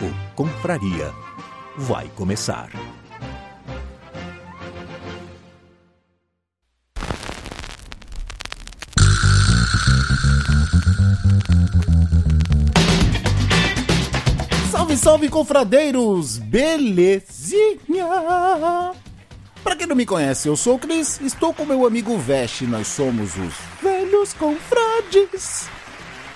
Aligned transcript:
O 0.00 0.34
Confraria 0.34 1.12
vai 1.76 2.08
começar. 2.16 2.70
Salve, 14.70 14.96
salve, 14.96 15.28
confradeiros! 15.28 16.38
Belezinha! 16.38 18.06
Pra 19.62 19.76
quem 19.76 19.86
não 19.86 19.96
me 19.96 20.04
conhece, 20.04 20.48
eu 20.48 20.56
sou 20.56 20.74
o 20.74 20.78
Cris, 20.78 21.20
estou 21.20 21.54
com 21.54 21.64
meu 21.64 21.86
amigo 21.86 22.18
Vest, 22.18 22.62
nós 22.62 22.88
somos 22.88 23.36
os 23.36 23.54
velhos 23.82 24.34
confrades. 24.34 25.68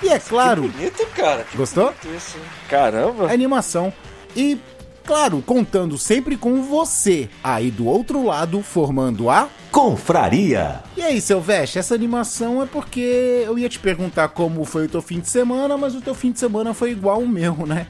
E 0.03 0.09
é 0.09 0.19
claro, 0.19 0.63
Que 0.63 0.69
bonito, 0.69 1.07
cara. 1.15 1.45
Que 1.45 1.57
Gostou? 1.57 1.87
bonito 1.87 2.17
isso. 2.17 2.39
Caramba. 2.69 3.29
a 3.29 3.33
animação. 3.33 3.93
E, 4.37 4.59
claro, 5.05 5.43
contando 5.45 5.99
sempre 5.99 6.37
com 6.37 6.63
você 6.63 7.29
aí 7.43 7.71
do 7.71 7.87
outro 7.87 8.25
lado, 8.25 8.63
formando 8.63 9.29
a. 9.29 9.49
Confraria! 9.71 10.83
E 10.97 11.03
aí, 11.03 11.21
seu 11.21 11.41
Vest, 11.41 11.77
essa 11.77 11.95
animação 11.95 12.63
é 12.63 12.67
porque 12.67 13.43
eu 13.45 13.59
ia 13.59 13.69
te 13.69 13.79
perguntar 13.79 14.29
como 14.29 14.65
foi 14.65 14.87
o 14.87 14.89
teu 14.89 15.03
fim 15.03 15.21
de 15.21 15.29
semana, 15.29 15.77
mas 15.77 15.95
o 15.95 16.01
teu 16.01 16.15
fim 16.15 16.33
de 16.33 16.39
semana 16.39 16.73
foi 16.73 16.91
igual 16.93 17.21
o 17.21 17.29
meu, 17.29 17.67
né? 17.67 17.87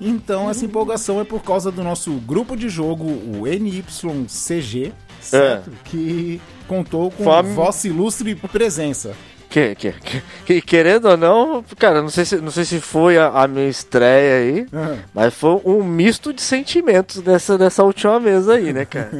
Então 0.00 0.50
essa 0.50 0.64
empolgação 0.64 1.20
é 1.20 1.24
por 1.24 1.42
causa 1.42 1.70
do 1.70 1.82
nosso 1.84 2.10
grupo 2.14 2.56
de 2.56 2.68
jogo, 2.68 3.04
o 3.04 3.46
NYCG, 3.46 4.92
certo? 5.20 5.70
Que 5.84 6.40
contou 6.66 7.10
com 7.10 7.24
Fome. 7.24 7.54
vossa 7.54 7.86
ilustre 7.86 8.34
presença. 8.34 9.14
Que, 9.52 9.74
que, 9.74 9.92
que- 9.92 10.22
que- 10.46 10.60
querendo 10.62 11.10
ou 11.10 11.16
não, 11.16 11.62
cara, 11.78 12.00
não 12.00 12.08
sei 12.08 12.24
se, 12.24 12.36
não 12.38 12.50
sei 12.50 12.64
se 12.64 12.80
foi 12.80 13.18
a, 13.18 13.26
a 13.28 13.46
minha 13.46 13.68
estreia 13.68 14.36
aí, 14.38 14.66
Aham. 14.72 14.98
mas 15.12 15.34
foi 15.34 15.60
um 15.64 15.84
misto 15.84 16.32
de 16.32 16.40
sentimentos 16.40 17.20
dessa, 17.20 17.58
dessa 17.58 17.82
última 17.84 18.18
vez 18.18 18.48
aí, 18.48 18.72
né, 18.72 18.86
cara? 18.86 19.10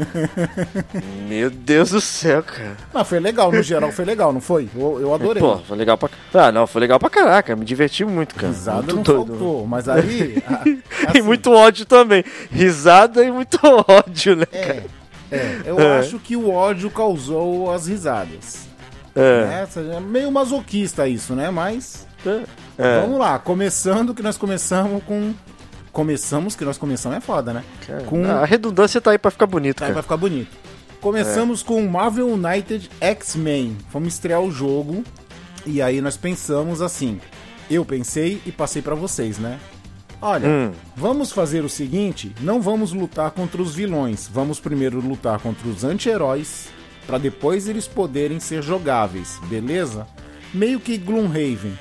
Meu 1.29 1.51
Deus 1.51 1.91
do 1.91 2.01
céu, 2.01 2.43
cara. 2.43 2.77
Mas 2.95 3.07
foi 3.07 3.21
legal, 3.21 3.53
no 3.53 3.63
geral 3.63 3.93
foi 3.93 4.05
legal, 4.07 4.33
não 4.33 4.41
foi? 4.41 4.69
Eu, 4.75 5.01
eu 5.01 5.15
adorei. 5.15 5.43
Pô, 5.43 5.59
foi 5.59 5.77
legal 5.77 5.99
pra. 5.99 6.09
Ah, 6.33 6.51
não, 6.51 6.67
foi 6.67 6.81
legal 6.81 6.99
pra 6.99 7.11
caraca, 7.11 7.55
me 7.55 7.65
diverti 7.67 8.03
muito, 8.05 8.35
cara. 8.35 8.49
Risada 8.49 8.95
muito 8.95 9.13
não 9.13 9.27
faltou, 9.27 9.67
mas 9.67 9.89
aí... 9.89 10.43
a- 10.49 10.63
E 10.67 10.81
assim, 11.09 11.23
muito 11.23 11.53
ódio 11.53 11.85
também. 11.85 12.25
Risada 12.51 13.23
e 13.25 13.31
muito 13.31 13.59
ódio, 13.87 14.35
né, 14.37 14.47
É, 14.51 14.63
cara? 14.67 14.85
é, 15.31 15.61
eu 15.67 15.79
É. 15.79 15.99
acho 15.99 16.19
que 16.19 16.37
o 16.37 16.51
ódio 16.51 16.91
causou 16.91 17.71
as 17.71 17.87
risadas. 17.87 18.72
É. 19.15 19.45
Né? 19.47 19.67
Seja, 19.71 20.01
Meio 20.01 20.31
masoquista 20.33 21.07
isso, 21.09 21.35
né? 21.35 21.51
Mas 21.51 22.07
É. 22.79 23.01
vamos 23.01 23.19
lá, 23.19 23.39
começando 23.39 24.15
que 24.15 24.23
nós 24.23 24.37
começamos 24.39 25.03
com... 25.05 25.35
Começamos 25.93 26.57
que 26.57 26.65
nós 26.65 26.79
começamos 26.79 27.19
é 27.19 27.21
foda, 27.21 27.53
né? 27.53 27.63
Com... 28.07 28.25
A 28.25 28.47
redundância 28.47 28.99
tá 29.01 29.11
aí 29.11 29.19
pra 29.19 29.31
ficar 29.31 29.47
bonito, 29.47 29.77
Tá, 29.77 29.81
cara. 29.83 29.95
vai 29.95 30.03
ficar 30.03 30.17
bonito. 30.17 30.51
Começamos 31.03 31.63
com 31.63 31.83
Marvel 31.87 32.29
United 32.29 32.89
X-Men. 33.01 33.77
Vamos 33.93 34.15
estrear 34.15 34.41
o 34.41 34.51
jogo. 34.51 35.05
E 35.67 35.83
aí 35.83 36.01
nós 36.01 36.17
pensamos 36.17 36.81
assim. 36.81 37.21
Eu 37.71 37.85
pensei 37.85 38.41
e 38.47 38.53
passei 38.53 38.81
pra 38.81 38.95
vocês, 38.95 39.39
né? 39.39 39.59
Olha, 40.21 40.49
Hum. 40.49 40.71
vamos 40.97 41.33
fazer 41.33 41.65
o 41.65 41.69
seguinte: 41.69 42.33
não 42.41 42.63
vamos 42.63 42.93
lutar 42.93 43.31
contra 43.33 43.61
os 43.61 43.75
vilões. 43.75 44.31
Vamos 44.33 44.61
primeiro 44.61 45.01
lutar 45.01 45.41
contra 45.41 45.69
os 45.69 45.83
anti-heróis. 45.85 46.69
Pra 47.07 47.19
depois 47.19 47.69
eles 47.69 47.87
poderem 47.87 48.39
ser 48.41 48.63
jogáveis, 48.63 49.39
beleza? 49.49 50.07
Meio 50.55 50.79
que 50.81 50.97
Gloomhaven. 50.99 51.79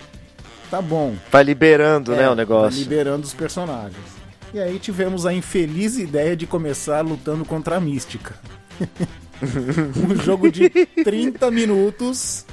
Tá 0.69 0.81
bom. 0.81 1.15
Vai 1.31 1.43
liberando, 1.43 2.13
né, 2.15 2.23
É, 2.23 2.29
o 2.29 2.35
negócio. 2.35 2.71
tá 2.79 2.89
Liberando 2.89 3.25
os 3.25 3.33
personagens. 3.33 3.97
E 4.53 4.59
aí 4.59 4.79
tivemos 4.79 5.25
a 5.25 5.33
infeliz 5.33 5.97
ideia 5.97 6.35
de 6.35 6.45
começar 6.47 7.01
lutando 7.01 7.45
contra 7.45 7.75
a 7.77 7.79
Mística. 7.79 8.35
um 10.09 10.15
jogo 10.23 10.51
de 10.51 10.69
30 10.69 11.49
minutos. 11.51 12.45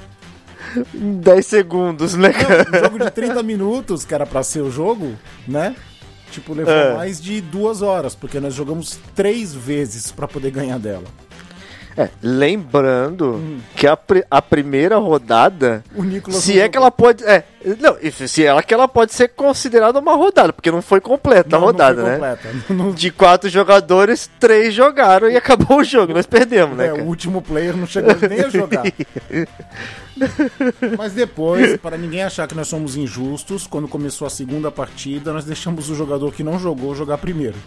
Em 0.93 1.13
10 1.19 1.45
segundos, 1.45 2.13
né, 2.15 2.31
cara? 2.31 2.65
Não, 2.69 2.79
um 2.79 2.83
jogo 2.83 2.99
de 2.99 3.11
30 3.11 3.41
minutos, 3.43 4.05
que 4.05 4.13
era 4.13 4.25
pra 4.25 4.43
ser 4.43 4.61
o 4.61 4.71
jogo, 4.71 5.13
né? 5.47 5.75
Tipo, 6.31 6.53
levou 6.53 6.73
É. 6.73 6.93
mais 6.95 7.19
de 7.21 7.41
duas 7.41 7.81
horas, 7.81 8.13
porque 8.15 8.39
nós 8.39 8.53
jogamos 8.53 8.99
três 9.15 9.53
vezes 9.53 10.11
pra 10.11 10.27
poder 10.27 10.51
ganhar 10.51 10.77
dela. 10.77 11.05
É, 11.99 12.07
lembrando 12.23 13.33
Hum. 13.33 13.59
que 13.75 13.85
a, 13.85 13.97
a 14.31 14.41
primeira 14.41 14.95
rodada, 14.95 15.83
se 16.29 16.57
é 16.57 16.69
que 16.69 16.77
ela 16.77 16.89
pode. 16.89 17.25
É, 17.25 17.43
não, 17.77 17.97
se 18.09 18.45
ela 18.45 18.63
que 18.63 18.73
ela 18.73 18.87
pode 18.87 19.13
ser 19.13 19.27
considerada 19.27 19.99
uma 19.99 20.15
rodada, 20.15 20.53
porque 20.53 20.71
não 20.71 20.81
foi 20.81 21.01
completa 21.01 21.57
a 21.57 21.59
não, 21.59 21.67
rodada, 21.67 22.01
não 22.01 22.09
foi 22.09 22.17
né? 22.17 22.37
completa. 22.37 22.93
De 22.95 23.11
quatro 23.11 23.49
jogadores, 23.49 24.29
três 24.39 24.73
jogaram 24.73 25.29
e 25.29 25.35
acabou 25.35 25.79
o 25.79 25.83
jogo. 25.83 26.13
Nós 26.13 26.25
perdemos, 26.25 26.77
né, 26.77 26.87
é, 26.87 26.93
o 26.93 27.03
último 27.03 27.41
player 27.41 27.75
não 27.75 27.85
chegou 27.85 28.15
nem 28.29 28.45
a 28.45 28.49
jogar. 28.49 28.83
Mas 30.97 31.11
depois, 31.11 31.75
para 31.77 31.97
ninguém 31.97 32.23
achar 32.23 32.47
que 32.47 32.55
nós 32.55 32.69
somos 32.69 32.95
injustos, 32.95 33.67
quando 33.67 33.89
começou 33.89 34.25
a 34.25 34.29
segunda 34.29 34.71
partida, 34.71 35.33
nós 35.33 35.43
deixamos 35.43 35.89
o 35.89 35.95
jogador 35.95 36.31
que 36.31 36.43
não 36.43 36.57
jogou 36.57 36.95
jogar 36.95 37.17
primeiro. 37.17 37.57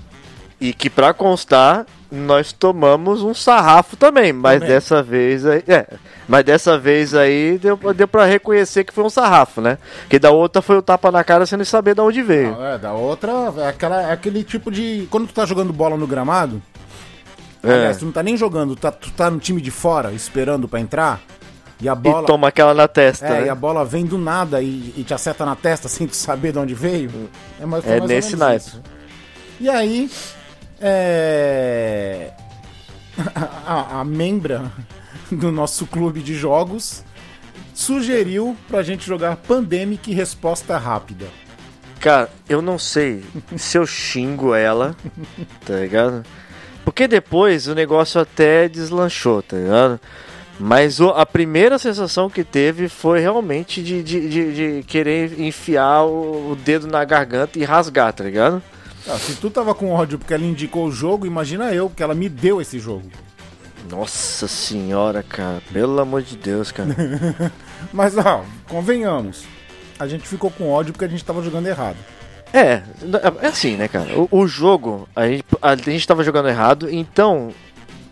E 0.62 0.72
que 0.72 0.88
pra 0.88 1.12
constar, 1.12 1.84
nós 2.10 2.52
tomamos 2.52 3.20
um 3.22 3.34
sarrafo 3.34 3.96
também, 3.96 4.32
mas 4.32 4.60
Também. 4.60 4.68
dessa 4.68 5.02
vez 5.02 5.44
aí. 5.44 5.64
É, 5.66 5.86
mas 6.28 6.44
dessa 6.44 6.78
vez 6.78 7.14
aí 7.14 7.58
deu, 7.58 7.76
deu 7.94 8.06
pra 8.06 8.24
reconhecer 8.26 8.84
que 8.84 8.92
foi 8.92 9.02
um 9.02 9.10
sarrafo, 9.10 9.60
né? 9.60 9.76
Que 10.08 10.18
da 10.20 10.30
outra 10.30 10.62
foi 10.62 10.76
o 10.76 10.82
tapa 10.82 11.10
na 11.10 11.24
cara 11.24 11.46
sem 11.46 11.56
nem 11.58 11.64
saber 11.64 11.96
de 11.96 12.00
onde 12.00 12.22
veio. 12.22 12.52
Não, 12.52 12.64
é, 12.64 12.78
da 12.78 12.92
outra, 12.92 13.32
é, 13.58 13.66
aquela, 13.66 14.02
é 14.02 14.12
aquele 14.12 14.44
tipo 14.44 14.70
de. 14.70 15.08
Quando 15.10 15.26
tu 15.26 15.34
tá 15.34 15.44
jogando 15.44 15.72
bola 15.72 15.96
no 15.96 16.06
gramado, 16.06 16.62
É. 17.64 17.72
aliás, 17.72 17.96
tu 17.96 18.04
não 18.04 18.12
tá 18.12 18.22
nem 18.22 18.36
jogando, 18.36 18.76
tá, 18.76 18.92
tu 18.92 19.10
tá 19.10 19.28
no 19.30 19.40
time 19.40 19.60
de 19.60 19.70
fora 19.72 20.12
esperando 20.12 20.68
pra 20.68 20.78
entrar, 20.78 21.20
e 21.80 21.88
a 21.88 21.94
bola. 21.96 22.22
E 22.22 22.26
toma 22.26 22.46
aquela 22.48 22.72
na 22.72 22.86
testa, 22.86 23.26
É, 23.26 23.40
né? 23.40 23.46
e 23.46 23.48
a 23.48 23.54
bola 23.56 23.84
vem 23.84 24.04
do 24.06 24.16
nada 24.16 24.62
e, 24.62 24.94
e 24.96 25.02
te 25.02 25.12
acerta 25.12 25.44
na 25.44 25.56
testa 25.56 25.88
sem 25.90 26.06
tu 26.06 26.14
saber 26.14 26.52
de 26.52 26.58
onde 26.60 26.72
veio. 26.74 27.10
É, 27.60 27.66
mais, 27.66 27.82
foi 27.82 27.94
É 27.94 27.98
mais 27.98 28.02
ou 28.10 28.16
nesse 28.16 28.36
naipe. 28.36 28.70
E 29.60 29.68
aí, 29.68 30.10
é... 30.82 32.30
a, 33.66 34.00
a 34.00 34.04
membra 34.04 34.70
do 35.30 35.50
nosso 35.52 35.86
clube 35.86 36.20
de 36.20 36.34
jogos 36.34 37.04
sugeriu 37.74 38.56
pra 38.68 38.82
gente 38.82 39.06
jogar 39.06 39.36
Pandemic 39.36 40.12
Resposta 40.12 40.76
Rápida. 40.76 41.26
Cara, 42.00 42.28
eu 42.48 42.60
não 42.60 42.78
sei 42.78 43.22
se 43.56 43.78
eu 43.78 43.86
xingo 43.86 44.54
ela, 44.54 44.96
tá 45.64 45.74
ligado? 45.74 46.24
Porque 46.84 47.06
depois 47.06 47.68
o 47.68 47.74
negócio 47.74 48.20
até 48.20 48.68
deslanchou, 48.68 49.40
tá 49.42 49.56
ligado? 49.56 50.00
Mas 50.58 51.00
o- 51.00 51.10
a 51.10 51.24
primeira 51.24 51.78
sensação 51.78 52.28
que 52.28 52.42
teve 52.44 52.88
foi 52.88 53.20
realmente 53.20 53.82
de, 53.82 54.02
de, 54.02 54.28
de- 54.28 54.52
de 54.80 54.82
querer 54.84 55.40
enfiar 55.40 56.02
o, 56.04 56.50
o 56.52 56.56
dedo 56.56 56.86
na 56.88 57.04
garganta 57.04 57.58
e 57.58 57.64
rasgar, 57.64 58.12
tá 58.12 58.24
ligado? 58.24 58.60
Ah, 59.08 59.18
se 59.18 59.34
tu 59.36 59.50
tava 59.50 59.74
com 59.74 59.90
ódio 59.92 60.18
porque 60.18 60.32
ela 60.32 60.44
indicou 60.44 60.86
o 60.86 60.92
jogo, 60.92 61.26
imagina 61.26 61.72
eu, 61.72 61.88
porque 61.88 62.02
ela 62.02 62.14
me 62.14 62.28
deu 62.28 62.60
esse 62.60 62.78
jogo. 62.78 63.10
Nossa 63.90 64.46
senhora, 64.46 65.22
cara, 65.22 65.60
pelo 65.72 66.00
amor 66.00 66.22
de 66.22 66.36
Deus, 66.36 66.70
cara. 66.70 66.94
Mas, 67.92 68.16
ó, 68.16 68.44
convenhamos. 68.68 69.44
A 69.98 70.06
gente 70.06 70.26
ficou 70.26 70.50
com 70.50 70.70
ódio 70.70 70.92
porque 70.92 71.04
a 71.04 71.08
gente 71.08 71.24
tava 71.24 71.42
jogando 71.42 71.66
errado. 71.66 71.96
É, 72.52 72.82
é 73.40 73.46
assim, 73.46 73.76
né, 73.76 73.88
cara? 73.88 74.08
O, 74.18 74.28
o 74.30 74.46
jogo, 74.46 75.08
a 75.16 75.26
gente, 75.26 75.44
a 75.60 75.74
gente 75.74 76.06
tava 76.06 76.22
jogando 76.22 76.48
errado, 76.48 76.88
então 76.90 77.50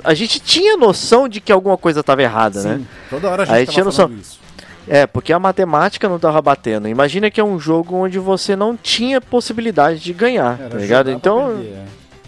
a 0.02 0.14
gente 0.14 0.40
tinha 0.40 0.76
noção 0.76 1.28
de 1.28 1.40
que 1.40 1.52
alguma 1.52 1.76
coisa 1.76 2.02
tava 2.02 2.22
errada, 2.22 2.62
né? 2.62 2.76
Sim, 2.78 2.86
toda 3.10 3.28
hora 3.28 3.42
a 3.42 3.46
gente 3.46 3.54
Aí 3.54 3.66
tava 3.66 3.72
tinha 3.74 3.84
noção. 3.84 4.10
isso. 4.12 4.40
É, 4.88 5.06
porque 5.06 5.32
a 5.32 5.38
matemática 5.38 6.08
não 6.08 6.18
tava 6.18 6.40
batendo. 6.42 6.88
Imagina 6.88 7.30
que 7.30 7.40
é 7.40 7.44
um 7.44 7.58
jogo 7.60 7.94
onde 7.96 8.18
você 8.18 8.56
não 8.56 8.76
tinha 8.76 9.20
possibilidade 9.20 10.00
de 10.00 10.12
ganhar, 10.12 10.58
Era 10.58 10.70
tá 10.70 10.78
ligado? 10.78 11.10
Então, 11.10 11.48
perder, 11.56 11.78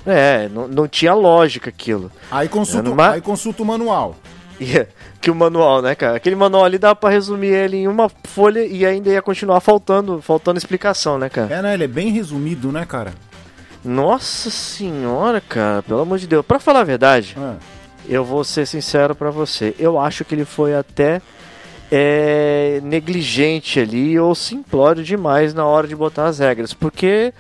é. 0.07 0.45
é, 0.45 0.49
não, 0.49 0.69
não 0.69 0.87
tinha 0.87 1.15
lógica 1.15 1.71
aquilo. 1.71 2.11
Aí 2.31 2.49
consulta, 2.49 2.89
Numa- 2.89 3.11
aí 3.13 3.21
consulta 3.21 3.63
o 3.63 3.67
manual. 3.67 4.17
É, 4.61 4.87
que 5.21 5.29
o 5.29 5.35
manual, 5.35 5.83
né, 5.83 5.93
cara? 5.97 6.17
Aquele 6.19 6.37
manual 6.37 6.65
ali 6.65 6.79
dá 6.79 6.95
pra 6.95 7.11
resumir 7.11 7.49
ele 7.49 7.79
em 7.79 7.89
uma 7.89 8.09
folha 8.23 8.65
e 8.65 8.87
ainda 8.87 9.11
ia 9.11 9.21
continuar 9.21 9.59
faltando, 9.59 10.23
faltando 10.23 10.57
explicação, 10.57 11.19
né, 11.19 11.29
cara? 11.29 11.53
É, 11.53 11.61
né? 11.63 11.75
Ele 11.75 11.83
é 11.85 11.89
bem 11.89 12.11
resumido, 12.13 12.71
né, 12.71 12.85
cara? 12.87 13.13
Nossa 13.85 14.51
senhora, 14.51 15.41
cara, 15.41 15.83
pelo 15.83 16.01
amor 16.01 16.19
de 16.19 16.29
Deus. 16.29 16.47
Pra 16.47 16.61
falar 16.61 16.81
a 16.81 16.85
verdade, 16.85 17.35
Ah, 17.37 17.55
eu 18.09 18.25
vou 18.25 18.45
ser 18.45 18.65
sincero 18.67 19.17
pra 19.17 19.31
você. 19.31 19.75
Eu 19.81 19.99
acho 19.99 20.25
que 20.25 20.33
ele 20.35 20.45
foi 20.45 20.77
até 20.77 21.21
é, 21.95 22.81
negligente 22.83 23.79
ali 23.79 24.19
ou 24.19 24.35
simplório 24.35 25.05
demais 25.05 25.53
na 25.53 25.67
hora 25.67 25.87
de 25.87 25.95
botar 25.95 26.25
as 26.25 26.39
regras, 26.39 26.73
porque 26.73 27.35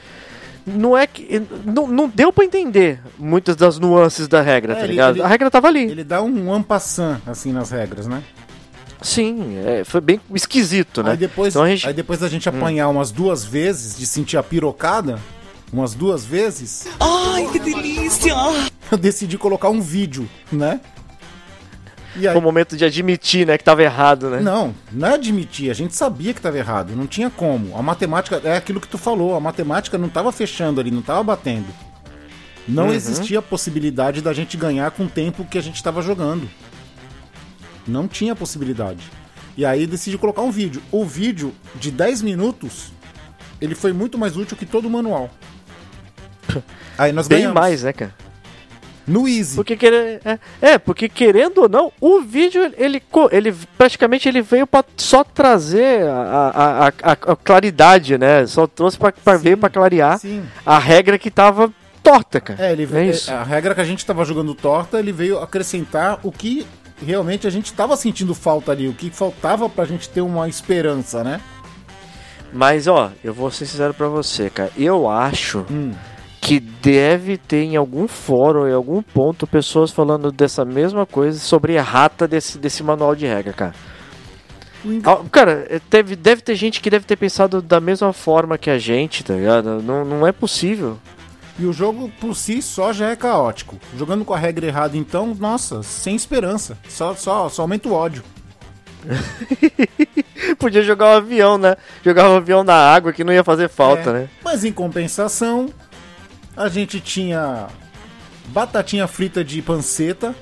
não 0.66 0.96
é 0.96 1.06
que 1.06 1.42
não, 1.64 1.88
não 1.88 2.06
deu 2.06 2.30
pra 2.30 2.44
entender 2.44 3.00
muitas 3.18 3.56
das 3.56 3.78
nuances 3.78 4.28
da 4.28 4.42
regra, 4.42 4.74
É, 4.74 4.80
tá 4.80 4.86
ligado? 4.86 5.14
ele- 5.16 5.22
a 5.22 5.26
regra 5.26 5.50
tava 5.50 5.68
ali. 5.68 5.84
ele 5.84 6.04
dá 6.04 6.22
um 6.22 6.52
ampassant, 6.52 7.18
assim, 7.26 7.50
nas 7.50 7.70
regras, 7.70 8.06
né? 8.06 8.22
Sim, 9.00 9.56
é, 9.64 9.82
foi 9.84 10.00
bem 10.02 10.20
esquisito, 10.34 11.02
né? 11.02 11.12
Aí 11.12 11.16
depois, 11.16 11.54
Então 11.54 11.62
a 11.64 11.68
gente- 11.68 11.88
aí 11.88 11.94
depois 11.94 12.20
da 12.20 12.28
gente 12.28 12.46
apanhar 12.48 12.88
umas 12.88 13.10
duas 13.10 13.42
vezes, 13.44 13.98
de 13.98 14.06
sentir 14.06 14.36
a 14.36 14.42
pirocada, 14.42 15.18
umas 15.72 15.94
duas 15.94 16.24
vezes, 16.24 16.86
Ai, 17.00 17.48
que 17.50 17.58
delícia! 17.58 18.34
eu 18.92 18.98
decidi 18.98 19.36
colocar 19.38 19.70
um 19.70 19.80
vídeo, 19.80 20.28
né? 20.52 20.78
Aí, 22.16 22.24
Foi 22.24 22.36
o 22.36 22.40
momento 22.42 22.76
de 22.76 22.84
admitir, 22.84 23.46
né, 23.46 23.56
que 23.56 23.64
tava 23.64 23.82
errado, 23.82 24.28
né? 24.28 24.40
Não, 24.40 24.74
não 24.92 25.08
é 25.08 25.14
admitir, 25.14 25.70
a 25.70 25.74
gente 25.74 25.94
sabia 25.96 26.32
que 26.34 26.38
estava 26.40 26.58
errado, 26.58 26.94
não 26.94 27.06
tinha 27.06 27.30
como. 27.30 27.76
A 27.76 27.82
matemática, 27.82 28.40
é 28.44 28.56
aquilo 28.56 28.80
que 28.80 28.88
tu 28.88 28.98
falou, 28.98 29.34
a 29.34 29.40
matemática 29.40 29.96
não 29.96 30.08
estava 30.08 30.30
fechando 30.30 30.80
ali, 30.80 30.90
não 30.90 31.00
estava 31.00 31.22
batendo. 31.22 31.66
Não 32.68 32.88
Uhum. 32.88 32.92
existia 32.92 33.38
a 33.38 33.42
possibilidade 33.42 34.20
da 34.20 34.32
gente 34.32 34.56
ganhar 34.56 34.90
com 34.90 35.04
o 35.04 35.08
tempo 35.08 35.44
que 35.44 35.56
a 35.58 35.62
gente 35.62 35.76
estava 35.76 36.02
jogando. 36.02 36.48
Não 37.86 38.06
tinha 38.06 38.36
possibilidade. 38.36 39.02
E 39.56 39.64
aí 39.64 39.86
decidi 39.86 40.16
colocar 40.16 40.42
um 40.42 40.50
vídeo. 40.50 40.80
O 40.92 41.04
vídeo 41.04 41.52
de 41.74 41.90
10 41.90 42.22
minutos, 42.22 42.92
ele 43.60 43.74
foi 43.74 43.92
muito 43.92 44.16
mais 44.18 44.36
útil 44.36 44.56
que 44.56 44.64
todo 44.64 44.86
o 44.86 44.90
manual. 44.90 45.28
Aí 46.98 47.10
nós 47.12 47.26
Bem 47.26 47.38
ganhamos. 47.38 47.54
mais, 47.60 47.82
né, 47.82 47.92
cara? 47.92 48.14
No 49.06 49.26
Easy. 49.26 49.56
Porque 49.56 49.76
quer- 49.76 50.20
é, 50.24 50.38
é, 50.60 50.78
porque 50.78 51.08
querendo 51.08 51.62
ou 51.62 51.68
não, 51.68 51.92
o 52.00 52.20
vídeo 52.20 52.72
ele, 52.78 53.02
ele 53.32 53.52
praticamente 53.76 54.28
ele 54.28 54.40
veio 54.42 54.66
pra 54.66 54.84
só 54.96 55.24
trazer 55.24 56.06
a, 56.08 56.12
a, 56.14 56.88
a, 56.88 57.32
a- 57.32 57.36
claridade, 57.36 58.16
né? 58.16 58.46
Só 58.46 58.66
trouxe 58.66 58.96
Sim, 58.96 59.38
veio 59.42 59.58
pra 59.58 59.68
clarear 59.68 60.18
Sim. 60.18 60.44
a 60.64 60.78
regra 60.78 61.18
que 61.18 61.30
tava 61.30 61.72
torta, 62.02 62.40
cara. 62.40 62.64
É, 62.66 62.72
ele 62.72 62.84
é 62.84 62.86
veio, 62.86 63.10
isso. 63.10 63.32
a 63.32 63.42
regra 63.42 63.74
que 63.74 63.80
a 63.80 63.84
gente 63.84 63.98
estava 63.98 64.24
jogando 64.24 64.54
torta, 64.54 64.98
ele 64.98 65.12
veio 65.12 65.38
acrescentar 65.40 66.18
o 66.22 66.30
que 66.30 66.66
realmente 67.04 67.46
a 67.46 67.50
gente 67.50 67.66
estava 67.66 67.96
sentindo 67.96 68.34
falta 68.34 68.70
ali, 68.70 68.86
o 68.86 68.92
que 68.92 69.10
faltava 69.10 69.68
pra 69.68 69.84
gente 69.84 70.08
ter 70.08 70.20
uma 70.20 70.48
esperança, 70.48 71.24
né? 71.24 71.40
Mas 72.52 72.86
ó, 72.86 73.10
eu 73.24 73.32
vou 73.32 73.50
ser 73.50 73.66
sincero 73.66 73.94
pra 73.94 74.08
você, 74.08 74.50
cara. 74.50 74.70
Eu 74.76 75.08
acho 75.08 75.64
Hum. 75.70 75.92
Que 76.42 76.58
deve 76.58 77.38
ter 77.38 77.62
em 77.62 77.76
algum 77.76 78.08
fórum, 78.08 78.66
em 78.68 78.72
algum 78.72 79.00
ponto, 79.00 79.46
pessoas 79.46 79.92
falando 79.92 80.32
dessa 80.32 80.64
mesma 80.64 81.06
coisa 81.06 81.38
sobre 81.38 81.78
a 81.78 81.82
rata 81.82 82.26
desse, 82.26 82.58
desse 82.58 82.82
manual 82.82 83.14
de 83.14 83.26
regra, 83.26 83.52
cara. 83.52 83.74
Ah, 85.04 85.20
Cara, 85.30 85.64
é, 85.70 85.80
deve, 85.88 86.16
deve 86.16 86.42
ter 86.42 86.56
gente 86.56 86.80
que 86.80 86.90
deve 86.90 87.06
ter 87.06 87.14
pensado 87.14 87.62
da 87.62 87.78
mesma 87.78 88.12
forma 88.12 88.58
que 88.58 88.68
a 88.68 88.76
gente, 88.76 89.22
tá 89.22 89.34
ligado? 89.34 89.80
Não, 89.80 90.04
não 90.04 90.26
é 90.26 90.32
possível. 90.32 90.98
E 91.56 91.64
o 91.64 91.72
jogo 91.72 92.10
por 92.20 92.34
si 92.34 92.60
só 92.60 92.92
já 92.92 93.10
é 93.10 93.14
caótico. 93.14 93.78
Jogando 93.96 94.24
com 94.24 94.34
a 94.34 94.38
regra 94.38 94.66
errada, 94.66 94.96
então, 94.96 95.36
nossa, 95.38 95.80
sem 95.84 96.16
esperança. 96.16 96.76
Só, 96.88 97.14
só, 97.14 97.48
só 97.48 97.62
aumenta 97.62 97.88
o 97.88 97.92
ódio. 97.92 98.24
Podia 100.58 100.82
jogar 100.82 101.06
um 101.06 101.16
avião, 101.18 101.56
né? 101.56 101.76
Jogar 102.04 102.28
um 102.28 102.36
avião 102.36 102.64
na 102.64 102.74
água 102.74 103.12
que 103.12 103.22
não 103.22 103.32
ia 103.32 103.44
fazer 103.44 103.68
falta, 103.68 104.10
É, 104.10 104.12
né? 104.12 104.28
Mas 104.42 104.64
em 104.64 104.72
compensação, 104.72 105.68
a 106.56 106.68
gente 106.68 107.00
tinha 107.00 107.68
batatinha 108.48 109.06
frita 109.06 109.44
de 109.44 109.60
panceta, 109.62 110.34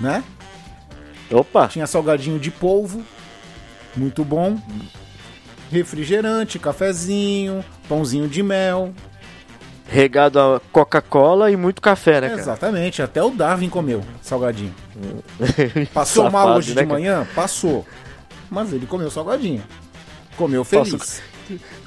né? 0.00 0.22
Opa! 1.30 1.68
Tinha 1.68 1.86
salgadinho 1.86 2.38
de 2.38 2.50
polvo, 2.50 3.04
muito 3.96 4.24
bom. 4.24 4.58
Refrigerante, 5.70 6.58
cafezinho, 6.58 7.64
pãozinho 7.88 8.28
de 8.28 8.42
mel. 8.42 8.92
Regado 9.86 10.38
a 10.38 10.60
Coca-Cola 10.72 11.50
e 11.50 11.56
muito 11.56 11.82
café, 11.82 12.20
né, 12.20 12.28
cara? 12.28 12.40
Exatamente, 12.40 13.02
até 13.02 13.22
o 13.22 13.30
Darwin 13.30 13.68
comeu 13.68 14.02
salgadinho. 14.22 14.74
Passou 15.92 16.24
Safado, 16.24 16.46
mal 16.48 16.56
hoje 16.58 16.74
né, 16.74 16.82
de 16.82 16.88
manhã? 16.88 17.26
Passou. 17.34 17.84
Mas 18.48 18.72
ele 18.72 18.86
comeu 18.86 19.10
salgadinho. 19.10 19.62
Comeu 20.36 20.64
feliz. 20.64 20.92
Passou- 20.92 21.29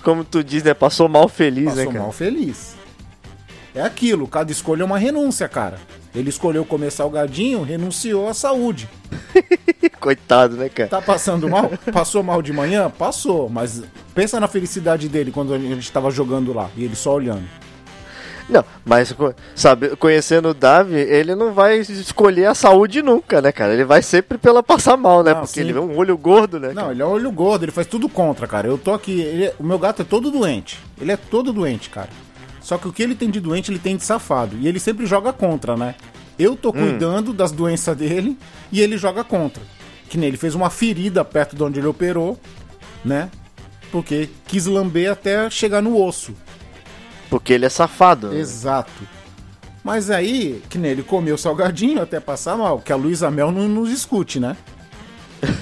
Como 0.03 0.23
tu 0.23 0.43
diz, 0.43 0.63
né? 0.63 0.73
Passou 0.73 1.07
mal 1.07 1.27
feliz, 1.27 1.65
Passou 1.65 1.79
né, 1.79 1.85
cara? 1.91 1.99
mal 1.99 2.11
feliz. 2.11 2.75
É 3.75 3.81
aquilo, 3.81 4.27
cada 4.27 4.51
escolha 4.51 4.83
é 4.83 4.85
uma 4.85 4.97
renúncia, 4.99 5.47
cara. 5.47 5.79
Ele 6.13 6.29
escolheu 6.29 6.63
comer 6.63 6.91
salgadinho, 6.91 7.63
renunciou 7.63 8.29
à 8.29 8.33
saúde. 8.33 8.87
Coitado, 9.99 10.55
né, 10.57 10.69
cara? 10.69 10.89
Tá 10.89 11.01
passando 11.01 11.49
mal? 11.49 11.71
Passou 11.91 12.21
mal 12.21 12.41
de 12.41 12.53
manhã? 12.53 12.89
Passou. 12.89 13.49
Mas 13.49 13.81
pensa 14.13 14.39
na 14.39 14.47
felicidade 14.47 15.09
dele 15.09 15.31
quando 15.31 15.53
a 15.53 15.57
gente 15.57 15.91
tava 15.91 16.11
jogando 16.11 16.53
lá 16.53 16.69
e 16.77 16.83
ele 16.83 16.95
só 16.95 17.15
olhando. 17.15 17.43
Não, 18.53 18.63
mas 18.85 19.13
sabe, 19.55 19.95
conhecendo 19.95 20.49
o 20.49 20.53
Davi, 20.53 20.93
ele 20.95 21.33
não 21.33 21.53
vai 21.53 21.79
escolher 21.79 22.45
a 22.45 22.53
saúde 22.53 23.01
nunca, 23.01 23.41
né, 23.41 23.51
cara? 23.51 23.73
Ele 23.73 23.83
vai 23.83 24.01
sempre 24.03 24.37
pela 24.37 24.61
passar 24.61 24.95
mal, 24.95 25.23
né? 25.23 25.33
Não, 25.33 25.39
Porque 25.41 25.55
sim. 25.55 25.61
ele 25.61 25.73
vê 25.73 25.79
um 25.79 25.97
olho 25.97 26.15
gordo, 26.17 26.59
né? 26.59 26.67
Não, 26.69 26.75
cara? 26.83 26.91
ele 26.93 27.01
é 27.01 27.05
olho 27.05 27.31
gordo, 27.31 27.65
ele 27.65 27.71
faz 27.71 27.87
tudo 27.87 28.07
contra, 28.07 28.45
cara. 28.45 28.67
Eu 28.67 28.77
tô 28.77 28.93
aqui. 28.93 29.19
ele- 29.21 29.51
o 29.59 29.63
meu 29.63 29.79
gato 29.79 30.03
é 30.03 30.05
todo 30.05 30.29
doente. 30.29 30.79
Ele 31.01 31.11
é 31.11 31.17
todo 31.17 31.51
doente, 31.51 31.89
cara. 31.89 32.09
Só 32.61 32.77
que 32.77 32.87
o 32.87 32.93
que 32.93 33.01
ele 33.01 33.15
tem 33.15 33.29
de 33.29 33.39
doente, 33.39 33.71
ele 33.71 33.79
tem 33.79 33.97
de 33.97 34.03
safado. 34.03 34.55
E 34.59 34.67
ele 34.67 34.79
sempre 34.79 35.05
joga 35.05 35.33
contra, 35.33 35.75
né? 35.75 35.95
Eu 36.37 36.55
tô 36.55 36.71
cuidando 36.71 37.33
das 37.33 37.51
doenças 37.51 37.95
dele 37.97 38.37
e 38.71 38.79
ele 38.81 38.97
joga 38.97 39.23
contra. 39.23 39.61
Que 40.09 40.17
nem 40.17 40.27
ele 40.29 40.37
fez 40.37 40.53
uma 40.55 40.69
ferida 40.69 41.25
perto 41.25 41.55
de 41.55 41.63
onde 41.63 41.79
ele 41.79 41.87
operou, 41.87 42.39
né? 43.03 43.29
Porque 43.91 44.29
quis 44.47 44.65
lamber 44.65 45.11
até 45.11 45.49
chegar 45.49 45.81
no 45.81 45.99
osso. 46.01 46.33
Porque 47.29 47.53
ele 47.53 47.65
é 47.65 47.69
safado. 47.69 48.29
né? 48.29 48.39
Exato. 48.39 48.91
Mas 49.83 50.09
aí, 50.09 50.61
que 50.69 50.77
nem 50.77 50.91
ele 50.91 51.03
comeu 51.03 51.37
salgadinho 51.37 52.01
até 52.01 52.19
passar 52.19 52.55
mal, 52.57 52.79
que 52.79 52.93
a 52.93 52.95
Luísa 52.95 53.29
Mel 53.29 53.51
não 53.51 53.67
nos 53.67 53.89
escute, 53.91 54.39
né? 54.39 54.55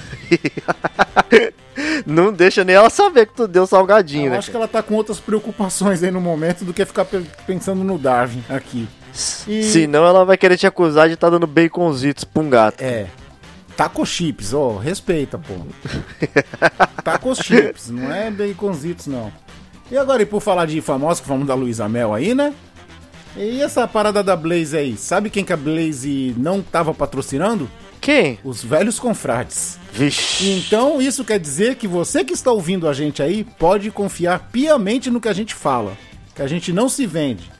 Não 2.06 2.32
deixa 2.32 2.64
nem 2.64 2.76
ela 2.76 2.90
saber 2.90 3.26
que 3.26 3.34
tu 3.34 3.48
deu 3.48 3.66
salgadinho, 3.66 4.26
Eu 4.26 4.30
né? 4.32 4.38
acho 4.38 4.50
que 4.50 4.56
ela 4.56 4.68
tá 4.68 4.82
com 4.82 4.94
outras 4.94 5.18
preocupações 5.18 6.02
aí 6.02 6.10
no 6.10 6.20
momento 6.20 6.64
do 6.64 6.72
que 6.74 6.84
ficar 6.84 7.04
pe- 7.04 7.24
pensando 7.46 7.82
no 7.82 7.98
Darwin 7.98 8.42
aqui. 8.48 8.88
E- 9.46 9.62
Senão 9.62 10.04
ela 10.04 10.24
vai 10.24 10.36
querer 10.36 10.56
te 10.56 10.66
acusar 10.66 11.08
de 11.08 11.14
estar 11.14 11.30
dando 11.30 11.46
baconzitos 11.46 12.24
pra 12.24 12.42
um 12.42 12.50
gato. 12.50 12.80
É. 12.82 13.06
Taco 13.76 14.04
chips, 14.04 14.52
ó, 14.52 14.76
respeita, 14.76 15.38
pô. 15.38 15.54
Taco 17.02 17.34
chips, 17.34 17.88
não 17.88 18.12
é 18.12 18.30
baconzitos, 18.30 19.06
não. 19.06 19.32
E 19.92 19.98
agora, 19.98 20.22
e 20.22 20.26
por 20.26 20.40
falar 20.40 20.64
de 20.64 20.80
famosos, 20.80 21.20
que 21.20 21.26
falamos 21.26 21.46
da 21.46 21.54
Luísa 21.54 21.86
Mel 21.86 22.14
aí, 22.14 22.34
né? 22.34 22.54
E 23.36 23.60
essa 23.60 23.86
parada 23.86 24.22
da 24.22 24.34
Blaze 24.34 24.74
aí? 24.74 24.96
Sabe 24.96 25.28
quem 25.28 25.44
que 25.44 25.52
a 25.52 25.56
Blaze 25.56 26.34
não 26.38 26.62
tava 26.62 26.94
patrocinando? 26.94 27.70
Quem? 28.00 28.38
Os 28.42 28.64
velhos 28.64 28.98
confrades. 28.98 29.78
Vixe. 29.92 30.48
Então, 30.48 31.02
isso 31.02 31.22
quer 31.22 31.38
dizer 31.38 31.74
que 31.74 31.86
você 31.86 32.24
que 32.24 32.32
está 32.32 32.50
ouvindo 32.50 32.88
a 32.88 32.94
gente 32.94 33.22
aí 33.22 33.44
pode 33.44 33.90
confiar 33.90 34.48
piamente 34.50 35.10
no 35.10 35.20
que 35.20 35.28
a 35.28 35.32
gente 35.34 35.54
fala. 35.54 35.92
Que 36.34 36.40
a 36.40 36.46
gente 36.46 36.72
não 36.72 36.88
se 36.88 37.04
vende. 37.04 37.50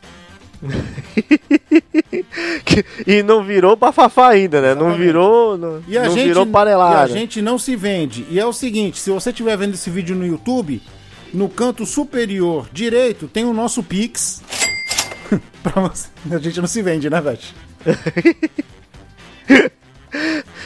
e 3.06 3.22
não 3.22 3.44
virou 3.44 3.76
bafafá 3.76 4.30
ainda, 4.30 4.62
né? 4.62 4.68
Não 4.68 4.86
Exatamente. 4.86 5.04
virou. 5.04 5.58
Não, 5.58 5.82
E 5.86 5.98
a, 5.98 6.04
não 6.04 6.14
gente, 6.14 6.28
virou 6.28 6.46
e 6.46 6.94
a 6.94 7.06
gente 7.06 7.42
não 7.42 7.58
se 7.58 7.76
vende. 7.76 8.26
E 8.30 8.40
é 8.40 8.46
o 8.46 8.54
seguinte, 8.54 8.98
se 8.98 9.10
você 9.10 9.28
estiver 9.28 9.54
vendo 9.58 9.74
esse 9.74 9.90
vídeo 9.90 10.16
no 10.16 10.26
YouTube, 10.26 10.80
no 11.32 11.48
canto 11.48 11.86
superior 11.86 12.68
direito 12.72 13.28
tem 13.28 13.44
o 13.44 13.52
nosso 13.52 13.82
Pix. 13.82 14.42
pra 15.62 15.82
você. 15.82 16.08
A 16.30 16.38
gente 16.38 16.60
não 16.60 16.66
se 16.66 16.82
vende, 16.82 17.08
né, 17.08 17.20
velho? 17.20 17.38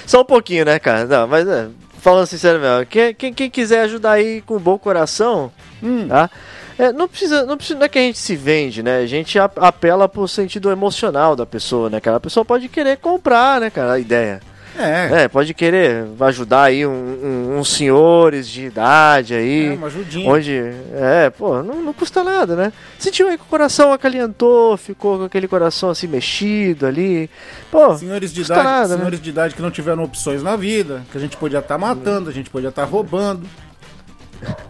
Só 0.07 0.23
um 0.23 0.25
pouquinho, 0.25 0.65
né, 0.65 0.79
cara? 0.79 1.05
Não, 1.05 1.27
mas 1.27 1.47
é, 1.47 1.69
falando 2.01 2.27
sincero 2.27 2.61
mesmo, 2.61 2.87
quem, 2.87 3.15
quem, 3.15 3.33
quem 3.33 3.51
quiser 3.51 3.83
ajudar 3.83 4.13
aí 4.13 4.41
com 4.43 4.59
bom 4.59 4.79
coração, 4.79 5.53
Hum. 5.83 6.09
tá? 6.09 6.31
É, 6.79 6.93
não 6.93 7.09
precisa, 7.09 7.45
não 7.47 7.57
precisa, 7.57 7.79
não 7.79 7.87
é 7.87 7.89
que 7.89 7.99
a 7.99 8.03
gente 8.03 8.19
se 8.19 8.37
vende, 8.37 8.83
né? 8.83 8.99
A 8.99 9.07
gente 9.07 9.39
apela 9.39 10.09
pro 10.09 10.29
sentido 10.29 10.71
emocional 10.71 11.35
da 11.35 11.47
pessoa, 11.47 11.89
né, 11.89 12.01
cara? 12.01 12.19
A 12.19 12.21
pessoa 12.21 12.45
pode 12.45 12.69
querer 12.69 12.99
comprar, 12.99 13.61
né, 13.61 13.71
cara, 13.71 13.95
a 13.95 13.99
ideia. 13.99 14.41
É, 14.79 15.23
É, 15.25 15.29
pode 15.29 15.53
querer 15.55 16.05
ajudar 16.21 16.65
aí 16.65 16.87
um- 16.87 16.91
um- 16.91 17.59
uns 17.59 17.73
senhores 17.73 18.49
de 18.49 18.65
idade 18.67 19.35
aí. 19.35 19.69
é 19.69 19.75
uma 19.75 19.87
ajudinha. 19.87 20.31
Onde, 20.31 20.53
é, 20.95 21.31
pô, 21.31 21.63
não, 21.63 21.83
não 21.83 21.93
custa 21.93 22.23
nada, 22.23 22.55
né? 22.57 22.73
Sentiu 22.99 23.29
aí 23.29 23.37
que 23.39 23.43
o 23.45 23.47
coração 23.47 23.93
acalentou, 23.93 24.77
ficou 24.77 25.19
com 25.19 25.25
aquele 25.25 25.49
coração 25.49 25.91
assim 25.91 26.07
mexido 26.07 26.87
ali. 26.87 27.31
Pô, 27.71 27.95
Senhores 27.97 28.33
de 28.33 28.43
idade, 28.43 28.63
nada, 28.65 28.89
né? 28.89 28.97
senhores 28.97 29.21
de 29.21 29.31
idade 29.31 29.55
que 29.55 29.63
não 29.63 29.71
tiveram 29.71 30.03
opções 30.05 30.43
na 30.43 30.57
vida, 30.57 31.03
que 31.11 31.17
a 31.19 31.21
gente 31.21 31.37
podia 31.37 31.59
estar 31.61 31.79
matando, 31.79 32.29
a 32.29 32.33
gente 32.33 32.51
podia 32.51 32.69
estar 32.69 32.85
roubando. 32.85 33.47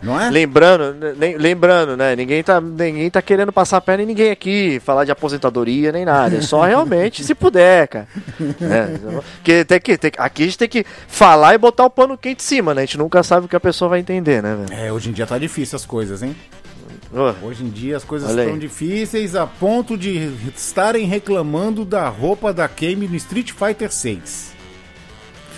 Não 0.03 0.21
é? 0.21 0.31
Lembrando, 0.31 0.95
né, 0.95 1.35
lembrando, 1.39 1.97
né? 1.97 2.15
Ninguém 2.15 2.43
tá, 2.43 2.61
ninguém 2.61 3.11
tá 3.11 3.21
querendo 3.21 3.53
passar 3.53 3.79
a 3.79 3.81
perna 3.81 4.03
em 4.03 4.07
ninguém 4.07 4.31
aqui, 4.31 4.81
falar 4.85 5.05
de 5.05 5.11
aposentadoria 5.11 5.93
nem 5.93 6.05
nada. 6.05 6.37
É 6.37 6.41
só 6.41 6.63
realmente 6.63 7.25
se 7.25 7.35
puder, 7.35 7.89
cara. 7.89 8.09
É, 8.67 9.23
que 9.43 9.65
tem 9.65 9.81
que, 9.81 9.99
tem 9.99 10.13
aqui 10.19 10.43
a 10.43 10.47
gente 10.47 10.59
tem 10.59 10.69
que 10.69 10.85
falar 11.09 11.55
e 11.55 11.59
botar 11.59 11.85
o 11.85 11.91
pano 11.91 12.17
quente 12.17 12.43
em 12.43 12.47
cima, 12.47 12.75
né? 12.75 12.83
A 12.83 12.85
gente 12.85 12.99
nunca 12.99 13.23
sabe 13.23 13.47
o 13.47 13.49
que 13.49 13.57
a 13.57 13.61
pessoa 13.61 13.89
vai 13.89 14.01
entender, 14.01 14.43
né, 14.43 14.57
velho? 14.57 14.81
É, 14.81 14.93
hoje 14.93 15.11
em 15.11 15.13
dia 15.13 15.27
tá 15.27 15.39
difícil 15.39 15.77
as 15.77 15.87
coisas, 15.87 16.23
hein? 16.23 16.35
Hoje 17.43 17.65
em 17.65 17.71
dia 17.71 17.97
as 17.97 18.05
coisas 18.05 18.29
Olha 18.29 18.43
aí. 18.43 18.47
estão 18.47 18.59
difíceis 18.59 19.35
a 19.35 19.47
ponto 19.47 19.97
de 19.97 20.31
estarem 20.55 21.07
reclamando 21.07 21.85
da 21.85 22.09
roupa 22.09 22.53
da 22.53 22.69
Kame 22.69 23.07
no 23.09 23.17
Street 23.17 23.53
Fighter 23.53 23.91
6. 23.93 24.56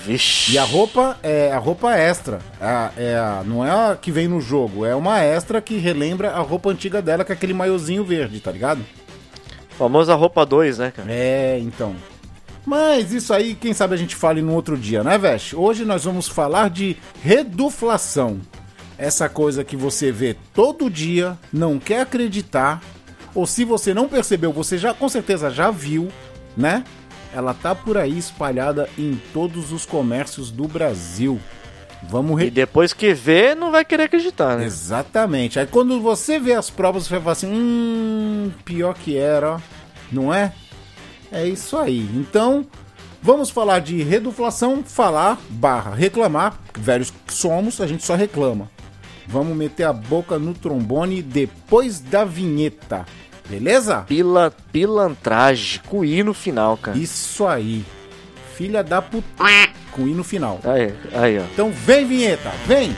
Vixe. 0.09 0.53
E 0.53 0.59
a 0.59 0.65
roupa 0.65 1.19
é 1.23 1.53
a 1.53 1.59
roupa 1.59 1.95
extra. 1.95 2.38
A- 2.59 2.91
é 2.97 3.15
a- 3.15 3.43
não 3.45 3.62
é 3.65 3.71
a 3.71 3.95
que 3.95 4.11
vem 4.11 4.27
no 4.27 4.41
jogo, 4.41 4.87
é 4.87 4.95
uma 4.95 5.21
extra 5.21 5.61
que 5.61 5.77
relembra 5.77 6.31
a 6.31 6.41
roupa 6.41 6.71
antiga 6.71 7.03
dela, 7.03 7.27
com 7.27 7.33
aquele 7.33 7.53
maiozinho 7.53 8.03
verde, 8.03 8.41
tá 8.41 8.50
ligado? 8.50 8.81
Famosa 9.77 10.15
roupa 10.15 10.47
2, 10.47 10.79
né, 10.79 10.91
cara? 10.91 11.12
É, 11.12 11.59
então. 11.61 11.95
Mas 12.65 13.12
isso 13.12 13.35
aí, 13.35 13.55
quem 13.55 13.75
sabe 13.75 13.95
a 13.95 13.97
gente 13.99 14.17
fale 14.17 14.41
no 14.41 14.55
outro 14.55 14.79
dia, 14.79 15.05
né, 15.05 15.19
Vesh? 15.19 15.53
Hoje 15.55 15.85
nós 15.85 16.05
vamos 16.05 16.27
falar 16.27 16.71
de 16.71 16.97
reduflação. 17.23 18.41
Essa 18.97 19.29
coisa 19.29 19.62
que 19.62 19.77
você 19.77 20.11
vê 20.11 20.35
todo 20.55 20.91
dia, 20.91 21.38
não 21.53 21.79
quer 21.79 22.00
acreditar, 22.00 22.83
ou 23.35 23.47
se 23.47 23.62
você 23.65 23.93
não 23.95 24.09
percebeu, 24.09 24.53
você 24.53 24.77
já 24.79 24.93
com 24.95 25.09
certeza 25.09 25.50
já 25.50 25.71
viu, 25.71 26.09
né? 26.57 26.83
Ela 27.35 27.52
tá 27.54 27.75
por 27.75 27.97
aí 27.99 28.16
espalhada 28.18 28.88
em 28.99 29.20
todos 29.32 29.73
os 29.73 29.85
comércios 29.85 30.50
do 30.50 30.66
Brasil. 30.66 31.38
Vamos 32.08 32.40
E 32.40 32.44
re... 32.44 32.50
depois 32.50 32.92
que 32.92 33.12
vê, 33.12 33.54
não 33.54 33.70
vai 33.70 33.85
querer 33.85 34.04
acreditar, 34.04 34.56
né? 34.56 34.64
Exatamente. 34.64 35.58
Aí 35.58 35.66
quando 35.66 36.00
você 36.00 36.38
vê 36.38 36.54
as 36.54 36.70
provas, 36.70 37.04
você 37.04 37.11
vai 37.11 37.20
falar 37.20 37.32
assim: 37.32 37.49
hum, 37.52 38.50
pior 38.64 38.94
que 38.94 39.16
era, 39.16 39.54
ó. 39.56 39.61
não 40.11 40.32
é? 40.32 40.52
É 41.30 41.44
isso 41.47 41.76
aí. 41.76 42.08
Então, 42.14 42.64
vamos 43.20 43.50
falar 43.50 43.80
de 43.80 44.02
reduflação, 44.02 44.82
falar 44.85 45.38
barra 45.50 45.94
reclamar, 45.94 46.58
velhos 46.78 47.11
que 47.26 47.35
somos, 47.35 47.80
a 47.80 47.87
gente 47.87 48.04
só 48.04 48.14
reclama. 48.14 48.70
Vamos 49.26 49.54
meter 49.54 49.85
a 49.85 49.92
boca 49.92 50.38
no 50.38 50.54
trombone 50.54 51.20
depois 51.20 52.00
da 52.00 52.25
vinheta. 52.25 53.04
Beleza? 53.49 54.02
Pila, 54.07 54.52
pilantragem, 54.71 55.81
com 55.87 56.05
I 56.05 56.23
no 56.23 56.35
final, 56.35 56.76
cara. 56.76 56.99
Isso 56.99 57.47
aí. 57.47 57.85
Filha 58.55 58.83
da 58.85 59.00
puta. 59.00 59.26
Com 59.90 60.07
i 60.07 60.14
no 60.14 60.23
final. 60.23 60.61
Aí, 60.64 60.95
aí, 61.14 61.38
ó. 61.38 61.43
Então 61.52 61.71
vem 61.71 62.07
vinheta, 62.07 62.52
vem! 62.67 62.95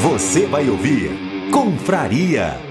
Você 0.00 0.46
vai 0.46 0.68
ouvir 0.68 1.28
Confraria. 1.50 2.67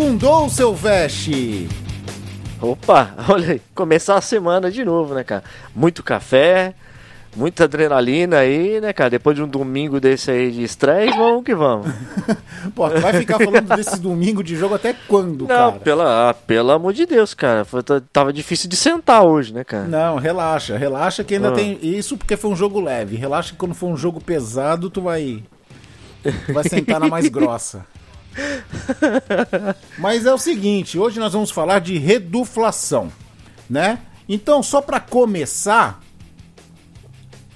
Segundou, 0.00 0.50
seu 0.50 0.74
veste! 0.74 1.66
Opa, 2.60 3.14
olha 3.30 3.52
aí, 3.52 3.62
começar 3.74 4.16
a 4.16 4.20
semana 4.20 4.70
de 4.70 4.84
novo, 4.84 5.14
né, 5.14 5.24
cara? 5.24 5.42
Muito 5.74 6.02
café, 6.02 6.74
muita 7.34 7.64
adrenalina 7.64 8.40
aí, 8.40 8.78
né, 8.78 8.92
cara? 8.92 9.08
Depois 9.08 9.34
de 9.34 9.42
um 9.42 9.48
domingo 9.48 9.98
desse 9.98 10.30
aí 10.30 10.50
de 10.50 10.62
estresse, 10.64 11.16
vamos 11.16 11.44
que 11.44 11.54
vamos. 11.54 11.86
Pô, 12.76 12.90
tu 12.90 13.00
vai 13.00 13.14
ficar 13.14 13.38
falando 13.38 13.74
desse 13.74 13.98
domingo 13.98 14.44
de 14.44 14.54
jogo 14.54 14.74
até 14.74 14.94
quando, 15.08 15.46
Não, 15.48 15.70
cara? 15.72 15.72
pela, 15.72 16.28
ah, 16.28 16.34
pelo 16.34 16.72
amor 16.72 16.92
de 16.92 17.06
Deus, 17.06 17.32
cara. 17.32 17.64
Foi- 17.64 17.82
tá- 17.82 18.02
tava 18.12 18.34
difícil 18.34 18.68
de 18.68 18.76
sentar 18.76 19.22
hoje, 19.24 19.54
né, 19.54 19.64
cara? 19.64 19.84
Não, 19.84 20.16
relaxa, 20.16 20.76
relaxa 20.76 21.24
que 21.24 21.36
ainda 21.36 21.48
Ah. 21.48 21.52
tem. 21.52 21.78
Isso 21.80 22.18
porque 22.18 22.36
foi 22.36 22.50
um 22.50 22.56
jogo 22.56 22.80
leve. 22.82 23.16
Relaxa 23.16 23.52
que 23.52 23.56
quando 23.56 23.74
for 23.74 23.86
um 23.86 23.96
jogo 23.96 24.20
pesado, 24.20 24.90
tu 24.90 25.00
vai. 25.00 25.42
Tu 26.22 26.52
vai 26.52 26.68
sentar 26.68 27.00
na 27.00 27.08
mais 27.08 27.28
grossa. 27.30 27.86
Mas 29.98 30.26
é 30.26 30.32
o 30.32 30.38
seguinte, 30.38 30.98
hoje 30.98 31.18
nós 31.18 31.32
vamos 31.32 31.50
falar 31.50 31.80
de 31.80 31.98
reduflação, 31.98 33.10
né? 33.68 34.00
Então, 34.28 34.62
só 34.62 34.80
pra 34.80 35.00
começar, 35.00 36.00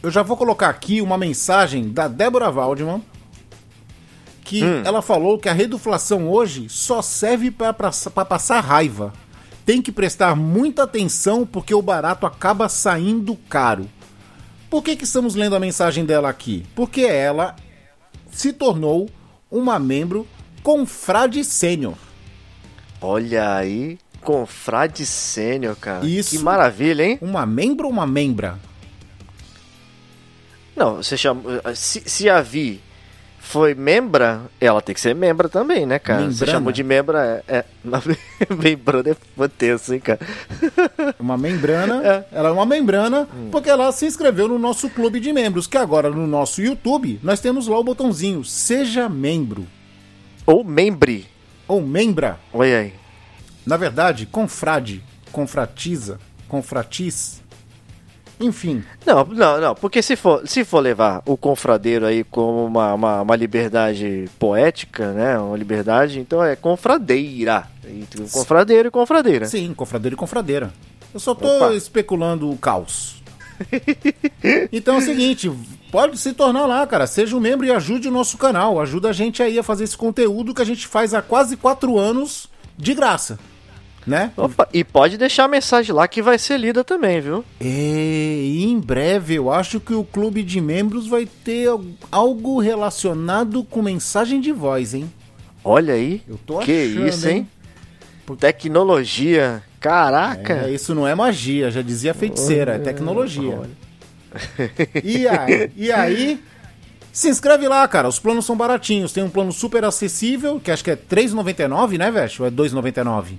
eu 0.02 0.10
já 0.10 0.22
vou 0.22 0.36
colocar 0.36 0.68
aqui 0.68 1.00
uma 1.00 1.18
mensagem 1.18 1.90
da 1.90 2.08
Débora 2.08 2.50
Waldman, 2.50 3.02
que 4.44 4.62
ela 4.84 5.00
falou 5.00 5.38
que 5.38 5.48
a 5.48 5.52
reduflação 5.52 6.28
hoje 6.28 6.68
só 6.68 7.00
serve 7.02 7.50
pra 7.50 7.72
passar 7.72 8.60
raiva. 8.60 9.12
Tem 9.64 9.80
que 9.80 9.92
prestar 9.92 10.34
muita 10.34 10.82
atenção 10.82 11.46
porque 11.46 11.72
o 11.72 11.82
barato 11.82 12.26
acaba 12.26 12.68
saindo 12.68 13.36
caro. 13.48 13.88
Por 14.68 14.82
que, 14.82 14.96
que 14.96 15.04
estamos 15.04 15.34
lendo 15.34 15.54
a 15.54 15.60
mensagem 15.60 16.04
dela 16.04 16.28
aqui? 16.28 16.66
Porque 16.74 17.02
ela 17.02 17.54
se 18.32 18.52
tornou 18.52 19.08
uma 19.50 19.78
membro 19.78 20.26
confrade 20.62 21.44
sênior. 21.44 21.96
Olha 23.00 23.54
aí, 23.54 23.98
confrade 24.20 25.06
sênior, 25.06 25.76
cara. 25.76 26.04
Isso. 26.06 26.36
Que 26.36 26.42
maravilha, 26.42 27.02
hein? 27.02 27.18
Uma 27.20 27.46
membro 27.46 27.86
ou 27.86 27.92
uma 27.92 28.06
membra? 28.06 28.58
Não, 30.76 30.96
você 30.96 31.16
chama. 31.16 31.42
Se, 31.74 32.02
se 32.06 32.28
a 32.28 32.40
Vi 32.40 32.80
foi 33.38 33.74
membra, 33.74 34.42
ela 34.60 34.80
tem 34.80 34.94
que 34.94 35.00
ser 35.00 35.14
membra 35.14 35.48
também, 35.48 35.84
né, 35.84 35.98
cara? 35.98 36.22
Você 36.22 36.28
Membrana. 36.28 36.52
chamou 36.52 36.72
de 36.72 36.84
membra, 36.84 37.42
é. 37.48 37.56
é 37.56 37.64
membrana 38.54 39.10
é 39.10 39.48
tenso, 39.48 39.94
hein, 39.94 40.00
cara? 40.00 40.20
Uma 41.18 41.36
membrana. 41.36 42.00
É. 42.06 42.24
Ela 42.38 42.50
é 42.50 42.52
uma 42.52 42.66
membrana 42.66 43.26
porque 43.50 43.68
ela 43.68 43.90
se 43.92 44.06
inscreveu 44.06 44.46
no 44.46 44.58
nosso 44.58 44.88
clube 44.90 45.18
de 45.18 45.32
membros, 45.32 45.66
que 45.66 45.76
agora 45.76 46.10
no 46.10 46.26
nosso 46.26 46.62
YouTube 46.62 47.18
nós 47.22 47.40
temos 47.40 47.66
lá 47.66 47.78
o 47.78 47.84
botãozinho 47.84 48.44
Seja 48.44 49.08
Membro 49.08 49.66
Ou 50.50 50.64
membre. 50.64 51.28
ou 51.68 51.80
Membra. 51.80 52.40
Olha 52.52 52.78
aí. 52.80 52.94
Na 53.64 53.76
verdade, 53.76 54.26
confrade, 54.26 55.02
confratiza, 55.30 56.18
confratis. 56.48 57.40
Enfim, 58.40 58.82
Não, 59.04 59.22
não, 59.26 59.60
não, 59.60 59.74
porque 59.74 60.00
se 60.00 60.16
for, 60.16 60.48
se 60.48 60.64
for 60.64 60.80
levar 60.80 61.22
o 61.26 61.36
confradeiro 61.36 62.06
aí 62.06 62.24
como 62.24 62.64
uma, 62.64 62.94
uma, 62.94 63.20
uma 63.20 63.36
liberdade 63.36 64.30
poética, 64.38 65.12
né? 65.12 65.38
Uma 65.38 65.56
liberdade, 65.58 66.18
então 66.18 66.42
é 66.42 66.56
confradeira. 66.56 67.68
Entre 67.86 68.26
confradeiro 68.30 68.88
e 68.88 68.90
confradeira. 68.90 69.46
sim, 69.46 69.72
confradeiro 69.74 70.14
e 70.14 70.16
confradeira. 70.16 70.72
Eu 71.12 71.20
só 71.20 71.34
tô 71.34 71.46
Opa. 71.46 71.74
especulando 71.74 72.50
o 72.50 72.56
caos. 72.56 73.19
então 74.72 74.96
é 74.96 74.98
o 74.98 75.02
seguinte, 75.02 75.50
pode 75.90 76.18
se 76.18 76.32
tornar 76.32 76.66
lá, 76.66 76.86
cara. 76.86 77.06
Seja 77.06 77.36
um 77.36 77.40
membro 77.40 77.66
e 77.66 77.70
ajude 77.70 78.08
o 78.08 78.12
nosso 78.12 78.36
canal. 78.38 78.80
Ajuda 78.80 79.10
a 79.10 79.12
gente 79.12 79.42
aí 79.42 79.58
a 79.58 79.62
fazer 79.62 79.84
esse 79.84 79.96
conteúdo 79.96 80.54
que 80.54 80.62
a 80.62 80.66
gente 80.66 80.86
faz 80.86 81.12
há 81.14 81.22
quase 81.22 81.56
quatro 81.56 81.98
anos 81.98 82.48
de 82.76 82.94
graça. 82.94 83.38
Né? 84.06 84.32
Opa, 84.34 84.66
e 84.72 84.82
pode 84.82 85.18
deixar 85.18 85.44
a 85.44 85.48
mensagem 85.48 85.94
lá 85.94 86.08
que 86.08 86.22
vai 86.22 86.38
ser 86.38 86.56
lida 86.58 86.82
também, 86.82 87.20
viu? 87.20 87.44
E 87.60 88.64
em 88.66 88.80
breve 88.80 89.34
eu 89.34 89.52
acho 89.52 89.78
que 89.78 89.92
o 89.92 90.02
clube 90.02 90.42
de 90.42 90.58
membros 90.58 91.06
vai 91.06 91.26
ter 91.26 91.68
al- 91.68 91.84
algo 92.10 92.58
relacionado 92.60 93.62
com 93.62 93.82
mensagem 93.82 94.40
de 94.40 94.52
voz, 94.52 94.94
hein? 94.94 95.12
Olha 95.62 95.92
aí. 95.92 96.22
Eu 96.26 96.38
tô 96.38 96.60
que 96.60 96.72
achando, 96.72 97.06
isso, 97.08 97.28
hein? 97.28 97.46
hein? 98.28 98.36
Tecnologia. 98.38 99.62
Caraca. 99.80 100.66
É, 100.66 100.70
isso 100.70 100.94
não 100.94 101.08
é 101.08 101.14
magia, 101.14 101.70
já 101.70 101.82
dizia 101.82 102.12
feiticeira, 102.12 102.74
é 102.74 102.78
tecnologia. 102.78 103.60
E 105.02 105.26
aí, 105.26 105.72
e 105.74 105.90
aí, 105.90 106.40
Se 107.12 107.28
inscreve 107.28 107.66
lá, 107.66 107.86
cara. 107.88 108.08
Os 108.08 108.18
planos 108.18 108.46
são 108.46 108.56
baratinhos. 108.56 109.12
Tem 109.12 109.22
um 109.22 109.30
plano 109.30 109.52
super 109.52 109.84
acessível, 109.84 110.60
que 110.60 110.70
acho 110.70 110.84
que 110.84 110.90
é 110.90 110.94
R$3,99, 110.94 111.98
né, 111.98 112.10
Veste? 112.10 112.40
Ou 112.40 112.48
é 112.48 112.50
R$2,99? 112.50 113.36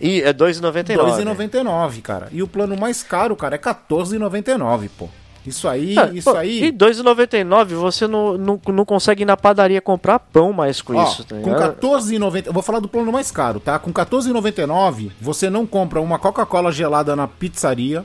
E 0.00 0.20
é 0.20 0.32
2,99. 0.32 0.96
R$2,99, 0.96 2.02
cara. 2.02 2.28
E 2.30 2.42
o 2.42 2.48
plano 2.48 2.76
mais 2.76 3.02
caro, 3.02 3.34
cara, 3.34 3.56
é 3.56 3.58
R$14,99, 3.58 4.90
pô. 4.96 5.08
Isso 5.46 5.68
aí, 5.68 5.96
Ah, 5.98 6.10
isso 6.12 6.30
pô, 6.30 6.36
aí. 6.36 6.64
E 6.64 6.72
2,99 6.72 7.74
você 7.74 8.06
não, 8.06 8.36
não, 8.36 8.60
não 8.68 8.84
consegue 8.84 9.22
ir 9.22 9.26
na 9.26 9.36
padaria 9.36 9.80
comprar 9.80 10.18
pão 10.18 10.52
mais 10.52 10.82
com 10.82 10.94
Ó, 10.96 11.04
isso, 11.04 11.24
tá 11.24 11.36
com 11.36 11.50
ligado? 11.50 11.76
14,90. 11.80 12.46
Eu 12.46 12.52
vou 12.52 12.62
falar 12.62 12.80
do 12.80 12.88
plano 12.88 13.12
mais 13.12 13.30
caro, 13.30 13.60
tá? 13.60 13.78
Com 13.78 13.92
14,99 13.92 15.10
você 15.20 15.48
não 15.48 15.66
compra 15.66 16.00
uma 16.00 16.18
Coca-Cola 16.18 16.72
gelada 16.72 17.14
na 17.14 17.26
pizzaria. 17.28 18.04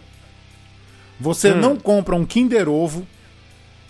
Você 1.19 1.51
Hum. 1.51 1.57
não 1.57 1.75
compra 1.75 2.15
um 2.15 2.25
Kinder 2.25 2.67
Ovo. 2.69 3.05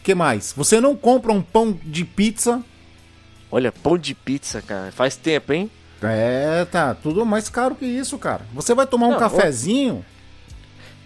Que 0.04 0.16
mais? 0.16 0.54
Você 0.58 0.82
não 0.82 0.96
compra 0.96 1.32
um 1.32 1.42
pão 1.42 1.78
de 1.84 2.04
pizza. 2.04 2.62
Olha, 3.52 3.72
pão 3.72 3.98
de 3.98 4.16
pizza, 4.16 4.62
cara. 4.62 4.92
Faz 4.92 5.16
tempo, 5.16 5.54
hein? 5.54 5.70
É, 6.02 6.66
tá. 6.72 6.96
Tudo 6.96 7.26
mais 7.26 7.48
caro 7.50 7.76
que 7.76 7.86
isso, 7.86 8.18
cara. 8.18 8.42
Você 8.54 8.74
vai 8.74 8.88
tomar 8.88 9.08
um 9.08 9.12
Não, 9.12 9.20
cafezinho. 9.20 10.04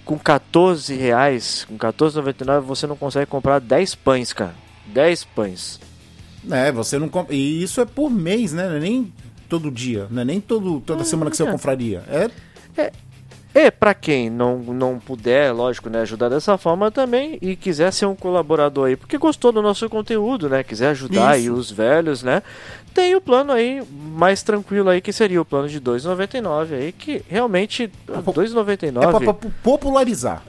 Com 0.06 0.18
14 0.18 0.94
reais, 0.96 1.66
com 1.66 1.78
14,99 1.78 2.62
você 2.62 2.88
não 2.88 2.96
consegue 2.96 3.26
comprar 3.26 3.60
10 3.60 3.96
pães, 3.96 4.32
cara. 4.32 4.56
10 4.88 5.24
pães. 5.26 5.80
É, 6.50 6.72
você 6.72 7.00
não 7.00 7.10
compra. 7.10 7.34
E 7.34 7.64
isso 7.64 7.82
é 7.82 7.86
por 7.86 8.10
mês, 8.10 8.54
né? 8.54 8.70
Não 8.70 8.76
é 8.76 8.80
nem 8.80 9.12
todo 9.50 9.72
dia. 9.72 10.08
Não 10.12 10.22
é 10.22 10.26
nem 10.26 10.40
todo, 10.40 10.80
toda 10.80 11.04
semana 11.04 11.32
que 11.32 11.38
você 11.38 11.44
é. 11.44 11.52
confraria. 11.52 12.04
É 12.08 12.30
E 13.58 13.72
pra 13.72 13.94
quem 13.94 14.30
não, 14.30 14.58
não 14.60 15.00
puder, 15.00 15.54
lógico, 15.54 15.90
né, 15.90 16.02
ajudar 16.02 16.28
dessa 16.28 16.58
forma 16.58 16.92
também 16.92 17.38
e 17.42 17.56
quiser 17.56 17.94
ser 17.94 18.06
um 18.06 18.14
colaborador 18.16 18.88
aí, 18.88 18.98
porque 18.98 19.18
gostou 19.18 19.50
do 19.54 19.62
nosso 19.62 19.90
conteúdo, 19.90 20.50
né, 20.50 20.62
quiser 20.62 20.90
ajudar 20.90 21.30
aí 21.30 21.46
Isso. 21.46 21.54
os 21.54 21.72
velhos, 21.72 22.22
né, 22.22 22.44
tem 22.94 23.16
o 23.16 23.22
plano 23.22 23.54
aí 23.54 23.82
mais 23.92 24.44
tranquilo 24.44 24.90
aí, 24.90 25.00
que 25.00 25.14
seria 25.14 25.42
o 25.42 25.46
plano 25.46 25.70
de 25.70 25.80
2,99 25.80 26.74
aí, 26.76 26.92
que 26.92 27.24
realmente 27.30 27.88
po- 28.24 28.34
2,99, 28.34 29.04
é 29.08 29.10
pra, 29.10 29.34
pra 29.34 29.50
popularizar. 29.64 30.44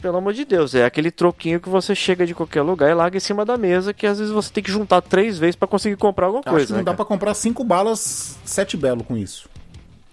pelo 0.00 0.16
amor 0.16 0.32
de 0.32 0.44
Deus, 0.44 0.74
é 0.74 0.84
aquele 0.84 1.12
troquinho 1.12 1.60
que 1.60 1.68
você 1.68 1.94
chega 1.94 2.26
de 2.26 2.34
qualquer 2.34 2.62
lugar 2.62 2.90
e 2.90 2.94
larga 2.94 3.16
em 3.16 3.20
cima 3.20 3.44
da 3.44 3.56
mesa, 3.56 3.94
que 3.94 4.04
às 4.04 4.18
vezes 4.18 4.32
você 4.32 4.52
tem 4.52 4.64
que 4.64 4.70
juntar 4.72 5.00
três 5.00 5.38
vezes 5.38 5.54
pra 5.54 5.68
conseguir 5.68 5.94
comprar 5.94 6.26
alguma 6.26 6.42
Acho 6.44 6.50
coisa, 6.50 6.66
que 6.66 6.72
não 6.72 6.78
né, 6.78 6.84
dá 6.84 6.92
pra 6.94 7.04
comprar 7.04 7.34
cinco 7.34 7.62
balas, 7.62 8.36
sete 8.44 8.76
belo 8.76 9.04
com 9.04 9.16
isso. 9.16 9.48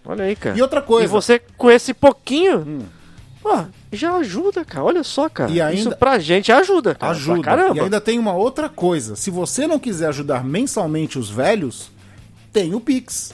Olha 0.09 0.25
aí, 0.25 0.35
cara. 0.35 0.57
E 0.57 0.61
outra 0.61 0.81
coisa. 0.81 1.05
E 1.05 1.07
você 1.07 1.37
com 1.55 1.69
esse 1.69 1.93
pouquinho, 1.93 2.83
pô, 3.43 3.49
já 3.93 4.15
ajuda, 4.15 4.65
cara. 4.65 4.83
Olha 4.83 5.03
só, 5.03 5.29
cara. 5.29 5.51
E 5.51 5.61
ainda- 5.61 5.79
Isso 5.79 5.95
pra 5.97 6.17
gente 6.17 6.51
ajuda, 6.51 6.95
cara. 6.95 7.11
Ajuda. 7.11 7.41
Pra 7.41 7.55
caramba. 7.55 7.77
E 7.77 7.79
ainda 7.79 8.01
tem 8.01 8.17
uma 8.17 8.33
outra 8.33 8.67
coisa. 8.67 9.15
Se 9.15 9.29
você 9.29 9.67
não 9.67 9.77
quiser 9.77 10.07
ajudar 10.07 10.43
mensalmente 10.43 11.19
os 11.19 11.29
velhos, 11.29 11.91
tem 12.51 12.73
o 12.73 12.79
Pix. 12.81 13.33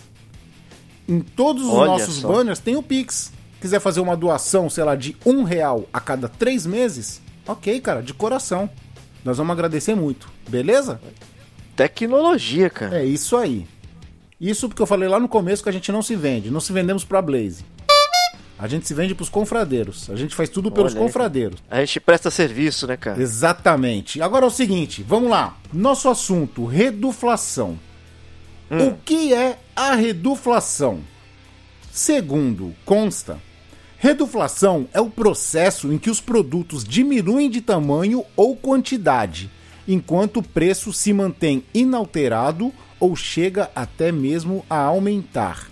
Em 1.08 1.22
todos 1.22 1.64
os 1.64 1.70
Olha 1.70 1.92
nossos 1.92 2.16
só. 2.16 2.28
banners 2.28 2.60
tem 2.60 2.76
o 2.76 2.84
Pix. 2.84 3.32
Quiser 3.62 3.80
fazer 3.80 4.02
uma 4.02 4.18
doação, 4.18 4.70
sei 4.70 4.84
lá, 4.84 4.96
de 4.98 5.16
um 5.26 5.44
real 5.44 5.86
a 5.94 6.02
cada 6.02 6.28
três 6.28 6.66
meses, 6.66 7.22
ok, 7.48 7.80
cara, 7.80 8.04
de 8.04 8.14
coração. 8.14 8.70
Nós 9.24 9.38
vamos 9.38 9.54
agradecer 9.54 9.96
muito, 9.96 10.30
beleza? 10.50 11.00
Tecnologia, 11.76 12.70
cara. 12.70 13.00
É 13.02 13.06
isso 13.06 13.36
aí. 13.38 13.66
Isso 14.40 14.68
porque 14.68 14.82
eu 14.82 14.88
falei 14.88 15.08
lá 15.08 15.20
no 15.20 15.30
começo 15.30 15.64
que 15.64 15.70
a 15.70 15.72
gente 15.72 15.92
não 15.92 16.02
se 16.02 16.16
vende. 16.16 16.52
Não 16.52 16.60
se 16.60 16.74
vendemos 16.74 17.04
pra 17.04 17.22
Blaze. 17.22 17.64
A 18.58 18.68
gente 18.68 18.88
se 18.88 18.94
vende 18.94 19.14
pros 19.14 19.28
confradeiros. 19.28 20.10
A 20.10 20.16
gente 20.16 20.34
faz 20.34 20.50
tudo 20.50 20.72
pelos 20.72 20.94
Olha 20.94 21.02
confradeiros. 21.02 21.62
A 21.70 21.80
gente 21.84 22.00
presta 22.00 22.32
serviço, 22.32 22.88
né, 22.88 22.96
cara? 22.96 23.22
Exatamente. 23.22 24.22
Agora 24.22 24.46
é 24.46 24.48
o 24.48 24.52
seguinte, 24.52 25.04
vamos 25.04 25.30
lá. 25.30 25.58
Nosso 25.74 26.08
assunto, 26.08 26.66
reduflação. 26.66 27.78
Hum. 28.72 28.88
O 28.88 28.98
que 29.04 29.34
é 29.34 29.60
a 29.76 29.94
reduflação? 29.94 31.02
Segundo 31.92 32.74
consta, 32.86 33.40
reduflação 33.98 34.88
é 34.94 35.02
o 35.02 35.10
processo 35.10 35.92
em 35.92 35.98
que 35.98 36.10
os 36.10 36.22
produtos 36.22 36.84
diminuem 36.84 37.50
de 37.50 37.62
tamanho 37.62 38.26
ou 38.36 38.56
quantidade, 38.56 39.52
enquanto 39.88 40.38
o 40.38 40.44
preço 40.44 40.92
se 40.92 41.14
mantém 41.14 41.64
inalterado 41.74 42.74
ou 43.00 43.16
chega 43.16 43.70
até 43.76 44.12
mesmo 44.12 44.66
a 44.70 44.78
aumentar. 44.78 45.68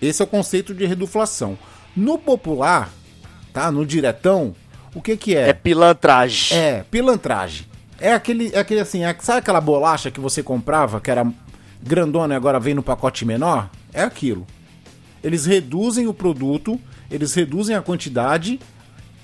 Esse 0.00 0.22
é 0.22 0.24
o 0.24 0.28
conceito 0.28 0.74
de 0.74 0.86
reduflação. 0.86 1.58
No 1.94 2.18
popular, 2.18 2.90
tá? 3.52 3.70
No 3.70 3.84
diretão, 3.84 4.54
o 4.94 5.02
que 5.02 5.16
que 5.16 5.36
É 5.36 5.52
pilantragem. 5.52 6.56
é, 6.56 6.84
pilantragem. 6.90 7.66
É 7.98 8.12
aquele, 8.14 8.50
é 8.54 8.58
aquele 8.58 8.80
assim, 8.80 9.04
é- 9.04 9.14
sabe 9.20 9.40
aquela 9.40 9.60
bolacha 9.60 10.10
que 10.10 10.18
você 10.20 10.42
comprava, 10.42 11.00
que 11.00 11.10
era 11.10 11.30
grandona 11.82 12.32
e 12.32 12.36
agora 12.36 12.58
vem 12.58 12.72
no 12.74 12.82
pacote 12.82 13.24
menor? 13.26 13.68
É 13.92 14.02
aquilo. 14.02 14.46
Eles 15.22 15.44
reduzem 15.44 16.06
o 16.06 16.14
produto, 16.14 16.80
eles 17.10 17.34
reduzem 17.34 17.76
a 17.76 17.82
quantidade, 17.82 18.58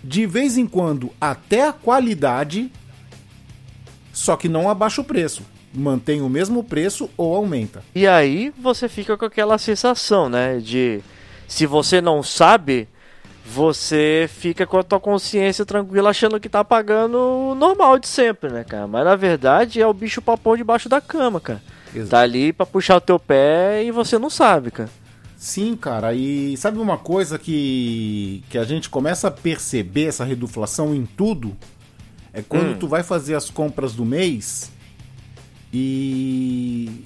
de 0.04 0.26
vez 0.26 0.58
em 0.58 0.66
quando 0.66 1.10
até 1.18 1.66
a 1.66 1.72
qualidade, 1.72 2.70
só 4.12 4.36
que 4.36 4.48
não 4.48 4.68
abaixa 4.68 5.00
o 5.00 5.04
preço. 5.04 5.42
Mantém 5.76 6.22
o 6.22 6.28
mesmo 6.28 6.64
preço 6.64 7.08
ou 7.16 7.34
aumenta. 7.36 7.82
E 7.94 8.06
aí 8.06 8.52
você 8.58 8.88
fica 8.88 9.16
com 9.16 9.24
aquela 9.26 9.58
sensação, 9.58 10.28
né? 10.28 10.58
De 10.58 11.00
se 11.46 11.66
você 11.66 12.00
não 12.00 12.22
sabe, 12.22 12.88
você 13.44 14.28
fica 14.32 14.66
com 14.66 14.78
a 14.78 14.82
tua 14.82 14.98
consciência 14.98 15.64
tranquila 15.64 16.10
achando 16.10 16.40
que 16.40 16.48
tá 16.48 16.64
pagando 16.64 17.16
o 17.18 17.54
normal 17.54 17.98
de 17.98 18.08
sempre, 18.08 18.50
né, 18.50 18.64
cara? 18.64 18.86
Mas 18.86 19.04
na 19.04 19.14
verdade 19.16 19.80
é 19.80 19.86
o 19.86 19.94
bicho 19.94 20.20
papão 20.20 20.56
debaixo 20.56 20.88
da 20.88 21.00
cama, 21.00 21.40
cara. 21.40 21.62
Exato. 21.94 22.10
Tá 22.10 22.20
ali 22.20 22.52
pra 22.52 22.66
puxar 22.66 22.96
o 22.96 23.00
teu 23.00 23.18
pé 23.18 23.84
e 23.84 23.90
você 23.90 24.18
não 24.18 24.28
sabe, 24.28 24.70
cara. 24.70 24.90
Sim, 25.36 25.76
cara, 25.76 26.14
e 26.14 26.56
sabe 26.56 26.78
uma 26.78 26.96
coisa 26.96 27.38
que, 27.38 28.42
que 28.48 28.56
a 28.58 28.64
gente 28.64 28.88
começa 28.88 29.28
a 29.28 29.30
perceber 29.30 30.06
essa 30.06 30.24
reduflação 30.24 30.94
em 30.94 31.04
tudo? 31.04 31.54
É 32.32 32.42
quando 32.42 32.70
Hum. 32.70 32.76
tu 32.80 32.88
vai 32.88 33.02
fazer 33.02 33.34
as 33.34 33.48
compras 33.50 33.94
do 33.94 34.04
mês 34.04 34.70
e. 35.72 37.04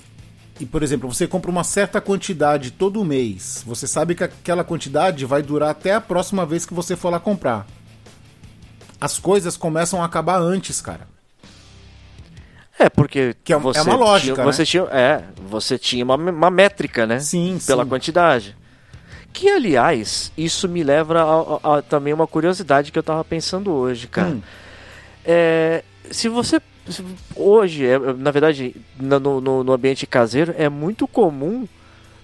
E, 0.58 0.66
por 0.66 0.82
exemplo, 0.82 1.10
você 1.10 1.26
compra 1.26 1.50
uma 1.50 1.64
certa 1.64 2.02
quantidade 2.02 2.70
todo 2.70 3.02
mês. 3.02 3.64
Você 3.66 3.86
sabe 3.86 4.14
que 4.14 4.22
aquela 4.24 4.62
quantidade 4.62 5.24
vai 5.24 5.42
durar 5.42 5.70
até 5.70 5.94
a 5.94 6.00
próxima 6.02 6.44
vez 6.44 6.66
que 6.66 6.74
você 6.74 6.94
for 6.94 7.08
lá 7.08 7.18
comprar. 7.18 7.66
As 9.00 9.18
coisas 9.18 9.56
começam 9.56 10.02
a 10.02 10.04
acabar 10.04 10.36
antes, 10.38 10.82
cara. 10.82 11.08
É, 12.78 12.90
porque 12.90 13.34
Que 13.42 13.54
é- 13.54 13.56
é 13.56 13.58
você 13.58 13.80
uma 13.80 13.96
lógica, 13.96 14.34
tinha, 14.34 14.44
né? 14.46 14.52
você 14.52 14.66
tinha, 14.66 14.82
é, 14.84 15.24
você 15.48 15.78
tinha 15.78 16.04
uma, 16.04 16.16
uma 16.16 16.50
métrica, 16.50 17.06
né? 17.06 17.20
Sim, 17.20 17.58
Pela 17.66 17.84
sim. 17.84 17.88
quantidade. 17.88 18.54
Que, 19.32 19.48
aliás, 19.48 20.30
isso 20.36 20.68
me 20.68 20.82
leva 20.82 21.20
a, 21.22 21.74
a- 21.74 21.78
a 21.78 21.82
também 21.82 22.12
uma 22.12 22.26
curiosidade 22.26 22.92
que 22.92 22.98
eu 22.98 23.02
tava 23.02 23.24
pensando 23.24 23.70
hoje, 23.72 24.06
cara. 24.08 24.28
Hum. 24.28 24.42
É, 25.24 25.84
se 26.10 26.28
você. 26.28 26.60
Hoje, 27.34 27.86
é, 27.86 27.98
na 27.98 28.30
verdade, 28.30 28.74
no, 28.98 29.40
no, 29.40 29.64
no 29.64 29.72
ambiente 29.72 30.06
caseiro, 30.06 30.54
é 30.56 30.68
muito 30.68 31.06
comum 31.06 31.66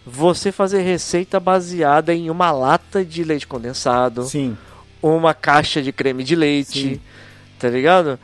você 0.05 0.53
fazer 0.53 0.83
receita 0.83 1.41
baseada 1.41 2.15
em 2.15 2.31
uma 2.31 2.51
lata 2.53 3.05
de 3.05 3.25
leite 3.25 3.47
condensado, 3.47 4.25
Sim. 4.25 4.57
uma 5.03 5.35
caixa 5.35 5.83
de 5.83 5.93
creme 5.93 6.23
de 6.23 6.37
leite, 6.37 6.95
Sim. 6.95 7.01
tá 7.59 7.69
ligado? 7.69 8.19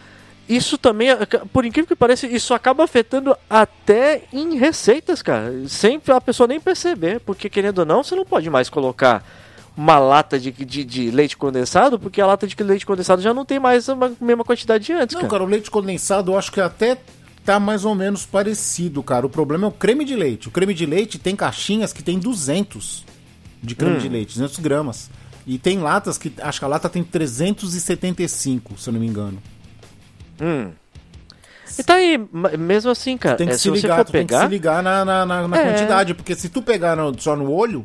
Isso 0.48 0.76
também, 0.76 1.08
por 1.52 1.64
incrível 1.64 1.88
que 1.88 1.96
pareça, 1.96 2.26
isso 2.26 2.52
acaba 2.52 2.84
afetando 2.84 3.34
até 3.48 4.22
em 4.32 4.56
receitas, 4.56 5.22
cara. 5.22 5.52
Sem 5.68 6.00
a 6.08 6.20
pessoa 6.20 6.46
nem 6.46 6.60
perceber, 6.60 7.20
porque 7.20 7.48
querendo 7.48 7.80
ou 7.80 7.86
não, 7.86 8.02
você 8.02 8.14
não 8.14 8.24
pode 8.24 8.50
mais 8.50 8.68
colocar 8.68 9.24
uma 9.76 9.98
lata 9.98 10.38
de, 10.38 10.50
de, 10.52 10.84
de 10.84 11.10
leite 11.10 11.36
condensado, 11.36 11.98
porque 11.98 12.20
a 12.20 12.26
lata 12.26 12.46
de 12.46 12.54
leite 12.62 12.84
condensado 12.84 13.22
já 13.22 13.32
não 13.32 13.44
tem 13.44 13.58
mais 13.58 13.88
a 13.88 13.94
ma- 13.94 14.12
mesma 14.20 14.44
quantidade 14.44 14.84
de 14.84 14.92
antes, 14.92 15.14
Não, 15.14 15.22
cara. 15.22 15.30
cara, 15.32 15.44
o 15.44 15.46
leite 15.46 15.70
condensado 15.70 16.32
eu 16.32 16.38
acho 16.38 16.52
que 16.52 16.60
até 16.60 16.98
tá 17.44 17.58
mais 17.58 17.84
ou 17.84 17.94
menos 17.94 18.24
parecido, 18.26 19.02
cara. 19.02 19.26
O 19.26 19.30
problema 19.30 19.64
é 19.66 19.68
o 19.68 19.72
creme 19.72 20.04
de 20.04 20.14
leite. 20.14 20.48
O 20.48 20.50
creme 20.50 20.74
de 20.74 20.86
leite 20.86 21.18
tem 21.18 21.34
caixinhas 21.34 21.92
que 21.92 22.02
tem 22.02 22.18
200 22.18 23.04
de 23.62 23.74
creme 23.74 23.96
Hum. 23.96 23.98
de 23.98 24.08
leite, 24.08 24.34
200 24.34 24.58
gramas. 24.58 25.10
E 25.46 25.58
tem 25.58 25.78
latas 25.80 26.18
que, 26.18 26.32
acho 26.40 26.58
que 26.60 26.64
a 26.64 26.68
lata 26.68 26.88
tem 26.88 27.02
375, 27.02 28.78
se 28.78 28.88
eu 28.88 28.92
não 28.92 29.00
me 29.00 29.06
engano. 29.06 29.38
Hum. 30.40 30.70
E 31.78 31.82
tá 31.82 31.94
aí, 31.94 32.18
mesmo 32.58 32.90
assim, 32.90 33.16
cara, 33.16 33.36
Tem 33.36 33.46
que 33.46 33.54
é, 33.54 33.56
se 33.56 33.62
se 33.62 33.70
você 33.70 33.82
ligar, 33.82 33.96
for 33.96 34.04
tu 34.04 34.12
tem 34.12 34.26
que 34.26 34.28
pegar, 34.28 34.42
se 34.44 34.48
ligar 34.50 34.82
na, 34.82 35.04
na, 35.04 35.24
na- 35.26 35.48
na 35.48 35.56
É. 35.58 35.64
quantidade, 35.72 36.12
porque 36.14 36.34
se 36.34 36.48
tu 36.50 36.60
pegar 36.62 36.94
no- 36.96 37.18
só 37.18 37.34
no 37.34 37.50
olho, 37.50 37.84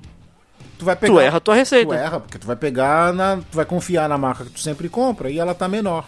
tu 0.78 0.86
vai 0.86 0.96
pegar... 0.96 1.14
tu 1.14 1.20
erra 1.20 1.38
a 1.38 1.40
tua 1.40 1.56
receita. 1.56 1.88
Tu 1.88 1.94
erra, 1.94 2.20
porque 2.20 2.38
tu 2.38 2.48
vai 2.48 2.56
pegar 2.56 3.14
na... 3.14 3.38
Tu 3.38 3.56
vai 3.56 3.66
confiar 3.66 4.08
na 4.08 4.18
marca 4.18 4.44
que 4.46 4.52
tu 4.52 4.60
sempre 4.60 4.88
compra 4.90 5.30
e 5.30 5.40
ela 5.40 5.54
tá 5.54 5.68
menor. 5.68 6.06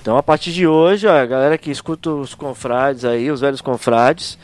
Então, 0.00 0.16
a 0.16 0.22
partir 0.22 0.52
de 0.52 0.66
hoje, 0.66 1.06
ó, 1.06 1.12
a 1.20 1.26
galera 1.26 1.58
que 1.58 1.70
escuta 1.70 2.10
os 2.10 2.34
confrades 2.34 3.04
aí, 3.04 3.30
os 3.30 3.40
velhos 3.40 3.60
confrades, 3.60 4.38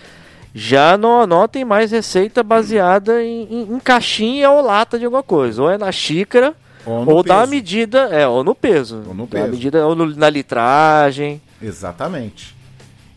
já 0.54 0.98
não 0.98 1.22
anotem 1.22 1.64
mais 1.64 1.90
receita 1.90 2.42
baseada 2.42 3.22
em, 3.22 3.42
em- 3.50 3.74
em 3.74 3.78
caixinha 3.80 4.50
ou 4.50 4.60
lata 4.62 4.98
de 4.98 5.04
alguma 5.04 5.22
coisa. 5.22 5.62
Ou 5.62 5.70
é 5.70 5.78
na 5.78 5.90
xícara, 5.92 6.54
Ou 6.84 7.08
ou 7.08 7.22
dá 7.22 7.42
a 7.42 7.46
medida, 7.46 8.08
é, 8.10 8.26
ou 8.26 8.44
no 8.44 8.54
peso. 8.54 9.02
Ou 9.06 9.14
no 9.14 9.26
peso. 9.26 9.48
medida, 9.48 9.86
ou 9.86 9.94
no- 9.94 10.14
na 10.14 10.28
litragem. 10.28 11.40
Exatamente. 11.62 12.54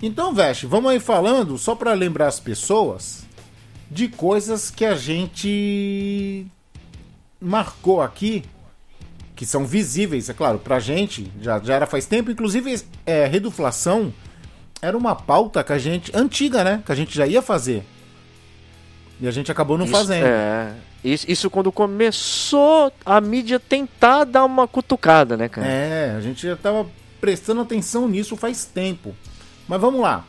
Então, 0.02 0.34
Veste, 0.34 0.66
vamos 0.68 0.92
aí 0.92 1.00
falando, 1.00 1.58
só 1.58 1.74
para 1.76 1.92
lembrar 1.94 2.28
as 2.28 2.40
pessoas, 2.40 3.26
de 3.90 4.08
coisas 4.08 4.70
que 4.70 4.86
a 4.86 4.96
gente 4.96 6.46
marcou 7.40 8.02
aqui, 8.02 8.44
que 9.36 9.46
são 9.46 9.66
visíveis, 9.66 10.30
é 10.30 10.34
claro, 10.34 10.60
pra 10.60 10.80
gente, 10.80 11.32
já, 11.42 11.60
já 11.60 11.76
era 11.76 11.86
faz 11.86 12.06
tempo, 12.06 12.32
inclusive 12.32 12.82
é, 13.06 13.26
reduflação 13.26 14.14
era 14.82 14.98
uma 14.98 15.16
pauta 15.16 15.64
que 15.64 15.74
a 15.74 15.78
gente, 15.78 16.12
antiga, 16.16 16.64
né, 16.64 16.82
que 16.86 16.92
a 16.92 16.96
gente 16.96 17.16
já 17.16 17.26
ia 17.26 17.42
fazer. 17.42 17.84
E 19.20 19.28
a 19.28 19.32
gente 19.32 19.52
acabou 19.52 19.78
não 19.78 19.86
Isso- 19.86 19.94
fazendo. 19.96 20.26
É. 20.26 20.74
Isso, 21.04 21.26
isso 21.30 21.50
quando 21.50 21.72
começou 21.72 22.92
a 23.06 23.22
mídia 23.22 23.60
tentar 23.60 24.24
dar 24.26 24.44
uma 24.44 24.68
cutucada, 24.68 25.38
né, 25.38 25.48
cara? 25.48 25.68
É, 25.68 26.14
a 26.18 26.22
gente 26.22 26.42
já 26.46 26.56
tava 26.56 26.86
prestando 27.22 27.62
atenção 27.62 28.08
nisso 28.08 28.36
faz 28.36 28.66
tempo. 28.66 29.16
Mas 29.68 29.80
vamos 29.80 30.02
lá. 30.02 30.26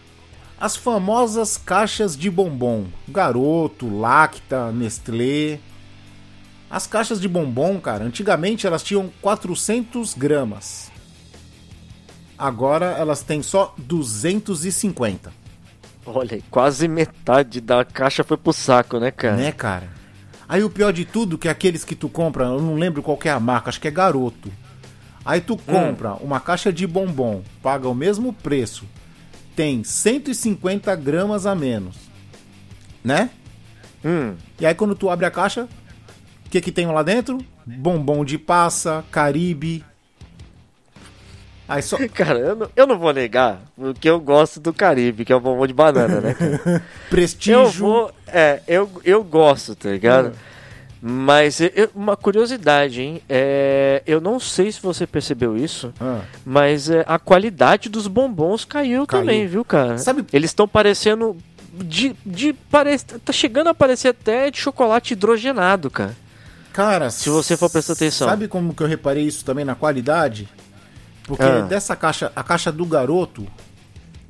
As 0.60 0.76
famosas 0.76 1.56
caixas 1.56 2.16
de 2.16 2.28
bombom. 2.28 2.86
Garoto, 3.06 3.88
Lacta, 3.96 4.72
Nestlé. 4.72 5.60
As 6.68 6.86
caixas 6.86 7.20
de 7.20 7.28
bombom, 7.28 7.80
cara, 7.80 8.04
antigamente 8.04 8.66
elas 8.66 8.82
tinham 8.82 9.10
400 9.22 10.14
gramas. 10.14 10.90
Agora 12.36 12.86
elas 12.86 13.22
têm 13.22 13.42
só 13.42 13.74
250. 13.78 15.32
Olha 16.04 16.40
quase 16.50 16.88
metade 16.88 17.60
da 17.60 17.84
caixa 17.84 18.24
foi 18.24 18.36
pro 18.36 18.52
saco, 18.52 18.98
né, 18.98 19.10
cara? 19.10 19.36
Né, 19.36 19.52
cara? 19.52 19.88
Aí 20.48 20.64
o 20.64 20.70
pior 20.70 20.92
de 20.92 21.04
tudo 21.04 21.38
que 21.38 21.48
aqueles 21.48 21.84
que 21.84 21.94
tu 21.94 22.08
compra, 22.08 22.46
eu 22.46 22.60
não 22.60 22.74
lembro 22.74 23.02
qual 23.02 23.18
é 23.24 23.30
a 23.30 23.38
marca, 23.38 23.68
acho 23.68 23.80
que 23.80 23.88
é 23.88 23.90
Garoto. 23.90 24.50
Aí 25.24 25.40
tu 25.40 25.56
compra 25.56 26.14
uma 26.14 26.40
caixa 26.40 26.72
de 26.72 26.86
bombom, 26.86 27.42
paga 27.62 27.88
o 27.88 27.94
mesmo 27.94 28.32
preço, 28.32 28.86
tem 29.58 29.82
150 29.82 30.94
gramas 30.94 31.44
a 31.44 31.52
menos, 31.52 31.96
né? 33.02 33.28
Hum. 34.04 34.36
E 34.60 34.64
aí 34.64 34.72
quando 34.72 34.94
tu 34.94 35.10
abre 35.10 35.26
a 35.26 35.32
caixa, 35.32 35.68
o 36.46 36.48
que 36.48 36.60
que 36.60 36.70
tem 36.70 36.86
lá 36.86 37.02
dentro? 37.02 37.44
Bombom 37.66 38.24
de 38.24 38.38
passa, 38.38 39.04
Caribe. 39.10 39.84
Aí 41.68 41.82
só... 41.82 41.98
Cara, 42.14 42.38
eu 42.38 42.54
não, 42.54 42.70
eu 42.76 42.86
não 42.86 42.96
vou 43.00 43.12
negar, 43.12 43.60
porque 43.76 44.08
eu 44.08 44.20
gosto 44.20 44.60
do 44.60 44.72
Caribe, 44.72 45.24
que 45.24 45.32
é 45.32 45.36
o 45.36 45.40
bombom 45.40 45.66
de 45.66 45.74
banana, 45.74 46.20
né? 46.20 46.36
Prestígio. 47.10 47.54
Eu 47.54 47.70
vou. 47.72 48.12
É, 48.28 48.62
eu, 48.68 48.88
eu 49.04 49.24
gosto, 49.24 49.74
tá 49.74 49.90
ligado? 49.90 50.28
Hum. 50.28 50.57
Mas 51.00 51.60
eu- 51.60 51.90
uma 51.94 52.16
curiosidade, 52.16 53.00
hein? 53.02 53.22
É, 53.28 54.02
eu 54.04 54.20
não 54.20 54.40
sei 54.40 54.72
se 54.72 54.80
você 54.82 55.06
percebeu 55.06 55.56
isso, 55.56 55.92
Ah. 56.00 56.22
mas 56.44 56.90
é, 56.90 57.04
a 57.06 57.18
qualidade 57.20 57.88
dos 57.88 58.08
bombons 58.08 58.64
caiu, 58.64 59.06
Caiu. 59.06 59.22
também, 59.22 59.46
viu, 59.46 59.64
cara? 59.64 59.96
Sabe- 59.98 60.24
Eles 60.32 60.50
estão 60.50 60.66
parecendo. 60.66 61.36
De, 61.72 62.16
de 62.26 62.52
parece, 62.68 63.04
tá 63.04 63.32
chegando 63.32 63.68
a 63.68 63.74
parecer 63.74 64.08
até 64.08 64.50
de 64.50 64.58
chocolate 64.58 65.12
hidrogenado, 65.12 65.88
cara. 65.88 66.16
Cara, 66.72 67.10
Se 67.10 67.28
você 67.28 67.56
for 67.56 67.70
prestar 67.70 67.92
atenção. 67.92 68.28
Sabe 68.28 68.48
como 68.48 68.74
que 68.74 68.82
eu 68.82 68.86
reparei 68.88 69.24
isso 69.24 69.44
também 69.44 69.64
na 69.64 69.76
qualidade? 69.76 70.48
Porque 71.22 71.44
Ah. 71.44 71.60
dessa 71.60 71.94
caixa, 71.94 72.32
a 72.34 72.42
caixa 72.42 72.72
do 72.72 72.84
garoto, 72.84 73.46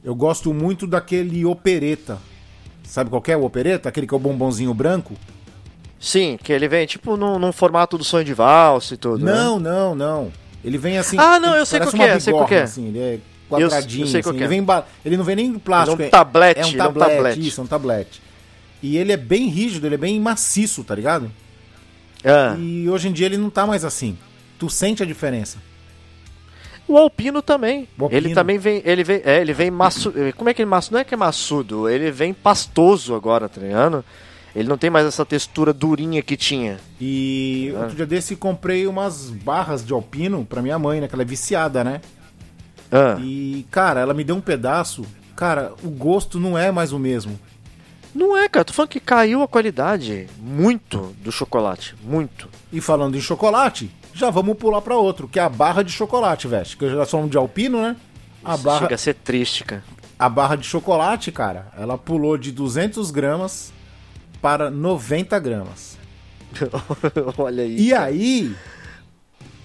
eu 0.04 0.14
gosto 0.14 0.52
muito 0.52 0.86
daquele 0.86 1.44
opereta. 1.46 2.18
Sabe 2.84 3.08
qual 3.08 3.22
que 3.22 3.32
é 3.32 3.36
o 3.36 3.44
opereta? 3.44 3.88
Aquele 3.88 4.06
que 4.06 4.12
é 4.12 4.16
o 4.16 4.20
bombonzinho 4.20 4.74
branco? 4.74 5.14
Sim, 6.00 6.38
que 6.42 6.52
ele 6.52 6.68
vem 6.68 6.86
tipo 6.86 7.16
num, 7.16 7.38
num 7.38 7.52
formato 7.52 7.98
do 7.98 8.04
sonho 8.04 8.24
de 8.24 8.32
valsa 8.34 8.94
e 8.94 8.96
tudo. 8.96 9.24
né? 9.24 9.32
Não, 9.32 9.58
não, 9.58 9.94
não. 9.94 10.32
Ele 10.64 10.78
vem 10.78 10.98
assim. 10.98 11.16
Ah, 11.18 11.40
não, 11.40 11.56
eu 11.56 11.66
sei 11.66 11.80
qual 11.80 11.92
que 11.92 12.02
é, 12.02 12.18
sei 12.20 12.32
qual 12.32 12.46
que 12.46 12.54
é. 12.54 12.62
Assim, 12.62 12.88
ele 12.88 12.98
é 12.98 13.18
quadradinho. 13.48 14.04
Eu 14.04 14.08
sei 14.08 14.22
qual 14.22 14.30
assim, 14.30 14.38
que 14.38 14.44
é. 14.44 14.46
ele, 14.46 14.54
vem 14.54 14.62
ba- 14.62 14.86
ele 15.04 15.16
não 15.16 15.24
vem 15.24 15.36
nem 15.36 15.46
em 15.46 15.58
plástico. 15.58 15.96
Ele 15.96 16.04
é 16.04 16.06
um 16.06 16.10
tablete, 16.10 16.60
É 16.60 16.64
um 16.64 16.68
ele 16.68 16.78
é 16.80 16.82
um 16.82 16.86
tablete, 16.86 17.14
tablete. 17.16 17.46
isso, 17.48 17.60
é 17.60 17.64
um 17.64 17.66
tablete. 17.66 18.22
E 18.82 18.96
ele 18.96 19.12
é 19.12 19.16
bem 19.16 19.48
rígido, 19.48 19.86
ele 19.86 19.96
é 19.96 19.98
bem 19.98 20.20
maciço, 20.20 20.84
tá 20.84 20.94
ligado? 20.94 21.30
Ah. 22.24 22.54
E 22.58 22.88
hoje 22.88 23.08
em 23.08 23.12
dia 23.12 23.26
ele 23.26 23.36
não 23.36 23.50
tá 23.50 23.66
mais 23.66 23.84
assim. 23.84 24.16
Tu 24.58 24.68
sente 24.70 25.02
a 25.02 25.06
diferença. 25.06 25.58
O 26.86 26.96
alpino 26.96 27.42
também. 27.42 27.88
O 27.98 28.04
alpino. 28.04 28.20
Ele 28.26 28.34
também 28.34 28.56
vem. 28.58 28.82
Ele 28.84 29.04
vem. 29.04 29.20
É, 29.24 29.40
ele 29.40 29.52
vem 29.52 29.70
maçu. 29.70 30.12
Como 30.36 30.48
é 30.48 30.54
que 30.54 30.62
ele 30.62 30.70
maço? 30.70 30.92
Não 30.92 31.00
é 31.00 31.04
que 31.04 31.12
é 31.14 31.16
maçudo, 31.16 31.88
ele 31.88 32.10
vem 32.10 32.32
pastoso 32.32 33.14
agora, 33.14 33.48
tá 33.48 33.60
ligado? 33.60 34.04
Ele 34.58 34.68
não 34.68 34.76
tem 34.78 34.90
mais 34.90 35.06
essa 35.06 35.24
textura 35.24 35.72
durinha 35.72 36.20
que 36.22 36.36
tinha. 36.36 36.78
E 37.00 37.72
Ah. 37.76 37.80
outro 37.80 37.96
dia 37.96 38.06
desse 38.06 38.34
comprei 38.34 38.86
umas 38.86 39.30
barras 39.30 39.84
de 39.84 39.92
alpino 39.92 40.44
pra 40.44 40.60
minha 40.62 40.78
mãe, 40.78 41.00
né? 41.00 41.06
Que 41.08 41.14
ela 41.14 41.22
é 41.22 41.26
viciada, 41.26 41.84
né? 41.84 42.00
Ah. 42.90 43.16
E, 43.20 43.66
cara, 43.70 44.00
ela 44.00 44.14
me 44.14 44.24
deu 44.24 44.34
um 44.34 44.40
pedaço. 44.40 45.04
Cara, 45.36 45.72
o 45.82 45.88
gosto 45.88 46.40
não 46.40 46.58
é 46.58 46.72
mais 46.72 46.92
o 46.92 46.98
mesmo. 46.98 47.38
Não 48.14 48.36
é, 48.36 48.48
cara. 48.48 48.64
Tô 48.64 48.72
falando 48.72 48.88
que 48.90 48.98
caiu 49.00 49.42
a 49.42 49.48
qualidade 49.48 50.26
muito 50.40 51.14
do 51.22 51.30
chocolate. 51.30 51.94
Muito. 52.02 52.48
E 52.72 52.80
falando 52.80 53.16
em 53.16 53.20
chocolate, 53.20 53.90
já 54.14 54.30
vamos 54.30 54.56
pular 54.56 54.80
pra 54.80 54.96
outro, 54.96 55.28
que 55.28 55.38
é 55.38 55.42
a 55.42 55.48
barra 55.48 55.82
de 55.84 55.92
chocolate, 55.92 56.48
velho. 56.48 56.66
Que 56.76 56.84
eu 56.86 56.90
já 56.96 57.06
falamos 57.06 57.30
de 57.30 57.36
alpino, 57.36 57.80
né? 57.82 57.94
A 58.44 58.54
Isso 58.54 58.64
barra, 58.64 58.78
Chega 58.80 58.94
a 58.94 58.98
ser 58.98 59.14
triste, 59.14 59.62
cara. 59.62 59.84
a 60.18 60.28
barra 60.28 60.56
de 60.56 60.66
chocolate, 60.66 61.30
cara, 61.30 61.68
ela 61.78 61.96
pulou 61.96 62.36
de 62.36 62.50
200 62.50 63.10
gramas 63.12 63.72
para 64.40 64.70
90 64.70 65.38
gramas. 65.38 65.98
Olha 67.36 67.62
aí. 67.62 67.76
E 67.78 67.94
aí, 67.94 68.54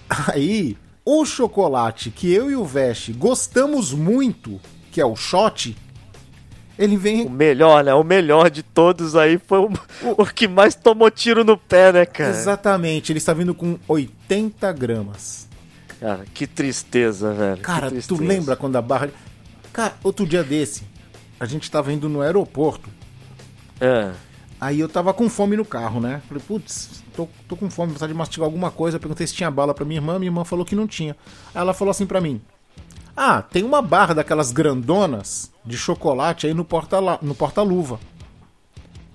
aí, 0.08 0.76
o 1.04 1.24
chocolate 1.24 2.10
que 2.10 2.32
eu 2.32 2.50
e 2.50 2.56
o 2.56 2.64
Veste 2.64 3.12
gostamos 3.12 3.92
muito, 3.92 4.60
que 4.90 5.00
é 5.00 5.06
o 5.06 5.16
shot, 5.16 5.76
ele 6.78 6.96
O 6.96 6.98
vem. 6.98 7.28
melhor, 7.28 7.84
né? 7.84 7.94
O 7.94 8.02
melhor 8.04 8.50
de 8.50 8.62
todos 8.62 9.14
aí 9.16 9.38
foi 9.38 9.58
o, 9.60 9.70
o 10.18 10.26
que 10.26 10.48
mais 10.48 10.74
tomou 10.74 11.10
tiro 11.10 11.44
no 11.44 11.56
pé, 11.56 11.92
né, 11.92 12.04
cara? 12.06 12.30
Exatamente, 12.30 13.12
ele 13.12 13.18
está 13.18 13.32
vindo 13.32 13.54
com 13.54 13.78
80 13.88 14.72
gramas. 14.72 15.48
Cara, 16.00 16.24
que 16.34 16.46
tristeza, 16.46 17.32
velho. 17.32 17.62
Cara, 17.62 17.86
tu 17.88 17.92
tristeza. 17.94 18.22
lembra 18.24 18.56
quando 18.56 18.76
a 18.76 18.82
barra. 18.82 19.08
Cara, 19.72 19.94
outro 20.02 20.26
dia 20.26 20.42
desse, 20.44 20.82
a 21.40 21.46
gente 21.46 21.70
tava 21.70 21.92
indo 21.92 22.08
no 22.08 22.20
aeroporto, 22.20 22.90
É. 23.80 24.12
aí 24.60 24.80
eu 24.80 24.88
tava 24.88 25.12
com 25.14 25.28
fome 25.28 25.56
no 25.56 25.64
carro, 25.64 26.00
né? 26.00 26.22
Falei, 26.28 26.42
putz, 26.46 27.02
tô, 27.14 27.28
tô 27.48 27.56
com 27.56 27.68
fome, 27.70 27.92
vontade 27.92 28.12
de 28.12 28.18
mastigar 28.18 28.44
alguma 28.46 28.70
coisa. 28.70 28.98
Perguntei 28.98 29.26
se 29.26 29.34
tinha 29.34 29.50
bala 29.50 29.74
pra 29.74 29.84
minha 29.84 29.98
irmã, 29.98 30.18
minha 30.18 30.28
irmã 30.28 30.44
falou 30.44 30.64
que 30.64 30.74
não 30.74 30.86
tinha. 30.86 31.16
Aí 31.54 31.60
ela 31.60 31.74
falou 31.74 31.90
assim 31.90 32.06
pra 32.06 32.20
mim: 32.20 32.40
Ah, 33.16 33.42
tem 33.42 33.62
uma 33.62 33.80
barra 33.82 34.14
daquelas 34.14 34.52
grandonas 34.52 35.50
de 35.64 35.76
chocolate 35.76 36.46
aí 36.46 36.54
no 36.54 36.64
porta-la- 36.64 37.18
no 37.22 37.34
porta-luva, 37.34 37.98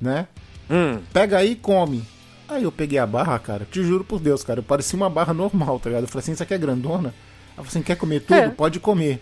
né? 0.02 0.28
Hum. 0.70 1.00
Pega 1.12 1.38
aí 1.38 1.52
e 1.52 1.56
come. 1.56 2.04
Aí 2.48 2.64
eu 2.64 2.72
peguei 2.72 2.98
a 2.98 3.06
barra, 3.06 3.38
cara, 3.38 3.68
te 3.70 3.84
juro 3.84 4.04
por 4.04 4.20
Deus, 4.20 4.44
cara, 4.44 4.62
parecia 4.64 4.98
uma 4.98 5.10
barra 5.10 5.34
normal, 5.34 5.80
tá 5.80 5.90
ligado? 5.90 6.04
Eu 6.04 6.08
falei 6.08 6.22
assim, 6.24 6.32
isso 6.32 6.42
aqui 6.42 6.54
é 6.54 6.58
grandona? 6.58 7.14
Ela 7.56 7.58
falou 7.58 7.68
assim, 7.68 7.82
quer 7.84 7.96
comer 7.96 8.22
tudo? 8.22 8.38
É. 8.40 8.50
Pode 8.50 8.80
comer. 8.80 9.22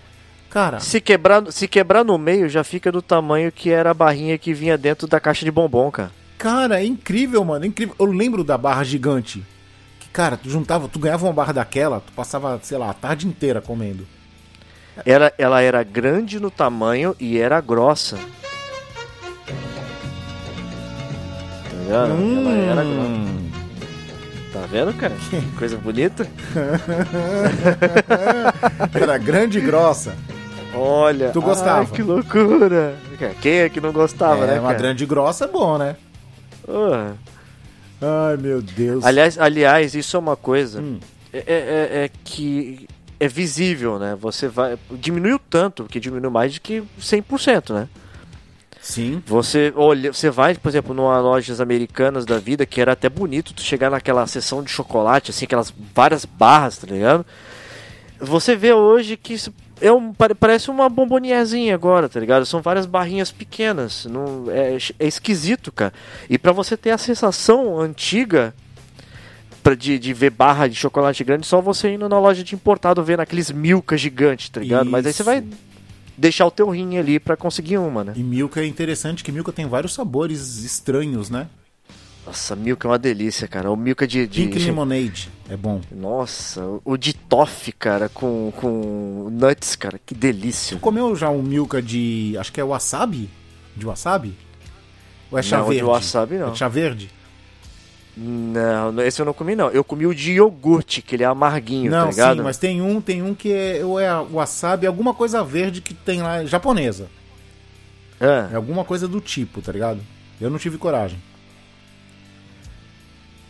Cara, 0.50 0.80
Se 0.80 1.02
quebrar, 1.02 1.52
se 1.52 1.68
quebrar 1.68 2.04
no 2.06 2.18
meio, 2.18 2.48
já 2.50 2.64
fica 2.64 2.92
do 2.92 3.02
tamanho 3.02 3.52
que 3.52 3.70
era 3.70 3.92
a 3.92 3.94
barrinha 3.94 4.38
que 4.38 4.54
vinha 4.54 4.78
dentro 4.78 5.08
da 5.08 5.20
caixa 5.20 5.46
de 5.46 5.52
bombom, 5.52 5.92
cara. 5.92 6.12
cara, 6.38 6.82
é 6.82 6.86
incrível, 6.86 7.44
mano, 7.44 7.66
é 7.66 7.68
incrível. 7.68 7.96
Eu 8.00 8.06
lembro 8.06 8.44
da 8.44 8.58
barra 8.58 8.84
gigante. 8.84 9.44
Que, 10.00 10.08
cara, 10.10 10.38
tu 10.38 10.50
juntava, 10.50 10.88
tu 10.88 11.00
ganhava 11.00 11.26
uma 11.26 11.34
barra 11.34 11.54
daquela, 11.54 12.00
tu 12.00 12.12
passava, 12.14 12.60
sei 12.64 12.78
lá, 12.78 12.90
a 12.90 12.94
tarde 12.94 13.28
inteira 13.28 13.62
comendo. 13.62 14.08
Era, 15.06 15.32
ela 15.38 15.62
era 15.62 15.84
grande 15.84 16.40
no 16.40 16.50
tamanho 16.50 17.16
e 17.20 17.38
era 17.38 17.60
grossa. 17.62 18.18
Tá 21.90 22.06
vendo? 22.06 22.50
Ela 22.50 22.58
era 22.58 22.84
grossa. 22.84 23.10
Hum, 23.10 23.52
Tá 24.54 24.62
vendo, 24.72 24.94
cara? 24.94 25.14
Que 25.30 25.42
coisa 25.60 25.78
bonita. 25.78 26.26
era 29.00 29.18
grande 29.18 29.60
e 29.60 29.62
grossa. 29.62 30.16
Olha. 30.80 31.30
Tu 31.32 31.42
gostava? 31.42 31.80
Ai, 31.82 31.86
que 31.88 32.02
loucura. 32.02 32.96
Quem 33.42 33.54
é 33.60 33.70
que 33.70 33.82
não 33.82 33.92
gostava, 33.92 34.44
é, 34.46 34.48
né, 34.48 34.60
uma 34.60 34.70
cara? 34.70 34.80
grande 34.80 35.06
grossa 35.06 35.46
é 35.46 35.48
bom, 35.48 35.78
né? 35.78 35.96
Ah. 36.68 37.13
Ai, 38.02 38.38
meu 38.38 38.62
Deus. 38.62 39.04
Aliás, 39.06 39.38
aliás, 39.40 39.96
isso 39.96 40.16
é 40.16 40.20
uma 40.20 40.36
coisa 40.36 40.82
Hum. 40.82 41.00
é, 41.34 41.40
é- 41.40 42.04
é 42.06 42.10
que 42.24 42.88
é 43.20 43.28
visível, 43.28 43.98
né? 43.98 44.16
Você 44.20 44.48
vai. 44.48 44.78
Diminuiu 44.92 45.40
tanto, 45.50 45.86
que 45.86 46.00
diminuiu 46.00 46.30
mais 46.32 46.54
de 46.54 46.62
que 46.62 46.84
100%, 47.00 47.74
né? 47.74 47.88
Sim. 48.80 49.22
Você 49.26 49.74
olha, 49.76 50.13
você 50.13 50.30
vai, 50.30 50.54
por 50.56 50.70
exemplo, 50.70 50.94
numa 50.94 51.20
lojas 51.20 51.60
americanas 51.60 52.26
da 52.26 52.38
vida, 52.38 52.66
que 52.66 52.80
era 52.80 52.92
até 52.94 53.10
bonito 53.10 53.54
tu 53.54 53.62
chegar 53.62 53.90
naquela 53.90 54.26
seção 54.28 54.62
de 54.63 54.70
chocolate, 54.70 55.32
assim, 55.32 55.46
aquelas 55.46 55.74
várias 55.94 56.24
barras, 56.24 56.78
tá 56.78 56.88
ligado? 56.88 57.26
Você 58.20 58.56
vê 58.56 58.72
hoje 58.74 59.18
que 59.18 59.34
isso 59.34 59.54
é 59.82 59.92
um, 59.92 60.13
pare- 60.13 60.34
parece 60.36 60.70
uma 60.70 60.90
bomboniazinha 60.90 61.74
agora, 61.74 62.10
tá 62.10 62.20
ligado? 62.20 62.46
São 62.46 62.62
várias 62.62 62.86
barrinhas 62.86 63.32
pequenas. 63.32 64.06
Não, 64.06 64.46
é, 64.50 64.78
é 65.00 65.08
esquisito, 65.08 65.72
cara. 65.72 65.94
E 66.30 66.38
pra 66.38 66.52
você 66.52 66.76
ter 66.76 66.92
a 66.92 66.98
sensação 66.98 67.80
antiga 67.80 68.54
pra, 69.62 69.76
de, 69.76 70.00
de 70.00 70.13
ver 70.13 70.32
barra 70.32 70.68
de 70.68 70.76
chocolate 70.76 71.24
grande, 71.24 71.46
só 71.46 71.62
você 71.62 71.94
indo 71.94 72.08
na 72.10 72.20
loja 72.20 72.44
de 72.44 72.56
importado 72.56 73.04
vendo 73.04 73.20
aqueles 73.20 73.52
milka 73.52 73.98
gigantes, 73.98 74.50
tá 74.50 74.60
ligado? 74.62 74.90
Mas 74.90 75.06
aí 75.06 75.13
você 75.13 75.22
Isso. 75.22 75.30
vai 75.30 75.44
deixar 76.18 76.46
o 76.48 76.52
teu 76.52 76.70
rim 76.70 76.98
ali 76.98 77.20
pra 77.20 77.38
conseguir 77.38 77.78
uma, 77.78 78.04
né? 78.04 78.13
E 78.16 78.24
Milka 78.24 78.62
é 78.62 78.66
interessante 78.66 79.24
que 79.24 79.32
Milka 79.32 79.52
tem 79.52 79.68
vários 79.68 79.94
sabores 79.94 80.63
estranhos, 80.63 81.30
né? 81.30 81.48
Nossa, 82.26 82.56
Milka 82.56 82.88
é 82.88 82.92
uma 82.92 82.98
delícia, 83.00 83.48
cara. 83.48 83.72
O 83.72 83.76
Milka 83.78 84.06
de. 84.08 84.28
de... 84.28 84.42
Pink 84.42 84.60
Lemonade 84.60 85.30
é 85.50 85.56
bom. 85.56 85.80
Nossa, 85.92 86.62
o 86.84 86.98
de 86.98 87.13
toffee, 87.30 87.74
cara, 87.74 88.10
com, 88.10 88.52
com 88.56 89.30
nuts, 89.32 89.76
cara, 89.76 90.00
que 90.04 90.13
delícia. 90.13 90.78
Tu 90.78 90.80
comeu 90.82 91.16
já 91.16 91.30
um 91.30 91.42
Milka 91.42 91.82
de. 91.82 92.36
Acho 92.40 92.52
que 92.52 92.60
é 92.60 92.63
wasabi? 92.63 93.30
De 93.76 93.86
wasabi? 93.86 94.36
Ou 95.32 95.38
é 95.38 95.42
chá 95.42 95.58
Não, 95.58 95.66
de 95.66 95.70
verde? 95.72 95.84
wasabi 95.86 96.36
não. 96.36 96.52
É 96.52 96.56
chá 96.56 96.68
verde? 96.68 97.12
Não, 98.20 99.00
esse 99.04 99.22
eu 99.22 99.26
não 99.26 99.34
comi, 99.34 99.56
não. 99.56 99.70
Eu 99.70 99.84
comi 99.84 100.08
o 100.08 100.16
de 100.16 100.32
iogurte, 100.34 101.04
que 101.04 101.16
ele 101.16 101.24
é 101.24 101.28
amarguinho, 101.28 101.92
tá 101.92 102.00
Não, 102.00 102.10
ligado? 102.10 102.38
sim, 102.38 102.44
mas 102.44 102.58
tem 102.58 102.82
um, 102.82 103.00
tem 103.00 103.22
um 103.22 103.36
que 103.36 103.54
é, 103.54 103.86
ou 103.86 104.00
é 104.00 104.12
wasabi, 104.32 104.88
alguma 104.88 105.13
coisa 105.13 105.44
verde 105.44 105.82
que 105.82 105.94
tem 105.94 106.24
lá, 106.24 106.44
japonesa. 106.44 107.10
É. 108.20 108.54
É 108.54 108.56
alguma 108.56 108.84
coisa 108.84 109.08
do 109.08 109.22
tipo, 109.22 109.62
tá 109.62 109.72
ligado? 109.72 110.00
Eu 110.42 110.50
não 110.50 110.58
tive 110.58 110.80
coragem. 110.80 111.20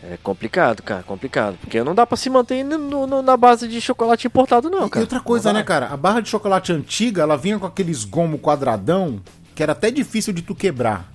É 0.10 0.18
complicado, 0.24 0.82
cara, 0.82 1.04
complicado. 1.04 1.58
Porque 1.60 1.84
não 1.84 1.94
dá 1.94 2.06
pra 2.06 2.16
se 2.16 2.30
manter 2.30 2.64
no- 2.64 3.06
no- 3.06 3.22
na 3.22 3.36
base 3.36 3.68
de 3.68 3.82
chocolate 3.82 4.26
importado, 4.28 4.70
não, 4.70 4.88
e 4.88 4.90
cara. 4.90 5.04
outra 5.04 5.20
coisa, 5.20 5.52
né, 5.52 5.64
cara? 5.64 5.88
A 5.88 5.98
barra 5.98 6.22
de 6.22 6.30
chocolate 6.30 6.72
antiga, 6.72 7.22
ela 7.24 7.36
vinha 7.36 7.60
com 7.60 7.66
aqueles 7.66 8.06
gomo 8.06 8.38
quadradão 8.40 9.22
que 9.54 9.62
era 9.62 9.74
até 9.74 9.92
difícil 9.92 10.32
de 10.32 10.42
tu 10.42 10.56
quebrar. 10.56 11.12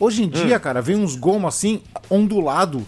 Hoje 0.00 0.22
Hum. 0.22 0.24
em 0.24 0.28
dia, 0.30 0.58
cara, 0.58 0.82
vem 0.82 0.96
uns 0.96 1.14
gomos 1.14 1.54
assim, 1.54 1.80
ondulado. 2.10 2.84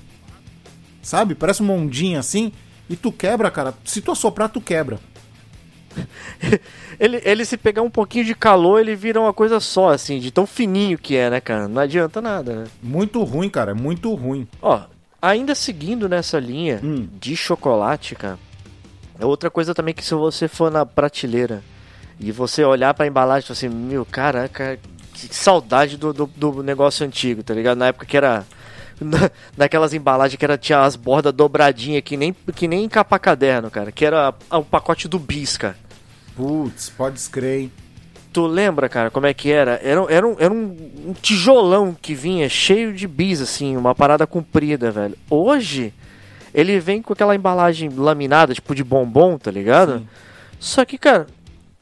Sabe? 1.01 1.35
Parece 1.37 1.61
uma 1.63 1.75
ondinha 1.75 2.19
assim. 2.19 2.51
E 2.91 2.97
tu 2.97 3.13
quebra, 3.13 3.49
cara. 3.51 3.73
Se 3.85 4.01
tu 4.01 4.11
assoprar, 4.11 4.49
tu 4.49 4.61
quebra. 4.61 4.99
Ele, 6.99 7.21
ele 7.25 7.45
se 7.45 7.57
pegar 7.57 7.83
um 7.83 7.91
pouquinho 7.91 8.25
de 8.25 8.35
calor, 8.35 8.81
ele 8.81 8.95
vira 8.97 9.21
uma 9.21 9.33
coisa 9.33 9.61
só, 9.61 9.91
assim, 9.91 10.19
de 10.19 10.31
tão 10.31 10.47
fininho 10.47 10.97
que 10.99 11.15
é, 11.17 11.29
né, 11.31 11.41
cara? 11.41 11.69
Não 11.69 11.81
adianta 11.81 12.21
nada, 12.23 12.55
né? 12.55 12.65
Muito 12.83 13.23
ruim, 13.23 13.49
cara. 13.51 13.75
Muito 13.75 14.15
ruim. 14.15 14.47
Ó, 14.63 14.81
ainda 15.21 15.55
seguindo 15.55 16.09
nessa 16.09 16.39
linha 16.39 16.81
Hum. 16.83 17.09
de 17.21 17.37
chocolate, 17.37 18.15
cara, 18.15 18.39
é 19.19 19.25
outra 19.25 19.51
coisa 19.51 19.75
também 19.75 19.95
que 19.95 20.05
se 20.05 20.15
você 20.15 20.47
for 20.49 20.71
na 20.71 20.85
prateleira 20.87 21.63
e 22.21 22.31
você 22.33 22.65
olhar 22.65 22.93
pra 22.95 23.07
embalagem 23.07 23.45
e 23.45 23.47
falar 23.47 23.57
assim, 23.57 23.69
meu, 23.69 24.05
caraca, 24.05 24.79
que 25.13 25.35
saudade 25.35 25.97
do, 25.97 26.13
do, 26.13 26.27
do 26.27 26.63
negócio 26.63 27.07
antigo, 27.07 27.43
tá 27.43 27.55
ligado? 27.55 27.79
Na 27.79 27.87
época 27.89 28.05
que 28.07 28.17
era. 28.17 28.45
na- 29.01 29.31
naquelas 29.57 29.93
embalagens 29.95 30.39
que 30.39 30.45
era, 30.45 30.57
tinha 30.59 30.81
as 30.83 30.97
bordas 30.97 31.33
dobradinhas, 31.33 32.03
que 32.03 32.17
nem, 32.17 32.35
que 32.55 32.67
nem 32.69 32.89
capa 32.89 33.19
caderno, 33.19 33.71
cara, 33.71 33.91
que 33.93 34.05
era 34.05 34.35
o 34.51 34.63
pacote 34.65 35.07
do 35.09 35.19
bis, 35.19 35.57
cara. 35.57 35.77
Putz, 36.35 36.89
pode 36.91 37.19
escrever, 37.19 37.61
hein? 37.61 37.73
Tu 38.37 38.47
lembra, 38.47 38.87
cara, 38.87 39.11
como 39.11 39.25
é 39.25 39.33
que 39.33 39.51
era? 39.51 39.81
Era, 39.83 40.05
era, 40.13 40.29
um, 40.29 40.37
era 40.39 40.53
um, 40.53 40.77
um 41.07 41.15
tijolão 41.15 41.97
que 41.99 42.15
vinha 42.15 42.47
cheio 42.51 42.93
de 42.93 43.09
bis, 43.09 43.41
assim, 43.41 43.79
uma 43.79 43.95
parada 43.95 44.27
comprida, 44.27 44.91
velho. 44.91 45.17
Hoje, 45.31 45.91
ele 46.53 46.79
vem 46.79 47.01
com 47.01 47.15
aquela 47.15 47.35
embalagem 47.35 47.89
laminada, 47.89 48.53
tipo 48.53 48.75
de 48.75 48.85
bombom, 48.85 49.39
tá 49.39 49.51
ligado? 49.51 50.01
Sim. 50.01 50.09
Só 50.61 50.85
que, 50.85 50.99
cara, 50.99 51.27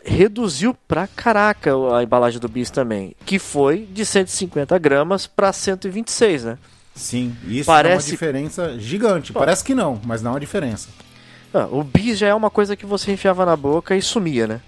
reduziu 0.04 0.76
pra 0.86 1.08
caraca 1.08 1.72
a 1.92 2.04
embalagem 2.04 2.38
do 2.38 2.48
bis 2.48 2.70
também. 2.70 3.16
Que 3.26 3.40
foi 3.40 3.88
de 3.90 4.06
150 4.06 4.78
gramas 4.78 5.26
pra 5.26 5.52
126, 5.52 6.44
né? 6.44 6.58
Sim, 6.94 7.34
isso 7.48 7.66
Parece- 7.66 7.94
é 7.94 7.96
uma 7.96 8.10
diferença 8.12 8.78
gigante. 8.78 9.32
Parece 9.32 9.64
que 9.64 9.74
não, 9.74 10.00
mas 10.04 10.22
não 10.22 10.30
é 10.30 10.34
uma 10.34 10.40
diferença. 10.40 10.88
Ah, 11.52 11.66
o 11.68 11.82
bis 11.82 12.16
já 12.16 12.28
é 12.28 12.34
uma 12.34 12.48
coisa 12.48 12.76
que 12.76 12.86
você 12.86 13.10
enfiava 13.10 13.44
na 13.44 13.56
boca 13.56 13.96
e 13.96 14.00
sumia, 14.00 14.46
né? 14.46 14.60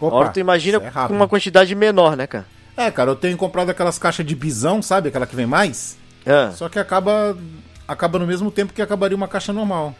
Opa, 0.00 0.06
Agora 0.16 0.28
tu 0.30 0.40
imagina 0.40 0.78
é 0.78 0.90
com 1.08 1.14
uma 1.14 1.26
quantidade 1.28 1.74
menor, 1.74 2.16
né, 2.16 2.26
cara? 2.26 2.46
É, 2.76 2.90
cara, 2.90 3.10
eu 3.10 3.16
tenho 3.16 3.36
comprado 3.36 3.70
aquelas 3.70 3.98
caixas 3.98 4.24
de 4.24 4.34
bisão, 4.34 4.80
sabe? 4.80 5.08
Aquela 5.08 5.26
que 5.26 5.34
vem 5.34 5.46
mais. 5.46 5.96
Ah. 6.26 6.52
Só 6.54 6.68
que 6.68 6.78
acaba 6.78 7.36
acaba 7.86 8.18
no 8.18 8.26
mesmo 8.26 8.50
tempo 8.50 8.72
que 8.72 8.82
acabaria 8.82 9.16
uma 9.16 9.26
caixa 9.28 9.52
normal. 9.52 9.94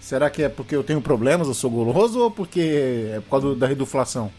Será 0.00 0.28
que 0.28 0.42
é 0.42 0.48
porque 0.50 0.76
eu 0.76 0.84
tenho 0.84 1.00
problemas, 1.00 1.48
eu 1.48 1.54
sou 1.54 1.70
goloso 1.70 2.20
ou 2.20 2.30
porque 2.30 3.10
é 3.14 3.20
por 3.20 3.30
causa 3.40 3.54
da 3.56 3.66
reduflação? 3.66 4.30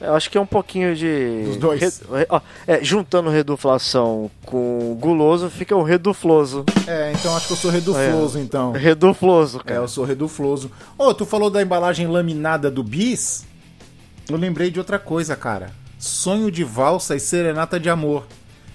Eu 0.00 0.14
acho 0.14 0.28
que 0.30 0.36
é 0.36 0.40
um 0.40 0.46
pouquinho 0.46 0.94
de. 0.96 1.44
Dos 1.44 1.56
dois. 1.58 2.02
Re- 2.12 2.26
ó, 2.28 2.40
é, 2.66 2.82
juntando 2.82 3.30
reduflação 3.30 4.30
com 4.44 4.94
guloso, 5.00 5.48
fica 5.48 5.74
o 5.76 5.82
redufloso. 5.82 6.64
É, 6.86 7.12
então 7.12 7.34
acho 7.36 7.46
que 7.46 7.52
eu 7.52 7.56
sou 7.56 7.70
redufloso, 7.70 8.38
então. 8.38 8.72
Redufloso, 8.72 9.60
É, 9.60 9.62
cara. 9.62 9.80
eu 9.80 9.88
sou 9.88 10.04
redufloso. 10.04 10.70
Ô, 10.98 11.14
tu 11.14 11.24
falou 11.24 11.48
da 11.48 11.62
embalagem 11.62 12.06
laminada 12.08 12.70
do 12.70 12.82
bis? 12.82 13.46
Eu 14.28 14.36
lembrei 14.36 14.70
de 14.70 14.78
outra 14.78 14.98
coisa, 14.98 15.36
cara. 15.36 15.70
Sonho 15.98 16.50
de 16.50 16.64
valsa 16.64 17.14
e 17.16 17.20
serenata 17.20 17.78
de 17.80 17.88
amor. 17.88 18.26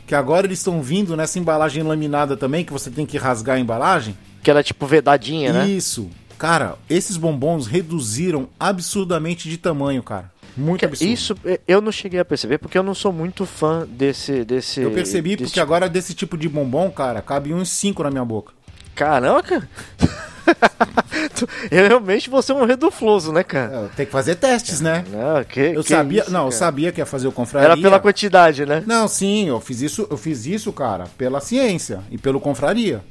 Que 0.08 0.16
agora 0.16 0.48
eles 0.48 0.60
estão 0.60 0.82
vindo 0.82 1.16
nessa 1.16 1.40
embalagem 1.40 1.84
laminada 1.84 2.36
também, 2.36 2.66
que 2.66 2.74
você 2.74 2.90
tem 2.90 3.06
que 3.06 3.18
rasgar 3.18 3.58
a 3.58 3.60
embalagem. 3.60 4.18
Que 4.44 4.50
era 4.50 4.64
tipo 4.64 4.86
vedadinha, 4.86 5.54
né? 5.54 5.68
Isso. 5.70 6.10
Cara, 6.38 6.76
esses 6.90 7.18
bombons 7.18 7.68
reduziram 7.68 8.50
absurdamente 8.60 9.48
de 9.48 9.58
tamanho, 9.58 10.02
cara. 10.02 10.32
Muito 10.58 10.84
absurdo. 10.86 11.10
Isso 11.14 11.36
é, 11.46 11.60
eu 11.68 11.80
não 11.80 11.92
cheguei 11.92 12.20
a 12.20 12.26
perceber 12.26 12.58
porque 12.58 12.78
eu 12.78 12.84
não 12.84 12.96
sou 12.96 13.14
muito 13.14 13.46
fã 13.46 13.88
desse. 13.88 14.44
desse 14.44 14.82
Eu 14.82 14.92
percebi 14.92 15.36
desse 15.36 15.44
porque 15.46 15.60
agora 15.60 15.88
desse 15.88 16.14
tipo 16.14 16.38
de 16.38 16.50
bombom, 16.50 16.90
cara, 16.92 17.22
cabe 17.22 17.54
uns 17.54 17.70
5 17.70 18.04
na 18.04 18.10
minha 18.12 18.26
boca. 18.26 18.52
Caramba, 18.96 19.44
cara. 19.44 19.70
Tu- 19.98 20.10
eu 21.72 21.88
realmente 21.88 22.30
vou 22.30 22.42
ser 22.42 22.54
um 22.54 22.66
redufloso, 22.66 23.32
né, 23.32 23.44
cara? 23.44 23.90
É, 23.92 23.96
tem 23.96 24.06
que 24.06 24.12
fazer 24.12 24.36
testes, 24.36 24.82
né? 24.82 25.04
Não, 25.10 25.44
que, 25.44 25.60
Eu 25.60 25.84
que 25.84 25.90
sabia, 25.90 26.22
isso, 26.22 26.32
não, 26.32 26.46
eu 26.46 26.52
sabia 26.52 26.92
que 26.92 27.02
ia 27.02 27.06
fazer 27.06 27.28
o 27.28 27.32
confraria. 27.32 27.68
Era 27.68 27.78
pela 27.78 28.00
quantidade, 28.00 28.66
né? 28.66 28.84
Não, 28.86 29.08
sim, 29.08 29.48
eu 29.48 29.60
fiz 29.60 29.82
isso, 29.82 30.08
eu 30.10 30.18
fiz 30.18 30.46
isso, 30.46 30.72
cara, 30.74 31.06
pela 31.18 31.40
ciência 31.40 32.02
e 32.10 32.18
pelo 32.18 32.40
confraria. 32.40 33.04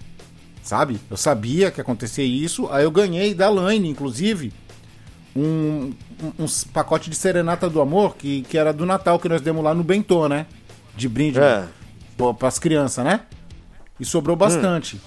Sabe? 0.63 1.01
Eu 1.11 1.17
sabia 1.17 1.71
que 1.71 1.81
ia 1.81 1.83
acontecer 1.83 2.23
isso, 2.23 2.69
aí 2.71 2.85
eu 2.85 2.91
ganhei 2.91 3.35
da 3.35 3.49
Laine, 3.49 3.89
inclusive, 3.89 4.53
um, 5.35 5.93
um, 6.23 6.45
uns 6.45 6.65
pacote 6.65 7.09
de 7.09 7.17
serenata 7.17 7.69
do 7.69 7.81
amor 7.81 8.17
que, 8.17 8.43
que 8.43 8.59
era 8.59 8.73
do 8.73 8.85
Natal 8.85 9.19
que 9.19 9.29
nós 9.29 9.41
demos 9.41 9.65
lá 9.65 9.75
no 9.75 9.83
Bentô, 9.83 10.29
né? 10.29 10.47
De 10.97 11.09
brinde 11.09 11.41
É. 11.41 11.65
pô, 12.17 12.35
pras 12.35 12.59
crianças, 12.59 13.05
né? 13.05 13.21
E 13.99 14.05
sobrou 14.05 14.37
bastante. 14.37 15.01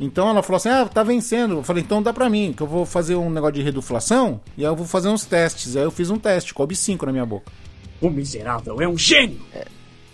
Então 0.00 0.28
ela 0.28 0.42
falou 0.42 0.56
assim: 0.56 0.68
ah, 0.70 0.86
tá 0.86 1.02
vencendo. 1.02 1.56
Eu 1.56 1.62
falei, 1.62 1.82
então 1.82 2.02
dá 2.02 2.12
pra 2.12 2.28
mim, 2.30 2.54
que 2.56 2.62
eu 2.62 2.66
vou 2.66 2.86
fazer 2.86 3.16
um 3.16 3.28
negócio 3.28 3.54
de 3.54 3.62
reduflação 3.62 4.40
e 4.56 4.64
aí 4.64 4.70
eu 4.70 4.74
vou 4.76 4.86
fazer 4.86 5.08
uns 5.08 5.24
testes. 5.26 5.76
Aí 5.76 5.82
eu 5.82 5.90
fiz 5.90 6.08
um 6.10 6.16
teste, 6.18 6.54
coube 6.54 6.74
5 6.74 7.04
na 7.06 7.12
minha 7.12 7.26
boca. 7.26 7.52
O 8.00 8.08
miserável 8.08 8.80
é 8.80 8.88
um 8.88 8.96
gênio! 8.96 9.40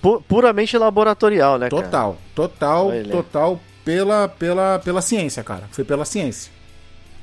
Pu- 0.03 0.21
puramente 0.29 0.77
laboratorial, 0.77 1.57
né, 1.59 1.71
cara? 1.71 1.83
Total, 1.83 2.17
total, 2.35 2.89
Olha. 2.89 3.11
total 3.13 3.61
pela, 3.85 4.29
pela, 4.29 4.79
pela 4.81 5.01
ciência, 5.01 5.43
cara. 5.45 5.65
Foi 5.71 5.85
pela 5.85 6.05
ciência. 6.05 6.51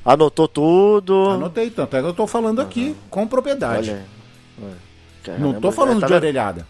Anotou 0.04 0.48
tudo. 0.48 1.30
Anotei 1.30 1.70
tanto, 1.70 1.96
é 1.96 2.00
que 2.00 2.06
eu 2.08 2.14
tô 2.14 2.26
falando 2.26 2.60
aqui 2.60 2.96
com 3.10 3.26
propriedade. 3.26 3.90
Olha. 3.90 4.04
Olha. 4.62 5.38
Não 5.38 5.54
tô 5.60 5.70
falando 5.72 6.00
tá 6.00 6.06
de 6.06 6.12
orelhada. 6.14 6.66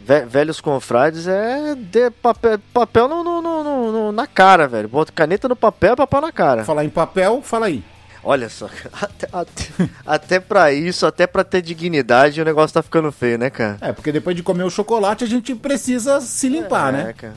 Ve- 0.00 0.24
Velhos 0.26 0.60
confrades 0.60 1.26
é 1.26 1.74
de 1.74 2.10
papel, 2.10 2.58
papel 2.72 3.08
no, 3.08 3.24
no- 3.24 3.42
no- 3.42 3.64
no- 3.92 4.06
no- 4.06 4.12
na 4.12 4.26
cara, 4.26 4.66
velho. 4.68 4.88
Bota 4.88 5.12
caneta 5.12 5.48
no 5.48 5.56
papel, 5.56 5.96
papel 5.96 6.20
na 6.20 6.32
cara. 6.32 6.64
Falar 6.64 6.84
em 6.84 6.88
papel, 6.90 7.40
fala 7.42 7.66
aí. 7.66 7.82
Olha 8.22 8.48
só, 8.48 8.68
até, 9.00 9.28
até, 9.32 9.64
até 10.04 10.40
pra 10.40 10.72
isso, 10.72 11.06
até 11.06 11.26
pra 11.26 11.44
ter 11.44 11.62
dignidade, 11.62 12.40
o 12.40 12.44
negócio 12.44 12.74
tá 12.74 12.82
ficando 12.82 13.10
feio, 13.12 13.38
né, 13.38 13.48
cara? 13.48 13.78
É, 13.80 13.92
porque 13.92 14.10
depois 14.12 14.36
de 14.36 14.42
comer 14.42 14.64
o 14.64 14.70
chocolate 14.70 15.24
a 15.24 15.26
gente 15.26 15.54
precisa 15.54 16.20
se 16.20 16.48
limpar, 16.48 16.92
é, 16.94 17.04
né? 17.04 17.12
cara. 17.12 17.34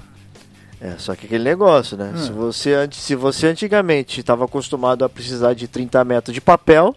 É, 0.82 0.96
só 0.98 1.16
que 1.16 1.28
aquele 1.28 1.44
negócio, 1.44 1.96
né? 1.96 2.12
Se, 2.18 2.32
você, 2.32 2.90
se 2.94 3.14
você 3.16 3.48
antigamente 3.48 4.20
estava 4.20 4.46
acostumado 4.46 5.06
a 5.06 5.10
precisar 5.10 5.54
de 5.54 5.68
30 5.68 6.04
metros 6.04 6.34
de 6.34 6.42
papel, 6.42 6.96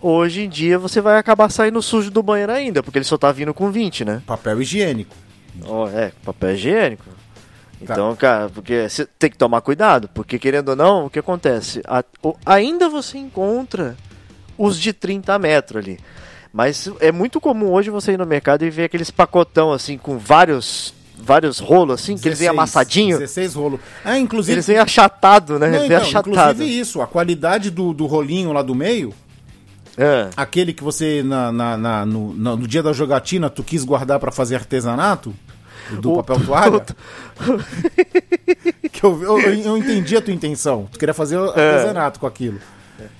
hoje 0.00 0.42
em 0.42 0.48
dia 0.48 0.76
você 0.78 1.00
vai 1.00 1.16
acabar 1.16 1.48
saindo 1.50 1.80
sujo 1.80 2.10
do 2.10 2.22
banheiro 2.24 2.50
ainda, 2.50 2.82
porque 2.82 2.98
ele 2.98 3.04
só 3.04 3.16
tá 3.16 3.30
vindo 3.30 3.54
com 3.54 3.70
20, 3.70 4.04
né? 4.04 4.22
Papel 4.26 4.60
higiênico. 4.60 5.14
Ó, 5.64 5.88
é, 5.88 6.10
papel 6.24 6.54
higiênico. 6.54 7.04
Tá. 7.86 7.94
Então, 7.94 8.14
cara, 8.16 8.48
porque 8.48 8.88
você 8.88 9.06
tem 9.18 9.30
que 9.30 9.36
tomar 9.36 9.60
cuidado, 9.60 10.08
porque 10.14 10.38
querendo 10.38 10.70
ou 10.70 10.76
não, 10.76 11.06
o 11.06 11.10
que 11.10 11.18
acontece? 11.18 11.80
A- 11.86 12.04
o- 12.22 12.34
ainda 12.46 12.88
você 12.88 13.18
encontra 13.18 13.96
os 14.56 14.78
de 14.78 14.92
30 14.92 15.38
metros 15.38 15.82
ali. 15.84 15.98
Mas 16.52 16.88
é 17.00 17.10
muito 17.10 17.40
comum 17.40 17.72
hoje 17.72 17.88
você 17.90 18.12
ir 18.12 18.18
no 18.18 18.26
mercado 18.26 18.64
e 18.64 18.70
ver 18.70 18.84
aqueles 18.84 19.10
pacotão 19.10 19.72
assim, 19.72 19.96
com 19.96 20.18
vários 20.18 20.94
vários 21.24 21.60
rolos 21.60 22.00
assim, 22.00 22.16
que 22.18 22.26
eles 22.28 22.38
vêm 22.40 22.48
16, 22.48 22.50
amassadinho. 22.50 23.18
16 23.18 23.54
rolos. 23.54 23.80
É, 24.04 24.18
inclusive. 24.18 24.54
Eles 24.56 24.66
vêm 24.66 24.78
achatado, 24.78 25.56
né? 25.58 25.68
Não, 25.70 25.78
vem 25.78 25.86
então, 25.86 25.98
achatado. 25.98 26.30
inclusive 26.30 26.80
isso, 26.80 27.00
a 27.00 27.06
qualidade 27.06 27.70
do, 27.70 27.92
do 27.94 28.06
rolinho 28.06 28.52
lá 28.52 28.60
do 28.60 28.74
meio, 28.74 29.14
É. 29.96 30.28
aquele 30.36 30.72
que 30.72 30.82
você 30.82 31.22
na, 31.22 31.52
na- 31.52 31.76
na- 31.76 32.06
no, 32.06 32.32
no 32.34 32.66
dia 32.66 32.82
da 32.82 32.92
jogatina 32.92 33.48
tu 33.48 33.62
quis 33.62 33.84
guardar 33.84 34.18
pra 34.18 34.32
fazer 34.32 34.56
artesanato, 34.56 35.32
do 36.00 36.12
O- 36.12 36.22
papel 36.22 36.44
toalha. 36.46 36.84
que 38.92 39.04
eu, 39.04 39.22
eu, 39.22 39.38
eu 39.40 39.78
entendi 39.78 40.16
a 40.16 40.22
tua 40.22 40.32
intenção. 40.32 40.88
Tu 40.92 40.98
queria 40.98 41.14
fazer 41.14 41.38
artesanato 41.38 42.20
com 42.20 42.26
aquilo. 42.26 42.58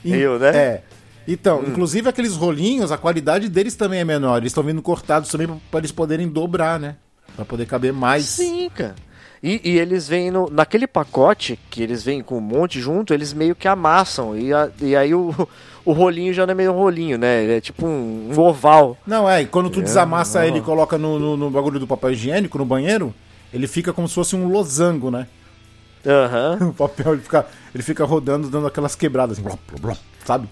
E- 0.05 0.13
Eu, 0.15 0.39
né? 0.39 0.57
É. 0.57 0.83
Então, 1.27 1.61
Hum. 1.61 1.65
inclusive 1.69 2.09
aqueles 2.09 2.35
rolinhos, 2.35 2.91
a 2.91 2.99
qualidade 2.99 3.49
deles 3.49 3.75
também 3.77 4.01
é 4.01 4.05
menor. 4.05 4.39
Eles 4.39 4.51
estão 4.51 4.65
vindo 4.65 4.83
cortados 4.83 5.31
também 5.31 5.49
para 5.71 5.81
eles 5.81 5.93
poderem 5.93 6.29
dobrar, 6.29 6.81
né? 6.81 6.97
Pra 7.37 7.45
poder 7.45 7.67
caber 7.67 7.93
mais. 7.93 8.25
Sim, 8.25 8.69
cara. 8.75 8.95
E, 9.43 9.61
e 9.65 9.79
eles 9.79 10.07
vêm 10.07 10.31
no, 10.31 10.49
naquele 10.51 10.87
pacote 10.87 11.59
que 11.71 11.83
eles 11.83 12.03
vêm 12.03 12.23
com 12.23 12.39
um 12.39 12.41
monte 12.41 12.81
junto, 12.81 13.13
eles 13.15 13.33
meio 13.33 13.55
que 13.57 13.67
amassam. 13.67 14.37
E, 14.37 14.53
a- 14.53 14.69
e 14.81 14.95
aí 14.95 15.15
o, 15.15 15.35
o 15.85 15.93
rolinho 15.93 16.33
já 16.33 16.47
não 16.47 16.53
é 16.53 16.55
meio 16.55 16.73
rolinho, 16.73 17.17
né? 17.19 17.43
Ele 17.43 17.53
é 17.55 17.61
tipo 17.61 17.87
um, 17.87 18.31
um 18.37 18.41
oval. 18.41 18.97
Não, 19.07 19.29
é, 19.29 19.43
e 19.43 19.47
quando 19.47 19.71
tu 19.71 19.81
É, 19.81 19.83
desamassa 19.83 20.41
não. 20.41 20.47
ele 20.47 20.59
e 20.59 20.63
coloca 20.63 20.97
no, 20.99 21.19
no, 21.19 21.37
no 21.37 21.51
bagulho 21.51 21.79
do 21.81 21.87
papel 21.87 22.13
higiênico, 22.13 22.59
no 22.59 22.65
banheiro, 22.65 23.15
ele 23.53 23.67
fica 23.67 23.93
como 23.93 24.09
se 24.09 24.15
fosse 24.15 24.37
um 24.37 24.49
losango, 24.49 25.11
né? 25.11 25.27
Aham. 26.07 26.59
O 26.71 26.73
papel 26.73 27.15
ele 27.15 27.23
fica, 27.23 27.47
ele 27.75 27.83
fica 27.83 28.05
rodando, 28.05 28.49
dando 28.49 28.67
aquelas 28.67 28.95
quebradas, 28.95 29.39
assim, 29.39 29.47
blá, 29.47 29.57
blá, 29.71 29.79
blá, 29.81 29.97
sabe? 30.25 30.49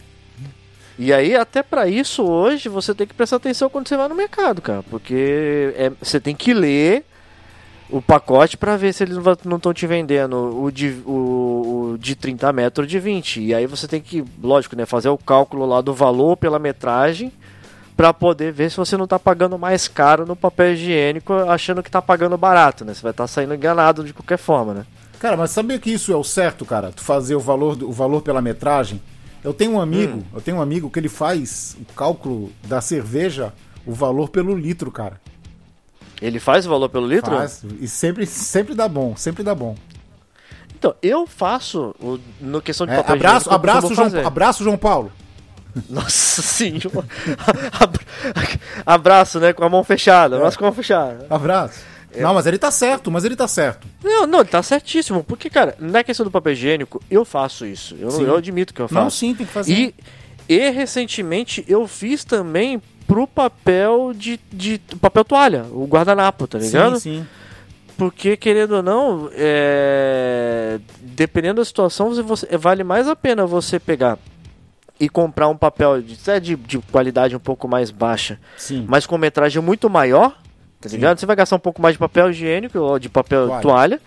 E 0.98 1.12
aí, 1.14 1.34
até 1.34 1.62
pra 1.62 1.88
isso, 1.88 2.22
hoje, 2.22 2.68
você 2.68 2.94
tem 2.94 3.06
que 3.06 3.14
prestar 3.14 3.36
atenção 3.36 3.70
quando 3.70 3.88
você 3.88 3.96
vai 3.96 4.06
no 4.08 4.14
mercado, 4.14 4.60
cara. 4.60 4.82
Porque 4.90 5.72
é- 5.76 5.90
você 6.00 6.20
tem 6.20 6.36
que 6.36 6.52
ler 6.52 7.04
o 7.92 8.00
pacote 8.02 8.56
pra 8.56 8.76
ver 8.76 8.92
se 8.92 9.02
eles 9.04 9.16
não 9.44 9.56
estão 9.56 9.72
te 9.74 9.86
vendendo 9.86 10.62
o 10.62 10.70
de, 10.70 11.02
o, 11.06 11.92
o 11.94 11.98
de 11.98 12.14
30 12.14 12.52
metros 12.52 12.86
de 12.88 12.98
20. 12.98 13.40
E 13.40 13.54
aí 13.54 13.66
você 13.66 13.86
tem 13.88 14.00
que, 14.00 14.24
lógico, 14.42 14.76
né, 14.76 14.86
fazer 14.86 15.08
o 15.08 15.18
cálculo 15.18 15.66
lá 15.66 15.80
do 15.80 15.92
valor 15.94 16.36
pela 16.36 16.58
metragem 16.58 17.32
pra 17.96 18.14
poder 18.14 18.52
ver 18.52 18.70
se 18.70 18.76
você 18.76 18.96
não 18.96 19.06
tá 19.06 19.18
pagando 19.18 19.58
mais 19.58 19.86
caro 19.88 20.24
no 20.24 20.34
papel 20.34 20.72
higiênico 20.72 21.32
achando 21.34 21.82
que 21.82 21.90
tá 21.90 22.00
pagando 22.00 22.36
barato, 22.38 22.84
né? 22.84 22.94
Você 22.94 23.02
vai 23.02 23.10
estar 23.10 23.26
saindo 23.26 23.54
enganado 23.54 24.02
de 24.04 24.14
qualquer 24.14 24.38
forma, 24.38 24.72
né? 24.72 24.86
Cara, 25.18 25.36
mas 25.36 25.50
sabia 25.50 25.78
que 25.78 25.90
isso 25.90 26.10
é 26.12 26.16
o 26.16 26.24
certo, 26.24 26.64
cara? 26.64 26.92
Tu 26.92 27.02
fazer 27.04 27.34
o 27.34 27.40
valor, 27.40 27.76
do- 27.76 27.88
o 27.88 27.92
valor 27.92 28.22
pela 28.22 28.40
metragem? 28.40 29.02
Eu 29.44 29.52
tenho 29.52 29.72
um 29.72 29.80
amigo, 29.80 30.18
Hum. 30.18 30.22
eu 30.34 30.40
tenho 30.40 30.56
um 30.56 30.62
amigo 30.62 30.88
que 30.88 30.98
ele 30.98 31.08
faz 31.10 31.76
o 31.80 31.92
cálculo 31.92 32.50
da 32.66 32.80
cerveja, 32.80 33.52
o 33.86 33.92
valor 33.92 34.30
pelo 34.30 34.54
litro, 34.56 34.90
cara. 34.90 35.20
Ele 36.20 36.38
faz 36.38 36.66
o 36.66 36.68
valor 36.70 36.88
pelo 36.88 37.06
litro? 37.06 37.30
Faz, 37.36 37.64
e 37.80 37.88
sempre, 37.88 38.26
sempre 38.26 38.74
dá 38.74 38.86
bom, 38.88 39.16
sempre 39.16 39.42
dá 39.42 39.54
bom. 39.54 39.74
Então, 40.78 40.94
eu 41.02 41.26
faço 41.26 41.94
o, 42.00 42.18
no 42.40 42.60
questão 42.62 42.86
de 42.86 42.92
É, 42.92 42.96
papel 42.96 43.16
abraço, 43.16 43.36
higiênico, 43.48 43.54
abraço, 43.54 43.94
João, 43.94 44.10
fazer. 44.10 44.26
abraço, 44.26 44.64
João 44.64 44.76
Paulo. 44.78 45.12
Nossa 45.88 46.42
senhora. 46.42 47.06
Abra- 47.78 48.04
Abraço, 48.84 49.38
né? 49.40 49.52
Com 49.52 49.64
a 49.64 49.68
mão 49.68 49.84
fechada. 49.84 50.36
Abraço 50.36 50.58
com 50.58 50.64
a 50.64 50.68
mão 50.68 50.74
fechada. 50.74 51.26
Abraço. 51.30 51.80
É. 52.12 52.22
Não, 52.22 52.34
mas 52.34 52.44
ele 52.46 52.58
tá 52.58 52.70
certo, 52.72 53.10
mas 53.10 53.24
ele 53.24 53.36
tá 53.36 53.46
certo. 53.46 53.86
Não, 54.02 54.26
não, 54.26 54.44
tá 54.44 54.62
certíssimo. 54.62 55.22
Porque, 55.22 55.48
cara, 55.48 55.76
na 55.78 56.02
questão 56.02 56.24
do 56.24 56.30
papel 56.30 56.54
higiênico, 56.54 57.00
eu 57.10 57.24
faço 57.24 57.64
isso. 57.64 57.94
Eu, 58.00 58.10
Sim. 58.10 58.24
eu 58.24 58.36
admito 58.36 58.74
que 58.74 58.80
eu 58.80 58.88
faço. 58.88 59.00
Não, 59.02 59.10
sim, 59.10 59.32
tem 59.34 59.46
que 59.46 59.52
fazer. 59.52 59.72
E, 59.72 59.94
e 60.48 60.70
recentemente 60.70 61.64
eu 61.68 61.86
fiz 61.86 62.24
também 62.24 62.82
pro 63.10 63.26
papel 63.26 64.12
de, 64.14 64.38
de 64.52 64.78
papel 65.00 65.24
toalha, 65.24 65.64
o 65.72 65.84
guardanapo, 65.84 66.46
tá 66.46 66.58
ligado? 66.58 67.00
sim, 67.00 67.20
sim. 67.20 67.26
Porque, 67.98 68.36
querendo 68.36 68.76
ou 68.76 68.82
não, 68.82 69.28
é... 69.34 70.78
dependendo 71.02 71.56
da 71.60 71.64
situação, 71.64 72.14
você, 72.22 72.46
vale 72.56 72.82
mais 72.84 73.06
a 73.08 73.16
pena 73.16 73.44
você 73.46 73.78
pegar 73.78 74.16
e 74.98 75.08
comprar 75.08 75.48
um 75.48 75.56
papel 75.56 76.00
de, 76.00 76.16
de, 76.40 76.56
de 76.56 76.78
qualidade 76.78 77.34
um 77.34 77.40
pouco 77.40 77.66
mais 77.68 77.90
baixa, 77.90 78.38
Sim. 78.56 78.84
mas 78.88 79.06
com 79.06 79.18
metragem 79.18 79.60
muito 79.62 79.90
maior, 79.90 80.36
tá 80.80 80.88
Sim. 80.88 80.96
ligado? 80.96 81.18
Você 81.18 81.26
vai 81.26 81.34
gastar 81.36 81.56
um 81.56 81.60
pouco 81.60 81.82
mais 81.82 81.94
de 81.94 81.98
papel 81.98 82.30
higiênico 82.30 82.78
ou 82.78 82.98
de 82.98 83.08
papel 83.08 83.46
Toalha. 83.48 83.62
toalha. 83.62 84.00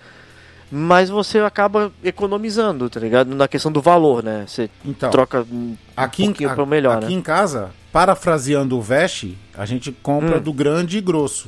mas 0.71 1.09
você 1.09 1.39
acaba 1.39 1.91
economizando, 2.03 2.89
tá 2.89 2.99
ligado? 2.99 3.35
Na 3.35 3.47
questão 3.47 3.71
do 3.71 3.81
valor, 3.81 4.23
né? 4.23 4.45
Você 4.47 4.69
Então, 4.85 5.11
troca 5.11 5.45
um 5.51 5.75
aqui, 5.95 6.23
em, 6.23 6.27
pouquinho 6.27 6.49
a- 6.49 6.55
pro 6.55 6.65
melhor, 6.65 6.97
aqui 6.97 7.07
né? 7.07 7.11
em 7.13 7.21
casa, 7.21 7.69
parafraseando 7.93 8.77
o 8.77 8.81
Veste, 8.81 9.37
a 9.55 9.65
gente 9.65 9.91
compra 9.91 10.37
Hum. 10.37 10.41
do 10.41 10.51
grande 10.51 10.97
e 10.97 11.01
grosso. 11.01 11.47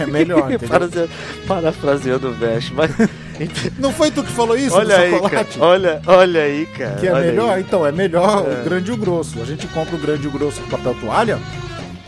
É 0.00 0.06
melhor, 0.06 0.50
entendeu? 0.52 0.68
Parafrase- 0.68 1.10
Parafraseando 1.46 2.28
o 2.28 2.32
Vest, 2.32 2.72
mas. 2.72 2.90
Não 3.78 3.92
foi 3.92 4.10
tu 4.10 4.22
que 4.22 4.32
falou 4.32 4.56
isso 4.56 4.74
olha 4.74 4.96
aí, 4.96 5.10
chocolate? 5.10 5.58
cara. 5.58 5.66
Olha, 5.66 6.02
olha 6.06 6.42
aí, 6.42 6.64
cara. 6.66 6.94
Que 6.96 7.06
é 7.08 7.12
melhor? 7.12 7.54
aí. 7.54 7.60
Então, 7.60 7.84
é 7.86 7.92
melhor 7.92 8.46
É. 8.48 8.60
o 8.60 8.64
grande 8.64 8.90
e 8.90 8.94
o 8.94 8.96
grosso. 8.96 9.42
A 9.42 9.44
gente 9.44 9.66
compra 9.68 9.94
o 9.94 9.98
grande 9.98 10.24
e 10.24 10.28
o 10.28 10.30
grosso 10.30 10.60
com 10.62 10.68
papel 10.70 10.94
toalha 11.00 11.38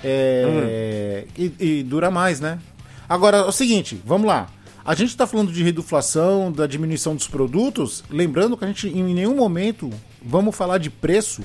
é, 0.02 1.24
Hum. 1.26 1.28
e, 1.36 1.52
e 1.58 1.82
dura 1.82 2.10
mais, 2.10 2.40
né? 2.40 2.58
Agora, 3.08 3.38
é 3.38 3.44
o 3.44 3.52
seguinte, 3.52 4.00
vamos 4.06 4.26
lá. 4.26 4.46
A 4.88 4.94
gente 4.94 5.14
tá 5.14 5.26
falando 5.26 5.52
de 5.52 5.62
reduflação, 5.62 6.50
da 6.50 6.66
diminuição 6.66 7.14
dos 7.14 7.28
produtos, 7.28 8.02
lembrando 8.08 8.56
que 8.56 8.64
a 8.64 8.68
gente 8.68 8.88
em 8.88 9.12
nenhum 9.12 9.36
momento 9.36 9.90
vamos 10.22 10.56
falar 10.56 10.78
de 10.78 10.88
preço, 10.88 11.42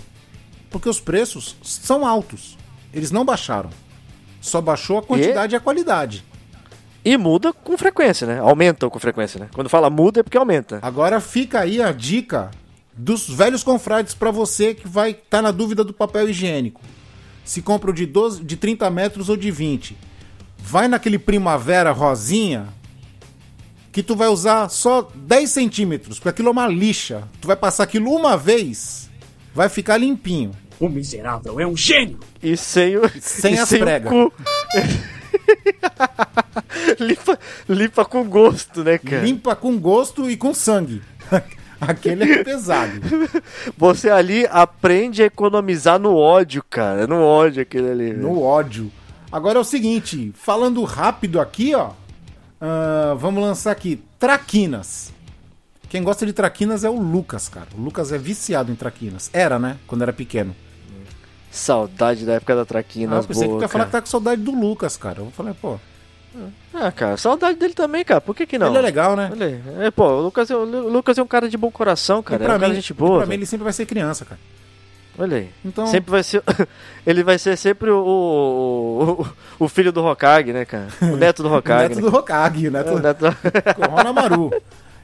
porque 0.69 0.87
os 0.87 1.01
preços 1.01 1.57
são 1.61 2.05
altos. 2.05 2.57
Eles 2.93 3.11
não 3.11 3.25
baixaram. 3.25 3.69
Só 4.39 4.61
baixou 4.61 4.97
a 4.97 5.03
quantidade 5.03 5.53
e 5.53 5.57
a 5.57 5.59
qualidade. 5.59 6.23
E 7.03 7.17
muda 7.17 7.51
com 7.51 7.77
frequência, 7.77 8.25
né? 8.25 8.39
Aumenta 8.39 8.89
com 8.89 8.97
frequência, 8.97 9.41
né? 9.41 9.49
Quando 9.53 9.69
fala 9.69 9.89
muda 9.89 10.21
é 10.21 10.23
porque 10.23 10.37
aumenta. 10.37 10.79
Agora 10.81 11.19
fica 11.19 11.59
aí 11.59 11.81
a 11.81 11.91
dica 11.91 12.49
dos 12.93 13.27
velhos 13.27 13.61
confrades 13.61 14.13
pra 14.13 14.31
você 14.31 14.73
que 14.73 14.87
vai 14.87 15.11
estar 15.11 15.41
na 15.41 15.51
dúvida 15.51 15.83
do 15.83 15.91
papel 15.91 16.29
higiênico. 16.29 16.79
Se 17.43 17.61
compra 17.61 17.91
o 17.91 17.93
de, 17.93 18.05
12, 18.05 18.41
de 18.41 18.55
30 18.55 18.89
metros 18.89 19.27
ou 19.27 19.35
de 19.35 19.51
20. 19.51 19.97
Vai 20.59 20.87
naquele 20.87 21.19
primavera 21.19 21.91
rosinha 21.91 22.69
que 23.93 24.01
tu 24.01 24.15
vai 24.15 24.27
usar 24.27 24.67
só 24.69 25.07
10 25.13 25.49
centímetros, 25.49 26.17
porque 26.17 26.29
aquilo 26.29 26.49
é 26.49 26.51
uma 26.51 26.67
lixa. 26.67 27.23
Tu 27.39 27.47
vai 27.47 27.55
passar 27.55 27.83
aquilo 27.83 28.11
uma 28.11 28.35
vez, 28.35 29.07
vai 29.53 29.69
ficar 29.69 29.97
limpinho. 29.97 30.51
O 30.79 30.89
miserável 30.89 31.59
é 31.59 31.67
um 31.67 31.77
gênio! 31.77 32.19
E 32.41 32.57
sem 32.57 32.97
o. 32.97 33.03
Sem 33.21 33.53
e 33.53 33.59
as 33.59 33.71
o 33.71 33.77
prega. 33.77 34.09
cu. 34.09 34.33
limpa, 36.99 37.39
limpa 37.69 38.03
com 38.03 38.27
gosto, 38.27 38.83
né, 38.83 38.97
cara? 38.97 39.23
Limpa 39.23 39.55
com 39.55 39.77
gosto 39.77 40.27
e 40.27 40.35
com 40.35 40.55
sangue. 40.55 41.03
Aquele 41.79 42.31
é 42.31 42.43
pesado. 42.43 42.93
Você 43.77 44.09
ali 44.09 44.47
aprende 44.49 45.21
a 45.21 45.25
economizar 45.25 45.99
no 45.99 46.15
ódio, 46.15 46.63
cara. 46.67 47.05
No 47.05 47.21
ódio 47.21 47.61
aquele 47.61 47.91
ali. 47.91 48.13
No 48.13 48.41
ódio. 48.41 48.89
Agora 49.29 49.57
é 49.57 49.61
o 49.61 49.65
seguinte, 49.65 50.31
falando 50.33 50.81
rápido 50.83 51.41
aqui, 51.41 51.75
ó. 51.75 51.91
Ah, 52.65 53.13
vamos 53.17 53.43
lançar 53.43 53.71
aqui 53.71 54.01
Traquinas. 54.17 55.11
Quem 55.89 56.01
gosta 56.01 56.25
de 56.25 56.33
Traquinas 56.33 56.83
é 56.83 56.89
o 56.89 56.97
Lucas, 56.99 57.47
cara. 57.49 57.67
O 57.77 57.81
Lucas 57.81 58.11
é 58.11 58.17
viciado 58.17 58.71
em 58.71 58.75
Traquinas. 58.75 59.29
Era, 59.33 59.59
né? 59.59 59.77
Quando 59.85 60.01
era 60.01 60.11
pequeno. 60.13 60.55
Saudade 61.51 62.25
da 62.25 62.33
época 62.33 62.55
da 62.55 62.61
Ah, 62.61 62.65
Traquinas 62.65 63.23
eu 63.25 63.27
pensei 63.27 63.43
que 63.43 63.49
tu 63.49 63.51
boa, 63.51 63.61
ia 63.63 63.67
falar 63.67 63.85
que 63.85 63.91
cara. 63.91 64.01
tá 64.01 64.05
com 64.05 64.09
saudade 64.09 64.41
do 64.41 64.51
Lucas, 64.51 64.97
cara. 64.97 65.19
Eu 65.19 65.29
falei, 65.31 65.53
pô, 65.53 65.77
Ah, 66.73 66.91
cara, 66.91 67.15
saudade 67.15 67.59
dele 67.59 67.75
também, 67.75 68.03
cara. 68.03 68.19
Por 68.19 68.35
que 68.35 68.47
que 68.47 68.57
não? 68.57 68.67
ele 68.69 68.77
é 68.79 68.81
legal, 68.81 69.15
né? 69.15 69.29
Olha 69.31 69.45
aí. 69.45 69.61
É, 69.85 69.91
pô, 69.91 70.07
o 70.07 70.21
Lucas, 70.23 70.49
é, 70.49 70.55
o 70.55 70.63
Lucas 70.65 71.15
é 71.15 71.21
um 71.21 71.27
cara 71.27 71.47
de 71.47 71.55
bom 71.55 71.69
coração, 71.69 72.21
E 72.21 72.23
cara. 72.23 72.43
É 72.43 72.45
pra 72.47 72.55
um 72.55 72.59
cara 72.59 72.69
mim, 72.69 72.75
de 72.75 72.81
gente 72.81 72.89
e 72.89 72.93
boa. 72.95 73.17
pra 73.19 73.27
mim 73.27 73.35
ele 73.35 73.45
sempre 73.45 73.63
vai 73.65 73.73
ser 73.73 73.85
criança, 73.85 74.25
cara. 74.25 74.39
Olha 75.17 75.37
aí. 75.37 75.49
Então, 75.63 75.85
Sempre 75.87 76.09
vai 76.11 76.23
ser. 76.23 76.41
ele 77.05 77.23
vai 77.23 77.37
ser 77.37 77.55
sempre 77.57 77.89
o, 77.91 77.97
o, 77.99 79.21
o- 79.21 79.27
o 79.65 79.67
filho 79.69 79.91
do 79.91 80.03
Hokage, 80.03 80.51
né, 80.51 80.65
cara? 80.65 80.87
O 81.01 81.15
neto 81.17 81.43
do 81.43 81.49
o 81.49 81.55
Hokage. 81.55 81.89
neto 81.89 82.01
né? 82.03 82.09
do 82.09 82.17
Hokage, 82.17 82.67
o 82.67 82.71
neto, 82.71 82.89
É, 82.89 82.93
o 82.93 82.99
neto... 82.99 83.25
o 83.77 83.91
Ronamaru. 83.95 84.51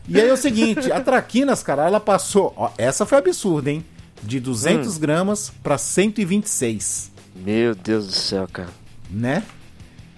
E 0.08 0.20
aí 0.20 0.28
é 0.28 0.34
o 0.34 0.38
seguinte, 0.38 0.92
a 0.92 1.00
Traquinas, 1.00 1.62
cara, 1.62 1.86
ela 1.86 2.00
passou... 2.00 2.52
Ó, 2.58 2.72
essa 2.78 3.06
foi 3.06 3.20
absurda, 3.20 3.70
hein? 3.70 3.86
De 4.24 4.40
200 4.40 4.98
Hum. 4.98 5.00
gramas 5.00 5.52
pra 5.62 5.78
126, 5.78 7.12
Meu 7.36 7.76
Deus 7.76 8.08
do 8.08 8.12
céu, 8.14 8.48
cara. 8.52 8.70
né? 9.10 9.44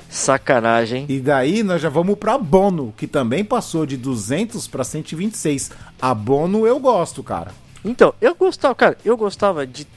Sacanagem? 0.10 1.06
E 1.08 1.20
daí 1.20 1.64
nós 1.64 1.82
já 1.82 1.88
vamos 1.90 2.18
pra 2.18 2.38
Bono, 2.38 2.94
que 2.98 3.08
também 3.08 3.44
passou 3.46 3.86
de 3.86 3.96
200 3.96 4.68
pra 4.68 4.84
126. 4.84 5.72
A 6.02 6.14
Bono 6.14 6.66
eu 6.68 6.80
gosto, 6.80 7.24
cara. 7.24 7.52
Então, 7.84 8.14
eu 8.22 8.36
gostava, 8.36 8.76
cara, 8.76 8.98
eu 9.04 9.16
gostava 9.18 9.66
de 9.66 9.88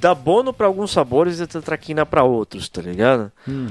dar 0.00 0.14
bono 0.14 0.52
pra 0.52 0.66
alguns 0.66 0.90
sabores 0.90 1.40
e 1.40 1.46
tetraquina 1.46 2.04
pra 2.06 2.22
outros, 2.24 2.68
tá 2.68 2.80
ligado? 2.82 3.30
Hum. 3.48 3.68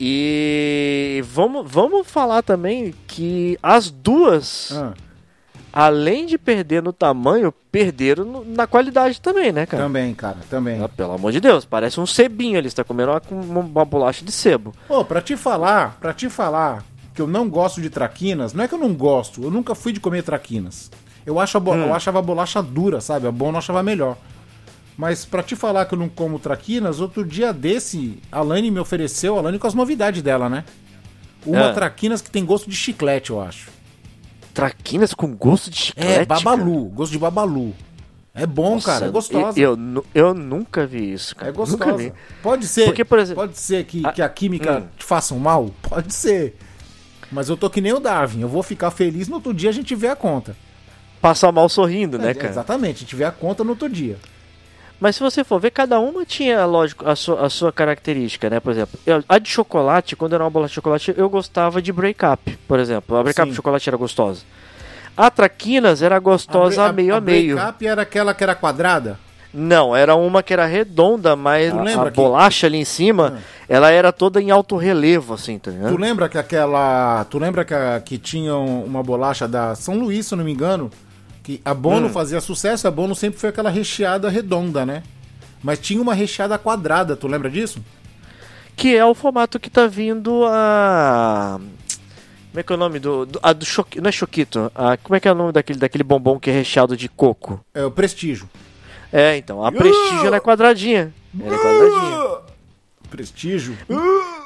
E 0.00 1.22
vamos, 1.26 1.70
vamos 1.70 2.06
falar 2.06 2.42
também 2.42 2.92
que 3.06 3.56
as 3.62 3.90
duas, 3.90 4.72
Ah, 4.72 4.92
além 5.72 6.26
de 6.26 6.36
perder 6.36 6.82
no 6.82 6.92
tamanho, 6.92 7.52
perderam 7.70 8.24
no- 8.24 8.44
na 8.44 8.66
qualidade 8.66 9.20
também, 9.20 9.52
né, 9.52 9.66
cara? 9.66 9.82
também, 9.84 10.12
cara, 10.14 10.38
também. 10.50 10.82
Ah, 10.82 10.88
pelo 10.88 11.12
amor 11.12 11.30
de 11.32 11.40
Deus, 11.40 11.64
parece 11.64 12.00
um 12.00 12.06
cebinho 12.06 12.58
ali, 12.58 12.68
você 12.68 12.76
tá 12.76 12.84
comendo 12.84 13.12
uma, 13.30 13.60
uma 13.60 13.84
bolacha 13.84 14.24
de 14.24 14.32
sebo. 14.32 14.74
Ô, 14.88 15.04
pra 15.04 15.20
te 15.22 15.36
falar, 15.36 15.96
pra 16.00 16.12
te 16.12 16.28
falar 16.28 16.84
que 17.14 17.22
eu 17.22 17.26
não 17.28 17.48
gosto 17.48 17.80
de 17.80 17.88
traquinas, 17.88 18.52
não 18.52 18.64
é 18.64 18.68
que 18.68 18.74
eu 18.74 18.78
não 18.78 18.92
gosto, 18.92 19.44
eu 19.44 19.50
nunca 19.50 19.74
fui 19.76 19.92
de 19.92 20.00
comer 20.00 20.22
traquinas. 20.24 20.90
Eu, 21.26 21.40
acho 21.40 21.56
a 21.56 21.60
bo- 21.60 21.72
Hum. 21.74 21.86
eu 21.86 21.94
achava 21.94 22.18
a 22.18 22.22
bolacha 22.22 22.62
dura, 22.62 23.00
sabe? 23.00 23.26
A 23.26 23.32
Bono 23.32 23.54
eu 23.54 23.58
achava 23.58 23.82
melhor. 23.82 24.16
Mas 24.96 25.24
pra 25.24 25.42
te 25.42 25.56
falar 25.56 25.86
que 25.86 25.94
eu 25.94 25.98
não 25.98 26.08
como 26.08 26.38
traquinas, 26.38 27.00
outro 27.00 27.24
dia 27.24 27.52
desse, 27.52 28.18
a 28.30 28.42
Lani 28.42 28.70
me 28.70 28.78
ofereceu, 28.78 29.36
a 29.38 29.40
Lani 29.40 29.58
com 29.58 29.66
as 29.66 29.74
novidades 29.74 30.22
dela, 30.22 30.48
né? 30.48 30.64
Uma 31.44 31.70
Ah. 31.70 31.72
traquinas 31.72 32.20
que 32.20 32.30
tem 32.30 32.44
gosto 32.44 32.68
de 32.70 32.76
chiclete, 32.76 33.30
eu 33.30 33.40
acho. 33.40 33.70
Traquinas 34.52 35.12
com 35.14 35.34
gosto 35.34 35.70
de 35.70 35.76
chiclete. 35.78 36.20
É, 36.20 36.24
babalu, 36.24 36.84
gosto 36.86 37.12
de 37.12 37.18
babalu. 37.18 37.74
É 38.32 38.46
bom, 38.46 38.74
Nossa, 38.74 38.86
cara, 38.92 39.06
é 39.06 39.10
gostosa. 39.10 39.58
Eu, 39.58 39.76
eu, 39.94 40.06
eu 40.14 40.34
nunca 40.34 40.86
vi 40.86 41.12
isso, 41.12 41.34
cara. 41.36 41.48
É 41.50 41.52
Nunca 41.52 41.70
gostosa. 41.76 41.96
vi. 41.96 42.12
Pode 42.42 42.66
ser. 42.66 42.84
Porque, 42.86 43.04
por 43.04 43.18
exemplo- 43.18 43.44
pode 43.44 43.58
ser 43.58 43.84
que, 43.84 44.02
Ah, 44.04 44.12
que 44.12 44.20
a 44.22 44.28
química 44.28 44.78
hum. 44.80 44.86
te 44.96 45.04
faça 45.04 45.34
um 45.34 45.38
mal? 45.38 45.70
Pode 45.82 46.12
ser. 46.12 46.56
Mas 47.30 47.48
eu 47.48 47.56
tô 47.56 47.68
que 47.70 47.80
nem 47.80 47.92
o 47.92 48.00
Darwin. 48.00 48.40
Eu 48.40 48.48
vou 48.48 48.62
ficar 48.62 48.90
feliz 48.90 49.28
no 49.28 49.36
outro 49.36 49.54
dia 49.54 49.70
a 49.70 49.72
gente 49.72 49.94
vê 49.94 50.08
a 50.08 50.16
conta. 50.16 50.56
Passar 51.24 51.50
mal 51.52 51.70
sorrindo, 51.70 52.18
né, 52.18 52.32
É, 52.32 52.34
cara? 52.34 52.50
Exatamente, 52.50 52.96
a 52.96 52.98
gente 53.00 53.16
vê 53.16 53.24
a 53.24 53.30
conta 53.30 53.64
no 53.64 53.70
outro 53.70 53.88
dia. 53.88 54.18
Mas 55.00 55.16
se 55.16 55.22
você 55.22 55.42
for 55.42 55.58
ver, 55.58 55.70
cada 55.70 55.98
uma 55.98 56.22
tinha, 56.26 56.66
lógico, 56.66 57.08
a 57.08 57.16
sua, 57.16 57.46
a 57.46 57.48
sua 57.48 57.72
característica, 57.72 58.50
né? 58.50 58.60
Por 58.60 58.72
exemplo, 58.72 59.00
a 59.26 59.38
de 59.38 59.48
chocolate, 59.48 60.14
quando 60.16 60.34
era 60.34 60.44
uma 60.44 60.50
bolacha 60.50 60.72
de 60.72 60.74
chocolate, 60.74 61.14
eu 61.16 61.30
gostava 61.30 61.80
de 61.80 61.90
break 61.94 62.20
up, 62.26 62.58
por 62.68 62.78
exemplo. 62.78 63.16
A 63.16 63.22
break 63.22 63.40
up 63.40 63.48
de 63.48 63.56
chocolate 63.56 63.88
era 63.88 63.96
gostosa. 63.96 64.42
A 65.16 65.30
Traquinas 65.30 66.02
era 66.02 66.18
gostosa 66.18 66.84
a, 66.84 66.92
meio 66.92 67.14
a, 67.14 67.20
meio. 67.22 67.54
break-up 67.54 67.86
era 67.86 68.02
aquela 68.02 68.34
que 68.34 68.42
era 68.44 68.54
quadrada? 68.54 69.18
Não, 69.52 69.96
era 69.96 70.14
uma 70.16 70.42
que 70.42 70.52
era 70.52 70.66
redonda, 70.66 71.34
mas 71.34 71.72
Tu 71.72 71.78
a, 71.78 71.82
lembra 71.82 72.08
a 72.08 72.10
que- 72.10 72.16
bolacha 72.20 72.66
ali 72.66 72.76
em 72.76 72.84
cima, 72.84 73.38
ela 73.66 73.90
era 73.90 74.12
toda 74.12 74.42
em 74.42 74.50
alto 74.50 74.76
relevo, 74.76 75.32
assim, 75.32 75.58
tá 75.58 75.70
Tu 75.70 75.74
ligado? 75.74 75.96
lembra 75.96 76.28
que 76.28 76.36
aquela. 76.36 77.24
Tu 77.30 77.38
lembra 77.38 77.64
que, 77.64 77.72
a- 77.72 78.02
que 78.04 78.18
tinha 78.18 78.54
uma 78.54 79.02
bolacha 79.02 79.48
da 79.48 79.74
São 79.74 79.98
Luís, 79.98 80.26
se 80.26 80.34
eu 80.34 80.36
não 80.38 80.44
me 80.44 80.52
engano? 80.52 80.90
Que 81.44 81.60
a 81.64 81.72
Bono 81.74 82.06
Hum. 82.08 82.10
fazia 82.10 82.40
sucesso, 82.40 82.88
a 82.88 82.90
Bono 82.90 83.14
sempre 83.14 83.38
foi 83.38 83.50
aquela 83.50 83.70
recheada 83.70 84.28
redonda, 84.28 84.84
né? 84.84 85.02
Mas 85.62 85.78
tinha 85.78 86.00
uma 86.02 86.14
recheada 86.14 86.58
quadrada, 86.58 87.14
tu 87.16 87.28
lembra 87.28 87.48
disso? 87.50 87.80
Que 88.74 88.96
é 88.96 89.04
o 89.04 89.14
formato 89.14 89.60
que 89.60 89.70
tá 89.70 89.86
vindo 89.86 90.44
a. 90.46 91.60
Como 92.50 92.60
é 92.60 92.62
que 92.62 92.72
é 92.72 92.76
o 92.76 92.78
nome 92.78 92.98
do. 92.98 93.24
do, 93.26 93.38
a 93.42 93.52
do 93.52 93.64
não 94.02 94.08
é 94.08 94.12
Choquito. 94.12 94.72
A, 94.74 94.96
como 94.96 95.14
é 95.14 95.20
que 95.20 95.28
é 95.28 95.32
o 95.32 95.34
nome 95.34 95.52
daquele, 95.52 95.78
daquele 95.78 96.02
bombom 96.02 96.40
que 96.40 96.50
é 96.50 96.52
recheado 96.52 96.96
de 96.96 97.08
coco? 97.08 97.64
É 97.72 97.84
o 97.84 97.90
prestígio. 97.90 98.48
É, 99.12 99.36
então. 99.36 99.64
A 99.64 99.70
Prestígio 99.70 100.26
ela 100.26 100.36
é 100.36 100.40
quadradinha. 100.40 101.14
Ela 101.40 101.54
é 101.54 101.58
quadradinha. 101.58 102.38
Prestígio? 103.10 103.76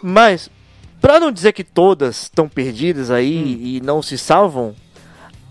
Mas, 0.02 0.50
pra 1.00 1.18
não 1.18 1.32
dizer 1.32 1.52
que 1.52 1.64
todas 1.64 2.24
estão 2.24 2.48
perdidas 2.48 3.10
aí 3.10 3.36
Hum. 3.38 3.58
e 3.66 3.80
não 3.80 4.02
se 4.02 4.18
salvam, 4.18 4.74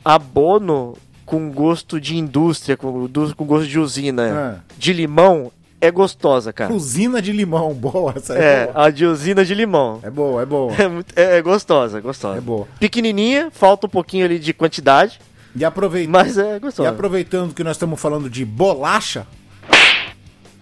a 0.06 0.20
Bono 0.20 0.96
com 1.28 1.52
gosto 1.52 2.02
de 2.02 2.18
indústria, 2.18 2.76
com, 2.76 3.08
com 3.36 3.46
gosto 3.46 3.68
de 3.68 3.78
usina, 3.78 4.24
Ah. 4.32 4.64
de 4.78 4.94
limão, 4.94 5.52
é 5.80 5.92
gostosa, 5.92 6.52
cara. 6.54 6.74
Usina 6.74 7.22
de 7.22 7.32
limão, 7.34 7.74
boa. 7.74 8.14
Essa 8.16 8.34
é, 8.36 8.64
É, 8.64 8.66
boa. 8.68 8.86
a 8.86 8.90
de 8.90 9.06
usina 9.06 9.46
de 9.46 9.54
limão. 9.54 10.00
É 10.02 10.10
boa, 10.10 10.42
é 10.42 10.46
boa. 10.46 10.74
É, 10.82 10.88
muito- 10.88 11.14
é- 11.16 11.38
é 11.38 11.42
gostosa, 11.42 11.98
é 11.98 12.02
gostosa. 12.02 12.38
É 12.38 12.42
boa. 12.42 12.66
Pequenininha, 12.80 13.50
falta 13.52 13.86
um 13.88 13.90
pouquinho 13.90 14.24
ali 14.26 14.40
de 14.40 14.54
quantidade, 14.54 15.20
E, 15.56 15.66
aproveitando, 15.66 16.14
mas 16.14 16.38
é 16.38 16.56
e 16.56 16.60
gostosa. 16.60 16.90
aproveitando 16.90 17.54
que 17.54 17.64
nós 17.64 17.76
estamos 17.76 18.00
falando 18.00 18.30
de 18.30 18.44
bolacha, 18.46 19.28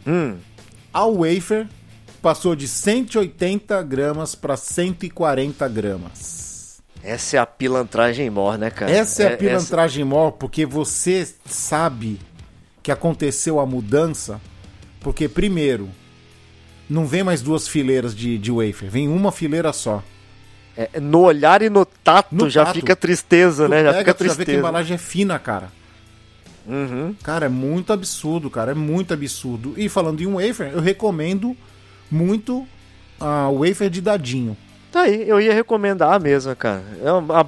Hum, 0.07 0.35
a 0.93 1.05
wafer 1.05 1.67
passou 2.21 2.55
de 2.55 2.67
180 2.67 3.81
gramas 3.83 4.35
para 4.35 4.55
140 4.57 5.67
gramas. 5.67 6.54
Essa 7.05 7.37
é 7.37 7.39
a 7.39 7.45
pilantragem 7.45 8.29
mor, 8.29 8.57
né, 8.57 8.69
cara? 8.69 8.91
Essa 8.91 9.23
é 9.23 9.25
a 9.25 9.29
essa- 9.29 9.37
pilantragem 9.37 10.03
maior, 10.05 10.31
porque 10.31 10.65
você 10.65 11.27
sabe 11.45 12.19
que 12.83 12.91
aconteceu 12.91 13.59
a 13.59 13.65
mudança, 13.65 14.39
porque 15.01 15.27
primeiro, 15.27 15.89
não 16.89 17.05
vem 17.05 17.23
mais 17.23 17.41
duas 17.41 17.67
fileiras 17.67 18.15
de, 18.15 18.37
de 18.37 18.51
wafer, 18.51 18.89
vem 18.89 19.07
uma 19.07 19.31
fileira 19.31 19.71
só. 19.73 20.03
é, 20.77 20.99
no 20.99 21.19
olhar 21.21 21.61
e 21.61 21.69
no 21.69 21.85
tato 21.85 22.35
No 22.35 22.49
já 22.49 22.65
tato. 22.65 22.75
fica 22.75 22.95
tristeza, 22.95 23.65
Tu 23.65 23.69
né? 23.69 23.77
Já 23.83 23.91
pega, 23.93 23.99
fica 23.99 24.13
tu 24.13 24.23
já 24.25 24.29
vê 24.31 24.35
que 24.35 24.41
a 24.41 24.45
tristeza. 24.45 24.59
embalagem 24.59 24.95
é 24.95 24.97
fina, 24.97 25.39
cara. 25.39 25.71
Uhum. 26.67 27.15
Cara, 27.23 27.45
é 27.45 27.49
muito 27.49 27.93
absurdo, 27.93 28.49
cara, 28.49 28.71
é 28.71 28.75
muito 28.75 29.13
absurdo. 29.13 29.73
E 29.77 29.87
falando 29.87 30.21
em 30.21 30.27
wafer, 30.27 30.71
eu 30.73 30.81
recomendo 30.81 31.55
muito 32.11 32.67
a 33.19 33.49
wafer 33.49 33.89
de 33.89 34.01
dadinho. 34.01 34.57
Tá 34.95 35.01
aí, 35.01 35.27
eu 35.27 35.41
ia 35.41 35.53
recomendar 35.53 36.13
a 36.13 36.17
mesma, 36.19 36.55
cara. 36.55 36.81
É 37.03 37.11
uma, 37.11 37.41
a- 37.41 37.45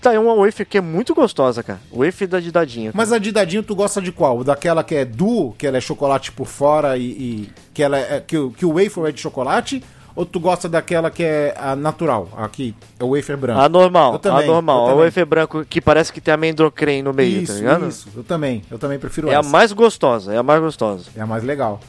tá 0.00 0.10
aí 0.10 0.18
uma 0.18 0.32
wafer 0.36 0.64
que 0.64 0.78
é 0.78 0.80
muito 0.80 1.12
gostosa, 1.12 1.60
cara. 1.60 1.80
Wafer 1.92 2.28
da 2.28 2.38
de 2.38 2.52
dadinho. 2.52 2.92
Mas 2.94 3.10
a 3.12 3.18
de 3.18 3.32
dadinho 3.32 3.64
tu 3.64 3.74
gosta 3.74 4.00
de 4.00 4.12
qual? 4.12 4.44
Daquela 4.44 4.84
que 4.84 4.94
é 4.94 5.04
duo, 5.04 5.52
que 5.58 5.66
ela 5.66 5.76
é 5.76 5.80
chocolate 5.80 6.30
por 6.30 6.46
fora 6.46 6.96
e, 6.96 7.02
e 7.04 7.48
que 7.74 7.82
ela 7.82 7.98
é 7.98 8.20
que, 8.24 8.38
o- 8.38 8.52
que 8.52 8.64
o 8.64 8.74
wafer 8.74 9.06
é 9.06 9.10
de 9.10 9.20
chocolate? 9.20 9.82
Ou 10.14 10.24
tu 10.24 10.38
gosta 10.38 10.68
daquela 10.68 11.10
que 11.10 11.24
é 11.24 11.52
a 11.58 11.74
natural, 11.74 12.28
aqui 12.36 12.72
é 13.00 13.02
o 13.02 13.16
wafer 13.16 13.36
branco? 13.36 13.60
A 13.60 13.68
normal, 13.68 14.12
Eu 14.12 14.18
também, 14.20 14.44
a 14.44 14.46
normal. 14.46 14.86
A 14.86 14.90
também. 14.90 15.04
wafer 15.06 15.26
branco 15.26 15.64
que 15.64 15.80
parece 15.80 16.12
que 16.12 16.20
tem 16.20 16.32
amendrocrem 16.32 17.02
no 17.02 17.12
meio, 17.12 17.42
isso, 17.42 17.54
tá 17.54 17.58
ligado? 17.58 17.88
isso. 17.88 18.08
Eu 18.14 18.22
também, 18.22 18.62
eu 18.70 18.78
também 18.78 19.00
prefiro 19.00 19.28
É 19.28 19.34
a 19.34 19.40
essa. 19.40 19.48
mais 19.48 19.72
gostosa, 19.72 20.32
é 20.32 20.38
a 20.38 20.42
mais 20.44 20.60
gostosa. 20.60 21.10
É 21.16 21.20
a 21.20 21.26
mais 21.26 21.42
legal. 21.42 21.80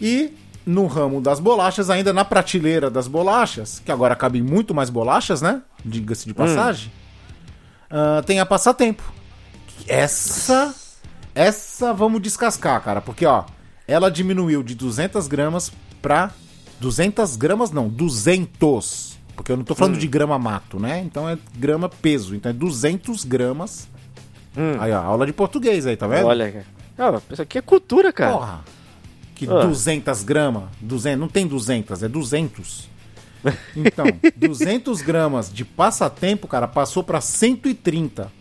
E 0.00 0.32
no 0.66 0.86
ramo 0.86 1.20
das 1.20 1.40
bolachas, 1.40 1.90
ainda 1.90 2.12
na 2.12 2.24
prateleira 2.24 2.90
das 2.90 3.06
bolachas, 3.06 3.80
que 3.84 3.92
agora 3.92 4.16
cabem 4.16 4.42
muito 4.42 4.74
mais 4.74 4.90
bolachas, 4.90 5.42
né? 5.42 5.62
Diga-se 5.84 6.26
de 6.26 6.34
passagem. 6.34 6.90
ah, 7.90 8.22
tem 8.24 8.40
a 8.40 8.46
passatempo. 8.46 9.02
Essa. 9.86 10.74
Essa 11.34 11.92
vamos 11.92 12.22
descascar, 12.22 12.80
cara. 12.82 13.00
Porque, 13.00 13.26
ó, 13.26 13.44
ela 13.86 14.10
diminuiu 14.10 14.62
de 14.62 14.74
200 14.74 15.26
gramas 15.28 15.72
pra. 16.00 16.30
200 16.80 17.36
gramas 17.36 17.70
não, 17.70 17.88
200. 17.88 19.18
Porque 19.36 19.50
eu 19.50 19.56
não 19.56 19.64
tô 19.64 19.74
falando 19.74 19.98
de 19.98 20.06
grama 20.06 20.38
mato, 20.38 20.78
né? 20.78 21.00
Então 21.04 21.28
é 21.28 21.36
grama 21.56 21.88
peso. 21.88 22.34
Então 22.34 22.50
é 22.50 22.52
200 22.52 23.24
gramas. 23.24 23.88
Aí, 24.78 24.92
ó, 24.92 24.98
aula 24.98 25.26
de 25.26 25.32
português 25.32 25.86
aí, 25.86 25.96
tá 25.96 26.06
vendo? 26.06 26.26
Olha, 26.26 26.64
cara. 26.96 27.22
Isso 27.30 27.42
aqui 27.42 27.58
é 27.58 27.62
cultura, 27.62 28.12
cara. 28.12 28.32
Porra. 28.32 28.64
Que 29.34 29.46
Ah. 29.48 29.64
200 29.66 30.22
gramas, 30.22 30.64
200, 30.80 31.18
não 31.20 31.28
tem 31.28 31.46
200, 31.46 32.02
é 32.02 32.08
200. 32.08 32.88
Então, 33.76 34.06
200 34.36 35.02
gramas 35.02 35.52
de 35.52 35.64
passatempo, 35.64 36.46
cara, 36.48 36.66
passou 36.66 37.02
pra 37.04 37.20
130. 37.20 38.32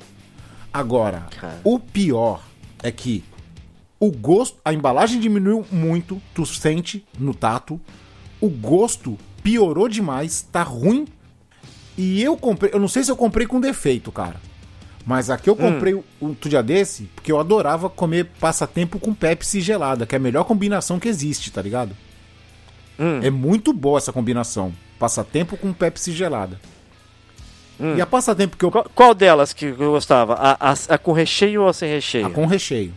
Agora, 0.72 1.28
Cara. 1.40 1.60
o 1.64 1.78
pior 1.78 2.42
é 2.82 2.90
que 2.92 3.24
o 4.00 4.10
gosto, 4.12 4.58
a 4.64 4.74
embalagem 4.74 5.20
diminuiu 5.20 5.66
muito, 5.72 6.22
tu 6.34 6.46
sente 6.46 7.06
no 7.20 7.34
tato. 7.34 7.80
O 8.40 8.50
gosto 8.50 9.18
piorou 9.44 9.88
demais, 9.90 10.42
tá 10.52 10.64
ruim. 10.64 11.06
E 11.98 12.22
eu 12.24 12.36
comprei, 12.38 12.74
eu 12.74 12.80
não 12.80 12.88
sei 12.88 13.04
se 13.04 13.12
eu 13.12 13.16
comprei 13.16 13.46
com 13.46 13.60
defeito, 13.60 14.12
cara. 14.12 14.40
Mas 15.06 15.30
aqui 15.30 15.50
eu 15.50 15.56
comprei 15.56 15.94
um 15.96 16.04
outro 16.22 16.50
dia 16.50 16.64
desse, 16.64 17.04
porque 17.16 17.32
eu 17.32 17.40
adorava 17.40 17.90
comer 17.90 18.26
passatempo 18.40 18.98
com 19.00 19.14
Pepsi 19.14 19.60
gelada, 19.60 20.06
que 20.06 20.16
é 20.16 20.18
a 20.18 20.20
melhor 20.20 20.46
combinação 20.46 20.98
que 21.00 21.10
existe, 21.10 21.52
tá 21.52 21.62
ligado? 21.62 21.92
Hum. 22.98 23.20
É 23.22 23.30
muito 23.30 23.74
boa 23.74 23.98
essa 23.98 24.14
combinação. 24.14 24.74
Passatempo 24.98 25.58
com 25.58 25.74
Pepsi 25.74 26.14
gelada. 26.14 26.60
E 27.98 28.00
a 28.00 28.06
passatempo 28.06 28.56
que 28.56 28.64
eu. 28.64 28.72
Qual, 28.72 28.86
qual 28.96 29.14
delas 29.14 29.52
que 29.52 29.66
eu 29.66 29.76
gostava? 29.76 30.36
A, 30.36 30.72
a- 30.72 30.76
a 30.90 30.98
com 30.98 31.12
recheio 31.12 31.64
ou 31.64 31.68
a 31.70 31.74
sem 31.74 31.90
recheio? 31.90 32.28
A 32.28 32.30
com 32.30 32.46
recheio. 32.46 32.94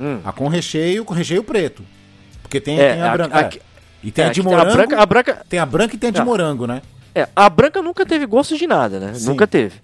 Hum. 0.00 0.20
A 0.24 0.32
com 0.32 0.48
recheio, 0.48 1.04
com 1.04 1.14
recheio 1.14 1.44
preto. 1.44 1.84
Porque 2.42 2.60
tem, 2.60 2.80
É, 2.80 2.94
tem 2.94 3.02
a 3.02 3.12
a- 3.12 3.16
branca. 3.16 3.40
é. 3.40 3.50
E 4.02 4.10
tem 4.10 4.24
É, 4.24 4.28
a 4.28 4.32
de 4.32 4.42
morango. 4.42 4.70
A 4.70 4.74
branca, 4.74 5.02
a 5.02 5.06
branca, 5.06 5.46
Tem 5.48 5.58
a 5.60 5.66
branca 5.66 5.94
e 5.94 5.98
tem 5.98 6.08
a 6.08 6.12
de 6.12 6.22
morango, 6.22 6.66
né? 6.66 6.82
é, 7.14 7.28
a 7.36 7.48
branca 7.50 7.82
nunca 7.82 8.06
teve 8.06 8.26
gosto 8.26 8.56
de 8.56 8.66
nada, 8.66 8.98
né? 8.98 9.14
Sim. 9.14 9.26
Nunca 9.26 9.46
teve. 9.46 9.76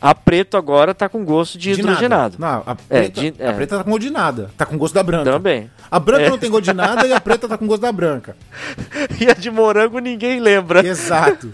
A 0.00 0.14
preto 0.14 0.56
agora 0.56 0.94
tá 0.94 1.08
com 1.08 1.24
gosto 1.24 1.56
de, 1.58 1.70
hidrogenado. 1.72 2.36
nada. 2.38 2.62
Não, 2.64 2.72
a 2.72 2.76
É, 2.90 3.02
preta, 3.08 3.20
de- 3.20 3.42
a 3.42 3.46
é. 3.46 3.52
preta 3.52 3.78
tá 3.78 3.84
com 3.84 3.90
gosto 3.90 4.02
de 4.02 4.10
nada. 4.10 4.50
Tá 4.56 4.66
com 4.66 4.76
gosto 4.78 4.94
da 4.94 5.02
branca. 5.02 5.30
Também. 5.32 5.70
A 5.90 5.98
branca 5.98 6.24
É. 6.24 6.30
não 6.30 6.38
tem 6.38 6.50
gosto 6.50 6.64
de 6.64 6.72
nada 6.74 7.06
e 7.06 7.12
a 7.12 7.20
preta 7.20 7.48
tá 7.48 7.56
com 7.56 7.66
gosto 7.66 7.82
da 7.82 7.92
branca. 7.92 8.36
E 9.20 9.30
a 9.30 9.34
de 9.34 9.50
morango 9.50 9.98
ninguém 9.98 10.38
lembra. 10.40 10.86
Exato. 10.86 11.48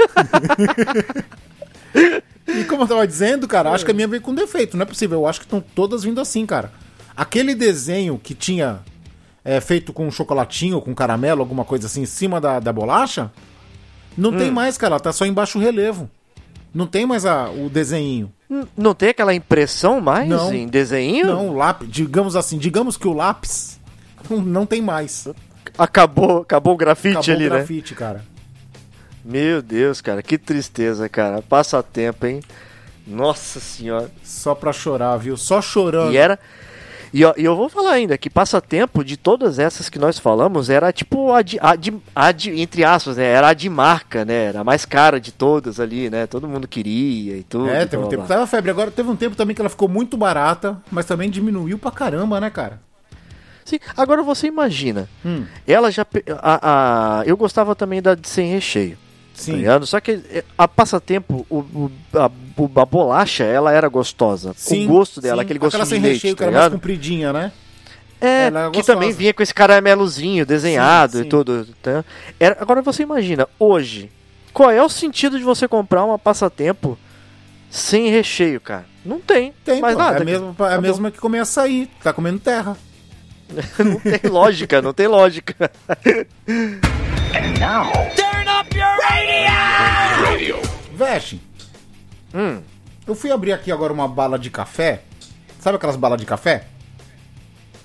e 2.46 2.64
como 2.64 2.82
eu 2.82 2.88
tava 2.88 3.06
dizendo, 3.06 3.46
cara, 3.46 3.70
acho 3.70 3.84
que 3.84 3.90
a 3.90 3.94
minha 3.94 4.08
veio 4.08 4.22
com 4.22 4.34
defeito. 4.34 4.76
Não 4.76 4.82
é 4.82 4.86
possível. 4.86 5.20
Eu 5.20 5.26
acho 5.26 5.40
que 5.40 5.46
estão 5.46 5.60
todas 5.60 6.02
vindo 6.04 6.20
assim, 6.20 6.44
cara. 6.46 6.72
Aquele 7.16 7.54
desenho 7.54 8.18
que 8.18 8.34
tinha 8.34 8.80
é, 9.44 9.60
feito 9.60 9.92
com 9.92 10.10
chocolatinho, 10.10 10.80
com 10.80 10.94
caramelo, 10.94 11.40
alguma 11.40 11.64
coisa 11.64 11.86
assim, 11.86 12.02
em 12.02 12.06
cima 12.06 12.40
da, 12.40 12.58
da 12.58 12.72
bolacha, 12.72 13.30
não 14.16 14.32
tem 14.36 14.50
mais, 14.50 14.76
cara. 14.76 14.94
Ela 14.94 15.00
tá 15.00 15.12
só 15.12 15.24
em 15.24 15.32
baixo 15.32 15.58
relevo. 15.58 16.10
Não 16.74 16.86
tem 16.86 17.04
mais 17.06 17.26
a, 17.26 17.50
o 17.50 17.68
desenho. 17.68 18.32
Não 18.76 18.94
tem 18.94 19.10
aquela 19.10 19.34
impressão 19.34 20.00
mais 20.00 20.28
Não. 20.28 20.52
em 20.52 20.66
desenho? 20.66 21.26
Não, 21.26 21.48
o 21.48 21.56
lápis, 21.56 21.88
digamos 21.90 22.36
assim, 22.36 22.58
digamos 22.58 22.96
que 22.96 23.08
o 23.08 23.12
lápis 23.12 23.80
não, 24.28 24.66
tem 24.66 24.80
mais. 24.82 25.28
Acabou, 25.76 26.42
acabou 26.42 26.74
o 26.74 26.76
grafite 26.76 27.16
Acabou 27.16 27.34
ali, 27.34 27.46
o 27.46 27.50
né? 27.50 27.56
grafite, 27.56 27.94
cara. 27.94 28.24
Meu 29.24 29.62
Deus, 29.62 30.00
cara, 30.00 30.22
que 30.22 30.36
tristeza, 30.36 31.08
cara. 31.08 31.40
Passatempo, 31.42 32.26
hein? 32.26 32.40
Nossa 33.06 33.60
senhora. 33.60 34.10
Só 34.22 34.54
pra 34.54 34.72
chorar, 34.72 35.16
viu? 35.16 35.36
Só 35.36 35.62
chorando. 35.62 36.12
E 36.12 36.16
era. 36.16 36.38
E, 37.14 37.24
ó, 37.26 37.34
e 37.36 37.44
eu 37.44 37.54
vou 37.54 37.68
falar 37.68 37.92
ainda 37.92 38.16
que 38.16 38.30
passatempo 38.30 39.04
de 39.04 39.18
todas 39.18 39.58
essas 39.58 39.90
que 39.90 39.98
nós 39.98 40.18
falamos 40.18 40.70
era 40.70 40.90
tipo 40.92 41.30
a 41.32 41.42
de, 41.42 41.58
a 41.60 41.76
de, 41.76 41.92
a 42.16 42.32
de- 42.32 42.58
entre 42.58 42.84
aspas, 42.84 43.18
né? 43.18 43.24
Era 43.24 43.48
a 43.48 43.54
de 43.54 43.68
marca, 43.68 44.24
né? 44.24 44.44
Era 44.46 44.60
a 44.60 44.64
mais 44.64 44.86
cara 44.86 45.20
de 45.20 45.30
todas 45.30 45.78
ali, 45.78 46.08
né? 46.08 46.26
Todo 46.26 46.48
mundo 46.48 46.66
queria 46.66 47.36
e 47.36 47.42
tudo. 47.42 47.68
É, 47.68 47.84
teve 47.84 48.02
um 48.02 48.08
tempo 48.08 48.26
tava 48.26 48.46
febre. 48.46 48.70
Agora 48.70 48.90
teve 48.90 49.10
um 49.10 49.16
tempo 49.16 49.36
também 49.36 49.54
que 49.54 49.60
ela 49.60 49.68
ficou 49.68 49.88
muito 49.88 50.16
barata, 50.16 50.80
mas 50.90 51.04
também 51.04 51.28
diminuiu 51.28 51.78
pra 51.78 51.90
caramba, 51.90 52.40
né, 52.40 52.48
cara? 52.48 52.80
Sim, 53.64 53.78
agora 53.96 54.22
você 54.22 54.46
imagina. 54.46 55.06
Hum, 55.24 55.44
Ela 55.66 55.90
já. 55.92 56.06
A, 56.40 57.20
a- 57.20 57.22
eu 57.26 57.36
gostava 57.36 57.74
também 57.76 58.00
da 58.00 58.14
de 58.14 58.26
sem 58.28 58.50
recheio. 58.50 58.96
Tá 58.96 59.42
sim. 59.44 59.56
ligado? 59.56 59.86
Só 59.86 60.00
que 60.00 60.20
é, 60.30 60.44
a 60.58 60.66
passatempo, 60.66 61.46
o, 61.48 61.58
o- 61.58 61.92
a, 62.14 62.30
a 62.76 62.84
bolacha, 62.84 63.44
ela 63.44 63.72
era 63.72 63.88
gostosa. 63.88 64.52
Sim, 64.56 64.86
o 64.86 64.88
gosto 64.88 65.20
dela, 65.20 65.36
sim. 65.42 65.44
aquele 65.44 65.58
gostinho 65.58 65.82
Aquela 65.82 65.90
sem 65.90 66.00
de 66.00 66.06
leite, 66.06 66.16
recheio, 66.18 66.34
que 66.36 66.42
tá 66.42 66.48
era 66.48 66.58
mais 66.58 66.72
compridinha, 66.72 67.32
né? 67.32 67.52
É, 68.20 68.44
era 68.44 68.70
que 68.70 68.82
também 68.84 69.10
vinha 69.12 69.34
com 69.34 69.42
esse 69.42 69.52
caramelozinho 69.52 70.46
desenhado 70.46 71.18
Sim, 71.18 71.24
e 71.24 71.24
tudo. 71.24 71.66
tá? 71.82 72.04
Era- 72.38 72.56
agora 72.60 72.80
você 72.80 73.02
imagina, 73.02 73.48
hoje, 73.58 74.10
qual 74.52 74.70
é 74.70 74.80
o 74.82 74.88
sentido 74.88 75.38
de 75.38 75.44
você 75.44 75.66
comprar 75.66 76.04
uma 76.04 76.18
passatempo 76.18 76.96
sem 77.68 78.10
recheio, 78.10 78.60
cara? 78.60 78.84
Não 79.04 79.18
tem. 79.18 79.52
Tem, 79.64 79.80
mais 79.80 79.94
pô, 79.96 80.02
nada. 80.02 80.18
É 80.18 80.22
a 80.22 80.24
mesma, 80.24 80.46
é 80.46 80.62
a 80.62 80.66
Acabou. 80.66 80.82
mesma 80.82 81.10
que 81.10 81.18
comer 81.18 81.40
açaí. 81.40 81.90
Tá 82.02 82.12
comendo 82.12 82.38
terra. 82.38 82.76
não 83.78 83.98
tem 83.98 84.30
lógica, 84.30 84.80
não 84.80 84.92
tem 84.94 85.08
lógica. 85.08 85.70
Veste, 90.94 91.40
Hum, 92.34 92.60
eu 93.06 93.14
fui 93.14 93.30
abrir 93.30 93.52
aqui 93.52 93.70
agora 93.72 93.92
uma 93.92 94.08
bala 94.08 94.38
de 94.38 94.50
café. 94.50 95.02
Sabe 95.58 95.76
aquelas 95.76 95.96
balas 95.96 96.18
de 96.20 96.26
café? 96.26 96.66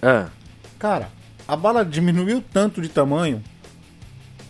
ah, 0.01 0.27
Cara, 0.79 1.09
a 1.47 1.55
bala 1.55 1.83
diminuiu 1.85 2.43
tanto 2.53 2.81
de 2.81 2.89
tamanho 2.89 3.43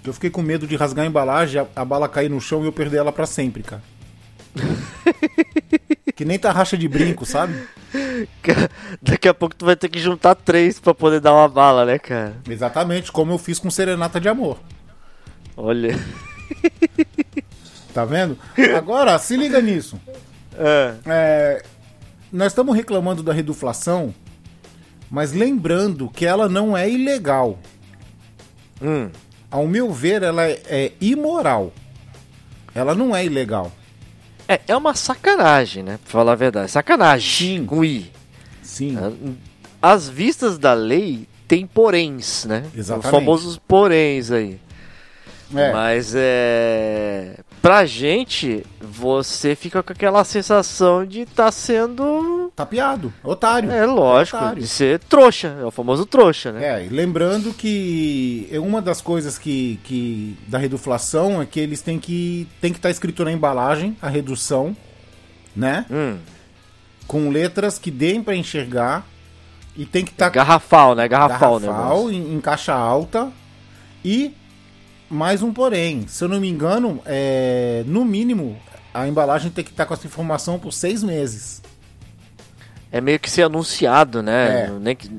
que 0.03 0.09
eu 0.09 0.13
fiquei 0.13 0.29
com 0.29 0.41
medo 0.41 0.65
de 0.67 0.75
rasgar 0.75 1.05
a 1.05 1.07
embalagem, 1.07 1.61
a, 1.61 1.67
a 1.81 1.85
bala 1.85 2.07
cair 2.07 2.29
no 2.29 2.39
chão 2.39 2.63
e 2.63 2.65
eu 2.65 2.71
perder 2.71 2.97
ela 2.97 3.11
pra 3.11 3.25
sempre, 3.25 3.63
cara. 3.63 3.81
que 6.15 6.25
nem 6.25 6.39
tarraxa 6.39 6.77
de 6.77 6.87
brinco, 6.87 7.25
sabe? 7.25 7.53
daqui 9.01 9.27
a 9.27 9.33
pouco 9.33 9.55
tu 9.55 9.65
vai 9.65 9.75
ter 9.75 9.89
que 9.89 9.99
juntar 9.99 10.35
três 10.35 10.79
pra 10.79 10.93
poder 10.93 11.19
dar 11.19 11.33
uma 11.33 11.47
bala, 11.47 11.85
né, 11.85 11.99
cara? 11.99 12.35
Exatamente, 12.49 13.11
como 13.11 13.33
eu 13.33 13.37
fiz 13.37 13.59
com 13.59 13.69
Serenata 13.69 14.19
de 14.19 14.27
Amor. 14.29 14.59
Olha. 15.55 15.97
Tá 17.97 18.05
vendo? 18.05 18.37
Agora, 18.77 19.17
se 19.17 19.35
liga 19.35 19.59
nisso. 19.59 19.99
Ah, 20.55 20.93
É, 21.07 21.63
nós 22.31 22.51
estamos 22.51 22.75
reclamando 22.75 23.23
da 23.23 23.33
reduflação, 23.33 24.13
mas 25.09 25.33
lembrando 25.33 26.07
que 26.07 26.23
ela 26.23 26.47
não 26.47 26.77
é 26.77 26.87
ilegal. 26.87 27.57
hum, 28.79 29.09
Ao 29.49 29.65
meu 29.65 29.91
ver, 29.91 30.21
ela 30.21 30.43
é, 30.43 30.61
é 30.67 30.91
imoral. 31.01 31.73
Ela 32.75 32.93
não 32.93 33.15
é 33.15 33.25
ilegal. 33.25 33.71
É, 34.47 34.59
é 34.67 34.77
uma 34.77 34.93
sacanagem, 34.93 35.81
né? 35.81 35.97
Pra 36.03 36.11
falar 36.11 36.33
a 36.33 36.35
verdade. 36.35 36.69
Sacanagem. 36.69 37.57
Sim. 37.61 37.65
Com 37.65 37.83
I. 37.83 38.11
Sim. 38.61 38.95
As 39.81 40.07
vistas 40.07 40.59
da 40.59 40.75
lei 40.75 41.27
tem 41.47 41.65
poréns, 41.65 42.45
né? 42.45 42.63
Exatamente. 42.75 43.05
Os 43.07 43.11
famosos 43.11 43.57
poréns 43.57 44.29
aí. 44.29 44.59
É. 45.55 45.71
Mas 45.73 46.13
é. 46.15 47.39
Pra 47.67 47.85
gente, 47.85 48.65
você 48.79 49.53
fica 49.53 49.83
com 49.83 49.91
aquela 49.91 50.23
sensação 50.23 51.05
de 51.05 51.23
estar 51.23 51.51
sendo. 51.51 52.49
Tapeado, 52.55 53.13
otário. 53.21 53.69
É 53.69 53.85
lógico, 53.85 54.37
Otário. 54.37 54.61
de 54.61 54.67
ser 54.69 54.99
trouxa. 54.99 55.57
É 55.59 55.65
o 55.65 55.69
famoso 55.69 56.05
trouxa, 56.05 56.53
né? 56.53 56.65
É, 56.65 56.85
e 56.85 56.87
lembrando 56.87 57.53
que 57.53 58.47
é 58.53 58.57
uma 58.57 58.81
das 58.81 59.01
coisas 59.01 59.37
que, 59.37 59.81
que 59.83 60.37
da 60.47 60.57
reduflação 60.57 61.41
é 61.41 61.45
que 61.45 61.59
eles 61.59 61.81
têm 61.81 61.99
que 61.99 62.47
tem 62.61 62.71
que 62.71 62.79
estar 62.79 62.89
escrito 62.89 63.25
na 63.25 63.33
embalagem 63.33 63.97
a 64.01 64.07
redução, 64.07 64.73
né? 65.53 65.85
Hum, 65.91 66.19
Com 67.05 67.29
letras 67.29 67.77
que 67.77 67.91
deem 67.91 68.23
pra 68.23 68.33
enxergar 68.33 69.05
e 69.75 69.85
tem 69.85 70.05
que 70.05 70.11
estar 70.11 70.29
garrafal, 70.29 70.95
né? 70.95 71.05
Garrafal, 71.05 71.59
né? 71.59 71.67
garrafal 71.67 72.09
em, 72.09 72.33
em 72.33 72.39
caixa 72.39 72.73
alta 72.73 73.29
e 74.05 74.33
mais 75.09 75.41
um 75.41 75.53
porém, 75.53 76.05
se 76.07 76.23
eu 76.23 76.27
não 76.27 76.39
me 76.39 76.49
engano, 76.49 76.99
é, 77.05 77.83
no 77.85 78.03
mínimo 78.05 78.57
a 78.93 79.07
embalagem 79.07 79.51
tem 79.51 79.63
que 79.63 79.71
estar 79.71 79.85
com 79.85 79.93
essa 79.93 80.07
informação 80.07 80.57
por 80.57 80.71
seis 80.73 81.03
meses. 81.03 81.61
É 82.91 82.99
meio 83.01 83.19
que 83.19 83.29
ser 83.29 83.43
anunciado, 83.43 84.23
né? 84.23 84.65
É. 84.65 84.71
Nem 84.79 84.95
que, 84.95 85.09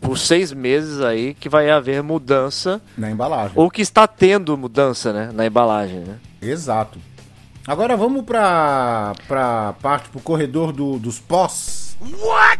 por 0.00 0.16
seis 0.18 0.52
meses 0.52 1.00
aí 1.00 1.34
que 1.34 1.48
vai 1.48 1.70
haver 1.70 2.02
mudança. 2.02 2.80
Na 2.96 3.10
embalagem. 3.10 3.52
Ou 3.56 3.70
que 3.70 3.82
está 3.82 4.06
tendo 4.06 4.56
mudança, 4.56 5.12
né? 5.12 5.30
Na 5.32 5.46
embalagem, 5.46 6.00
né? 6.00 6.16
Exato. 6.40 6.98
Agora 7.66 7.96
vamos 7.96 8.22
pra, 8.24 9.12
pra 9.26 9.72
parte, 9.82 10.08
pro 10.10 10.20
corredor 10.20 10.70
do- 10.72 10.98
dos 10.98 11.18
pós. 11.18 11.96
Ah, 12.00 12.56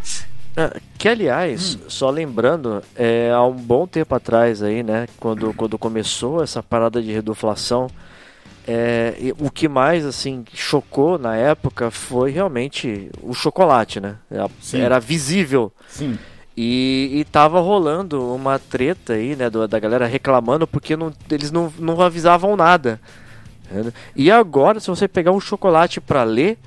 Que 0.99 1.09
aliás, 1.09 1.79
só 1.89 2.09
lembrando, 2.09 2.83
é, 2.95 3.31
há 3.31 3.43
um 3.45 3.53
bom 3.53 3.87
tempo 3.87 4.15
atrás 4.15 4.63
aí, 4.63 4.83
né, 4.83 5.07
quando, 5.21 5.53
quando 5.53 5.77
começou 5.79 6.43
essa 6.43 6.63
parada 6.63 7.03
de 7.03 7.13
reduflação, 7.13 7.89
é, 8.67 9.15
o 9.39 9.51
que 9.51 9.69
mais 9.69 10.05
assim 10.07 10.45
chocou 10.55 11.19
na 11.19 11.37
época 11.37 11.91
foi 11.91 12.31
realmente 12.31 13.11
o 13.23 13.33
chocolate, 13.35 14.01
né? 14.01 14.17
Era, 14.31 14.49
era 14.73 14.99
visível 14.99 15.71
Sim. 15.89 16.19
e, 16.57 17.11
e 17.13 17.25
tava 17.27 17.61
rolando 17.61 18.35
uma 18.35 18.59
treta 18.59 19.13
aí, 19.13 19.37
né, 19.37 19.49
do- 19.51 19.69
da 19.69 19.79
galera 19.79 20.07
reclamando 20.07 20.67
porque 20.67 20.97
não, 20.97 21.13
eles 21.31 21.53
não, 21.53 21.73
não 21.79 22.01
avisavam 22.01 22.57
nada. 22.57 22.99
E 24.17 24.31
agora, 24.31 24.81
se 24.81 24.89
você 24.89 25.07
pegar 25.07 25.33
um 25.33 25.41
chocolate 25.41 26.01
pra 26.01 26.25
ler, 26.25 26.59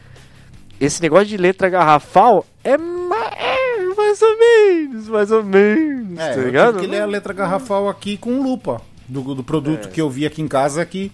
esse 0.80 1.02
negócio 1.02 1.26
de 1.28 1.38
letra 1.38 1.68
garrafal 1.70 2.46
é, 2.64 2.74
é 2.74 3.69
mais 4.00 4.22
ou 4.22 4.38
menos, 4.40 5.08
mais 5.08 5.32
ou 5.32 5.44
menos, 5.44 6.18
É, 6.20 6.34
tá 6.34 6.40
eu 6.40 6.46
ligado? 6.46 6.74
tive 6.76 6.86
que 6.86 6.92
ler 6.92 7.02
a 7.02 7.06
letra 7.06 7.34
garrafal 7.34 7.88
aqui 7.90 8.18
com 8.18 8.42
lupa 8.42 8.82
do, 9.08 9.36
do 9.36 9.44
produto 9.44 9.88
É. 9.88 9.92
que 9.92 10.02
eu 10.02 10.10
vi 10.10 10.26
aqui 10.26 10.42
em 10.42 10.48
casa 10.48 10.86
que 10.86 11.12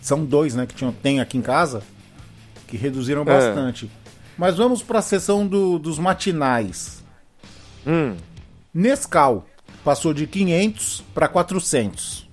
são 0.00 0.24
dois, 0.24 0.54
né, 0.54 0.66
que 0.66 0.74
tinham, 0.74 0.92
tem 0.92 1.20
aqui 1.20 1.36
em 1.38 1.42
casa 1.42 1.82
que 2.66 2.76
reduziram 2.76 3.22
É. 3.22 3.24
bastante. 3.24 3.90
Mas 4.36 4.56
vamos 4.56 4.82
para 4.82 4.98
a 4.98 5.02
sessão 5.02 5.46
do- 5.46 5.78
dos 5.78 5.98
matinais. 5.98 7.02
Hum, 7.86 8.16
Nescau 8.72 9.46
passou 9.84 10.12
de 10.14 10.26
500 10.26 11.02
para 11.14 11.28
400. 11.28 12.24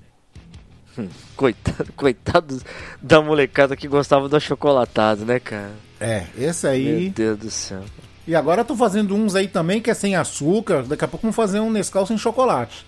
coitado, 1.36 1.94
coitado 1.96 2.62
da 3.02 3.22
molecada 3.22 3.76
que 3.76 3.88
gostava 3.88 4.28
do 4.28 4.36
achocolatado, 4.36 5.26
né, 5.26 5.40
cara? 5.40 5.72
É, 6.00 6.26
esse 6.38 6.66
Meu 6.66 6.74
aí. 6.74 7.10
Deus 7.10 7.38
do 7.38 7.52
céu. 7.52 7.84
E 8.32 8.36
agora 8.36 8.62
eu 8.62 8.66
tô 8.66 8.78
fazendo 8.78 9.14
uns 9.14 9.36
aí 9.36 9.46
também 9.46 9.82
que 9.82 9.92
é 9.92 9.94
sem 9.94 10.16
açúcar. 10.16 10.84
Daqui 10.84 11.04
a 11.04 11.08
pouco 11.10 11.24
vamos 11.24 11.36
fazer 11.36 11.60
um 11.60 11.70
Nescau 11.70 12.08
sem 12.08 12.18
chocolate. 12.18 12.86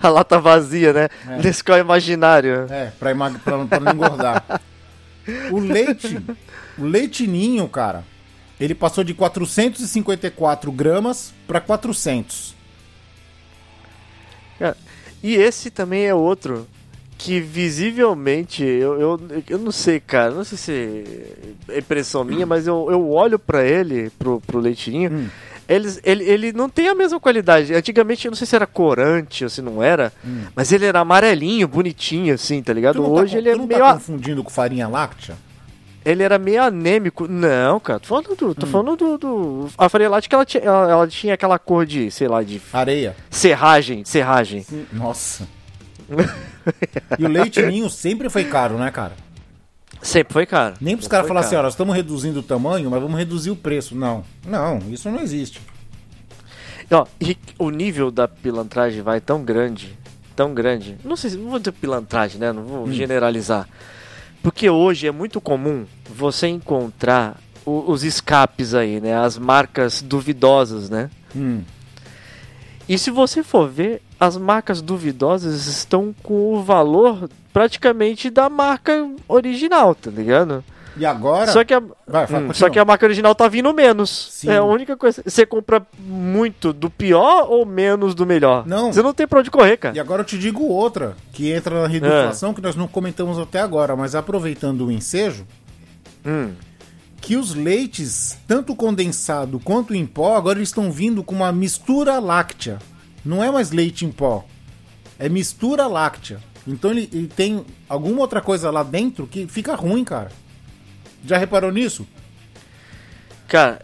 A 0.00 0.08
lata 0.08 0.38
vazia, 0.38 0.92
né? 0.92 1.08
Nescau 1.42 1.76
imaginário. 1.76 2.64
É, 2.70 2.92
pra, 2.96 3.12
pra, 3.12 3.64
pra 3.64 3.80
não 3.80 3.92
engordar. 3.92 4.60
O 5.50 5.58
leite, 5.58 6.22
o 6.78 6.84
leite 6.84 7.26
ninho, 7.26 7.68
cara, 7.68 8.04
ele 8.60 8.72
passou 8.72 9.02
de 9.02 9.14
454 9.14 10.70
gramas 10.70 11.34
para 11.44 11.60
400. 11.60 12.54
Cara, 14.60 14.76
e 15.24 15.34
esse 15.34 15.72
também 15.72 16.04
é 16.04 16.14
outro 16.14 16.68
que 17.24 17.40
visivelmente 17.40 18.62
eu, 18.62 19.00
eu, 19.00 19.20
eu 19.48 19.58
não 19.58 19.72
sei, 19.72 20.00
cara, 20.00 20.30
não 20.32 20.44
sei 20.44 20.58
se 20.58 21.04
é 21.68 21.78
impressão 21.78 22.24
minha, 22.24 22.44
mas 22.44 22.66
eu, 22.66 22.88
eu 22.90 23.10
olho 23.10 23.38
pra 23.38 23.64
ele, 23.64 24.10
pro, 24.18 24.40
pro 24.40 24.58
leitinho, 24.58 25.10
Hum. 25.10 25.26
eles, 25.68 26.00
ele, 26.04 26.24
ele 26.24 26.52
não 26.52 26.68
tem 26.68 26.88
a 26.88 26.94
mesma 26.94 27.18
qualidade. 27.20 27.72
Antigamente 27.74 28.26
eu 28.26 28.30
não 28.30 28.36
sei 28.36 28.46
se 28.46 28.54
era 28.54 28.66
corante 28.66 29.44
ou 29.44 29.50
se 29.50 29.62
não 29.62 29.82
era, 29.82 30.12
mas 30.54 30.72
ele 30.72 30.84
era 30.84 31.00
amarelinho, 31.00 31.66
bonitinho, 31.68 32.34
assim, 32.34 32.62
tá 32.62 32.72
ligado? 32.72 33.00
Hum. 33.00 33.04
Não 33.04 33.12
Hoje 33.12 33.32
tá, 33.32 33.38
ele 33.38 33.48
é 33.50 33.54
não 33.56 33.66
meio. 33.66 33.80
tá 33.80 33.94
confundindo 33.94 34.42
com 34.44 34.50
farinha 34.50 34.86
láctea? 34.88 35.34
Ele 36.04 36.22
era 36.22 36.38
meio 36.38 36.62
anêmico. 36.62 37.26
Não, 37.26 37.80
cara, 37.80 37.98
tô 37.98 38.08
falando 38.08 38.36
do. 38.36 38.48
Hum. 38.50 38.54
Tô 38.54 38.66
falando 38.66 38.94
do. 38.96 39.16
do- 39.16 39.68
A 39.78 39.88
farinha 39.88 40.10
láctea 40.10 40.36
ela 40.36 40.44
tinha, 40.44 40.62
ela, 40.62 40.90
ela 40.90 41.08
tinha 41.08 41.32
aquela 41.32 41.58
cor 41.58 41.86
de, 41.86 42.10
sei 42.10 42.28
lá, 42.28 42.42
de 42.42 42.60
Areia. 42.70 43.16
serragem, 43.30 44.04
serragem. 44.04 44.66
Nossa. 44.92 45.48
E 47.18 47.24
o 47.24 47.28
leite 47.28 47.62
ninho 47.62 47.88
sempre 47.90 48.28
foi 48.30 48.44
caro, 48.44 48.76
né, 48.78 48.90
cara? 48.90 49.12
Sempre 50.02 50.32
foi 50.32 50.46
caro. 50.46 50.74
Nem 50.80 50.96
pros 50.96 51.08
caras 51.08 51.26
foi 51.26 51.28
falar 51.34 51.40
assim, 51.46 51.56
ó, 51.56 51.62
nós 51.62 51.72
estamos 51.72 51.94
reduzindo 51.94 52.40
o 52.40 52.42
tamanho, 52.42 52.90
mas 52.90 53.00
vamos 53.00 53.16
reduzir 53.18 53.50
o 53.50 53.56
preço. 53.56 53.94
Não, 53.94 54.22
não, 54.46 54.78
isso 54.90 55.10
não 55.10 55.20
existe. 55.20 55.60
Ó, 56.90 57.06
e 57.20 57.36
o 57.58 57.70
nível 57.70 58.10
da 58.10 58.28
pilantragem 58.28 59.00
vai 59.00 59.20
tão 59.20 59.42
grande, 59.42 59.98
tão 60.36 60.52
grande. 60.52 60.96
Não 61.02 61.16
sei, 61.16 61.30
se- 61.30 61.36
não 61.38 61.48
vou 61.50 61.58
dizer 61.58 61.72
pilantragem, 61.72 62.38
né? 62.38 62.52
Não 62.52 62.62
vou 62.64 62.92
generalizar. 62.92 63.66
Porque 64.42 64.68
hoje 64.68 65.06
é 65.06 65.10
muito 65.10 65.40
comum 65.40 65.86
você 66.14 66.46
encontrar 66.48 67.40
o- 67.64 67.90
os 67.90 68.04
escapes 68.04 68.74
aí, 68.74 69.00
né? 69.00 69.16
As 69.16 69.38
marcas 69.38 70.02
duvidosas, 70.02 70.90
né? 70.90 71.08
Hum. 71.34 71.62
E 72.86 72.98
se 72.98 73.10
você 73.10 73.42
for 73.42 73.66
ver, 73.70 74.02
as 74.24 74.36
marcas 74.36 74.80
duvidosas 74.82 75.66
estão 75.66 76.14
com 76.22 76.54
o 76.54 76.62
valor 76.62 77.28
praticamente 77.52 78.30
da 78.30 78.48
marca 78.48 79.08
original, 79.28 79.94
tá 79.94 80.10
ligado? 80.10 80.64
E 80.96 81.04
agora. 81.04 81.50
Só 81.50 81.64
que 81.64 81.74
a, 81.74 81.82
Vai, 82.06 82.24
hum, 82.24 82.52
só 82.54 82.70
que 82.70 82.78
a 82.78 82.84
marca 82.84 83.04
original 83.04 83.34
tá 83.34 83.48
vindo 83.48 83.72
menos. 83.74 84.28
Sim. 84.30 84.48
É 84.50 84.58
a 84.58 84.62
única 84.64 84.96
coisa. 84.96 85.22
Você 85.26 85.44
compra 85.44 85.84
muito 85.98 86.72
do 86.72 86.88
pior 86.88 87.50
ou 87.50 87.66
menos 87.66 88.14
do 88.14 88.24
melhor? 88.24 88.64
Não. 88.66 88.92
Você 88.92 89.02
não 89.02 89.12
tem 89.12 89.26
pra 89.26 89.40
onde 89.40 89.50
correr, 89.50 89.76
cara. 89.76 89.96
E 89.96 90.00
agora 90.00 90.22
eu 90.22 90.26
te 90.26 90.38
digo 90.38 90.62
outra, 90.64 91.16
que 91.32 91.50
entra 91.50 91.82
na 91.82 91.88
de 91.88 91.96
É. 91.96 92.30
que 92.54 92.60
nós 92.62 92.76
não 92.76 92.86
comentamos 92.86 93.38
até 93.40 93.60
agora, 93.60 93.96
mas 93.96 94.14
aproveitando 94.14 94.86
o 94.86 94.92
ensejo, 94.92 95.44
Hum. 96.24 96.52
que 97.20 97.36
os 97.36 97.54
leites, 97.54 98.38
tanto 98.46 98.76
condensado 98.76 99.58
quanto 99.58 99.94
em 99.94 100.06
pó, 100.06 100.36
agora 100.36 100.58
eles 100.58 100.68
estão 100.68 100.92
vindo 100.92 101.24
com 101.24 101.34
uma 101.34 101.50
mistura 101.50 102.20
láctea. 102.20 102.78
Não 103.24 103.42
é 103.42 103.50
mais 103.50 103.70
leite 103.70 104.04
em 104.04 104.12
pó. 104.12 104.44
É 105.18 105.28
mistura 105.28 105.86
láctea. 105.86 106.40
Então 106.66 106.90
ele, 106.90 107.08
ele 107.12 107.28
tem 107.28 107.64
alguma 107.88 108.20
outra 108.20 108.40
coisa 108.40 108.70
lá 108.70 108.82
dentro 108.82 109.26
que 109.26 109.46
fica 109.46 109.74
ruim, 109.74 110.04
cara. 110.04 110.30
Já 111.24 111.38
reparou 111.38 111.70
nisso? 111.70 112.06
Cara, 113.48 113.80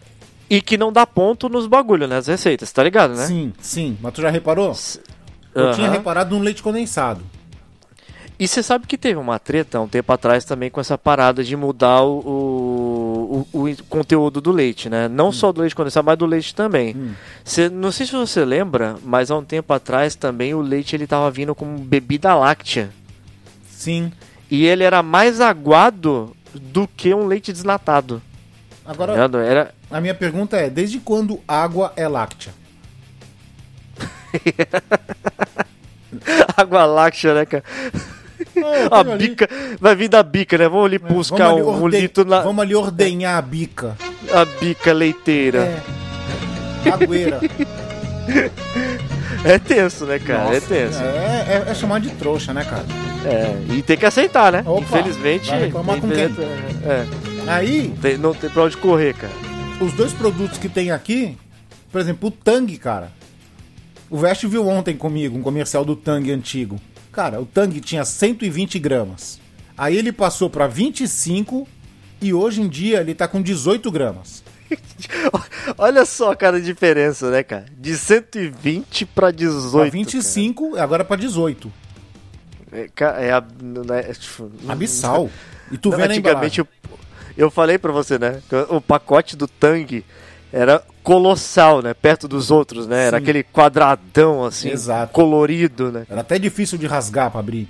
e 0.49 0.61
que 0.61 0.77
não 0.77 0.93
dá 0.93 1.07
ponto 1.07 1.49
nos 1.49 1.67
bagulho, 1.67 2.07
né? 2.07 2.17
As 2.17 2.27
receitas, 2.27 2.73
tá 2.73 2.83
ligado, 2.83 3.15
né? 3.15 3.27
Sim, 3.27 3.53
sim. 3.61 3.99
Mas 4.01 4.13
tu 4.13 4.21
já 4.23 4.31
reparou? 4.31 4.77
Eu 5.55 5.73
tinha 5.73 5.91
reparado 5.91 6.37
no 6.37 6.43
leite 6.43 6.63
condensado. 6.63 7.23
E 8.41 8.49
você 8.49 8.63
sabe 8.63 8.87
que 8.87 8.97
teve 8.97 9.21
uma 9.21 9.39
treta 9.39 9.79
um 9.79 9.87
tempo 9.87 10.11
atrás 10.11 10.47
também 10.47 10.71
com 10.71 10.81
essa 10.81 10.97
parada 10.97 11.45
de 11.45 11.55
mudar 11.55 12.03
o, 12.03 13.47
o, 13.53 13.65
o- 13.65 13.85
conteúdo 13.85 14.41
do 14.41 14.51
leite, 14.51 14.89
né? 14.89 15.09
Não 15.09 15.31
só 15.31 15.53
do 15.53 15.61
leite 15.61 15.75
condensado, 15.77 16.07
mas 16.07 16.17
do 16.19 16.25
leite 16.25 16.55
também. 16.55 17.15
Cê- 17.45 17.69
não 17.69 17.93
sei 17.93 18.07
se 18.07 18.13
você 18.13 18.43
lembra, 18.43 18.97
mas 19.05 19.31
há 19.31 19.37
um 19.37 19.45
tempo 19.45 19.71
atrás 19.75 20.15
também 20.15 20.55
o 20.55 20.63
leite 20.63 20.97
ele 20.97 21.07
tava 21.07 21.31
vindo 21.31 21.55
como 21.55 21.77
bebida 21.79 22.35
láctea. 22.35 22.89
Sim. 23.69 24.11
E 24.51 24.65
ele 24.65 24.85
era 24.85 25.03
mais 25.03 25.39
aguado 25.41 26.35
do 26.55 26.89
que 26.89 27.13
um 27.13 27.27
leite 27.27 27.53
desnatado. 27.53 28.23
Agora? 28.87 29.13
Era, 29.45 29.75
a 29.91 30.01
minha 30.01 30.15
pergunta 30.15 30.57
é: 30.57 30.71
desde 30.71 30.99
quando 30.99 31.41
água 31.47 31.93
é 31.95 32.09
láctea? 32.09 32.55
água 36.57 36.87
láctea, 36.87 37.35
né, 37.35 37.45
cara? 37.45 37.65
A 38.91 39.03
bica, 39.17 39.49
vai 39.81 39.95
vir 39.97 40.09
da 40.09 40.23
bica, 40.23 40.57
né? 40.59 40.69
Vamos 40.69 40.87
ali 40.87 40.99
buscar 40.99 41.51
ali 41.51 41.63
um, 41.63 41.69
um 41.71 41.83
orde- 41.83 42.01
litro 42.01 42.25
na 42.25 42.41
Vamos 42.41 42.63
ali 42.63 42.75
ordenhar 42.75 43.37
a 43.39 43.43
bica. 43.43 43.97
a 44.33 44.45
bica 44.45 44.93
leiteira. 44.93 45.59
É. 45.61 45.81
É, 49.45 49.59
tenso, 49.59 50.05
né, 50.05 50.19
cara? 50.19 50.45
Nossa, 50.45 50.57
é 50.57 50.61
tenso. 50.61 50.99
É, 51.03 51.65
é, 51.67 51.71
é 51.71 51.75
chamar 51.75 51.99
de 52.01 52.11
trouxa, 52.11 52.53
né, 52.53 52.63
cara? 52.65 52.85
É, 53.25 53.75
e 53.75 53.83
tem 53.83 53.97
que 53.97 54.05
aceitar, 54.05 54.53
né? 54.53 54.63
Opa, 54.67 54.81
Infelizmente. 54.83 55.49
vai 55.51 55.61
reclamar 55.65 55.99
com 56.01 56.07
infelizmente, 56.07 56.49
É, 56.85 57.07
Aí, 57.47 57.93
tem- 58.03 58.19
não 58.19 58.35
tem 58.35 58.51
pra 58.51 58.65
onde 58.65 58.77
correr, 58.77 59.15
cara. 59.15 59.33
os 59.81 59.93
dois 59.95 60.13
produtos 60.13 60.59
que 60.59 60.69
tem 60.69 60.91
aqui, 60.91 61.39
por 61.91 62.01
exemplo, 62.01 62.29
o 62.29 62.31
Tang, 62.31 62.77
cara. 62.77 63.11
O 64.11 64.19
Veste 64.19 64.47
viu 64.47 64.69
ontem 64.69 64.95
comigo 64.97 65.39
um 65.39 65.43
comercial 65.43 65.85
do 65.87 65.97
Tang 65.97 66.31
antigo. 66.31 66.79
Cara, 67.13 67.41
o 67.41 67.47
Tang 67.47 67.81
tinha 67.81 68.05
120 68.05 68.79
gramas. 68.79 69.41
Aí 69.77 69.97
ele 69.97 70.13
passou 70.13 70.49
pra 70.51 70.67
25 70.67 71.67
e 72.21 72.33
hoje 72.35 72.61
em 72.61 72.69
dia 72.69 73.01
ele 73.01 73.15
tá 73.15 73.27
com 73.27 73.41
18 73.43 73.91
gramas. 73.91 74.43
Olha 75.77 76.05
só, 76.07 76.35
cara, 76.35 76.59
a 76.59 76.61
diferença, 76.61 77.31
né, 77.31 77.43
cara? 77.43 77.67
De 77.77 77.97
120 77.97 79.07
pra 79.07 79.31
18. 79.31 79.73
Pra 79.73 79.91
25 79.91 80.77
e 80.77 80.79
agora 80.79 81.05
pra 81.05 81.17
18. 81.17 81.73
cara. 82.95 83.21
É, 83.23 83.29
é, 83.29 83.33
ab- 83.33 83.53
não 83.63 83.95
é, 83.95 84.03
tipo, 84.13 84.51
Abissal. 84.69 85.29
E 85.73 85.79
tu 85.79 85.91
Não, 85.91 85.97
vê 85.97 86.05
antigamente 86.05 86.61
eu, 86.61 86.69
eu 87.37 87.51
falei 87.51 87.79
pra 87.79 87.91
você, 87.91 88.19
né? 88.19 88.41
O 88.69 88.81
pacote 88.81 89.37
do 89.37 89.49
Tang 89.49 90.05
era 90.53 90.83
colossal, 91.03 91.83
né? 91.83 91.95
Perto 91.95 92.29
dos 92.29 92.51
outros, 92.51 92.87
né? 92.87 93.07
Era 93.07 93.19
Sim. 93.19 93.23
aquele 93.23 93.43
quadradão 93.43 94.45
assim, 94.45 94.71
Exato. 94.71 95.13
colorido, 95.13 95.91
né? 95.91 96.07
Era 96.09 96.21
até 96.21 96.39
difícil 96.39 96.79
de 96.79 96.87
rasgar 96.87 97.31
pra 97.31 97.41
abrir. 97.41 97.69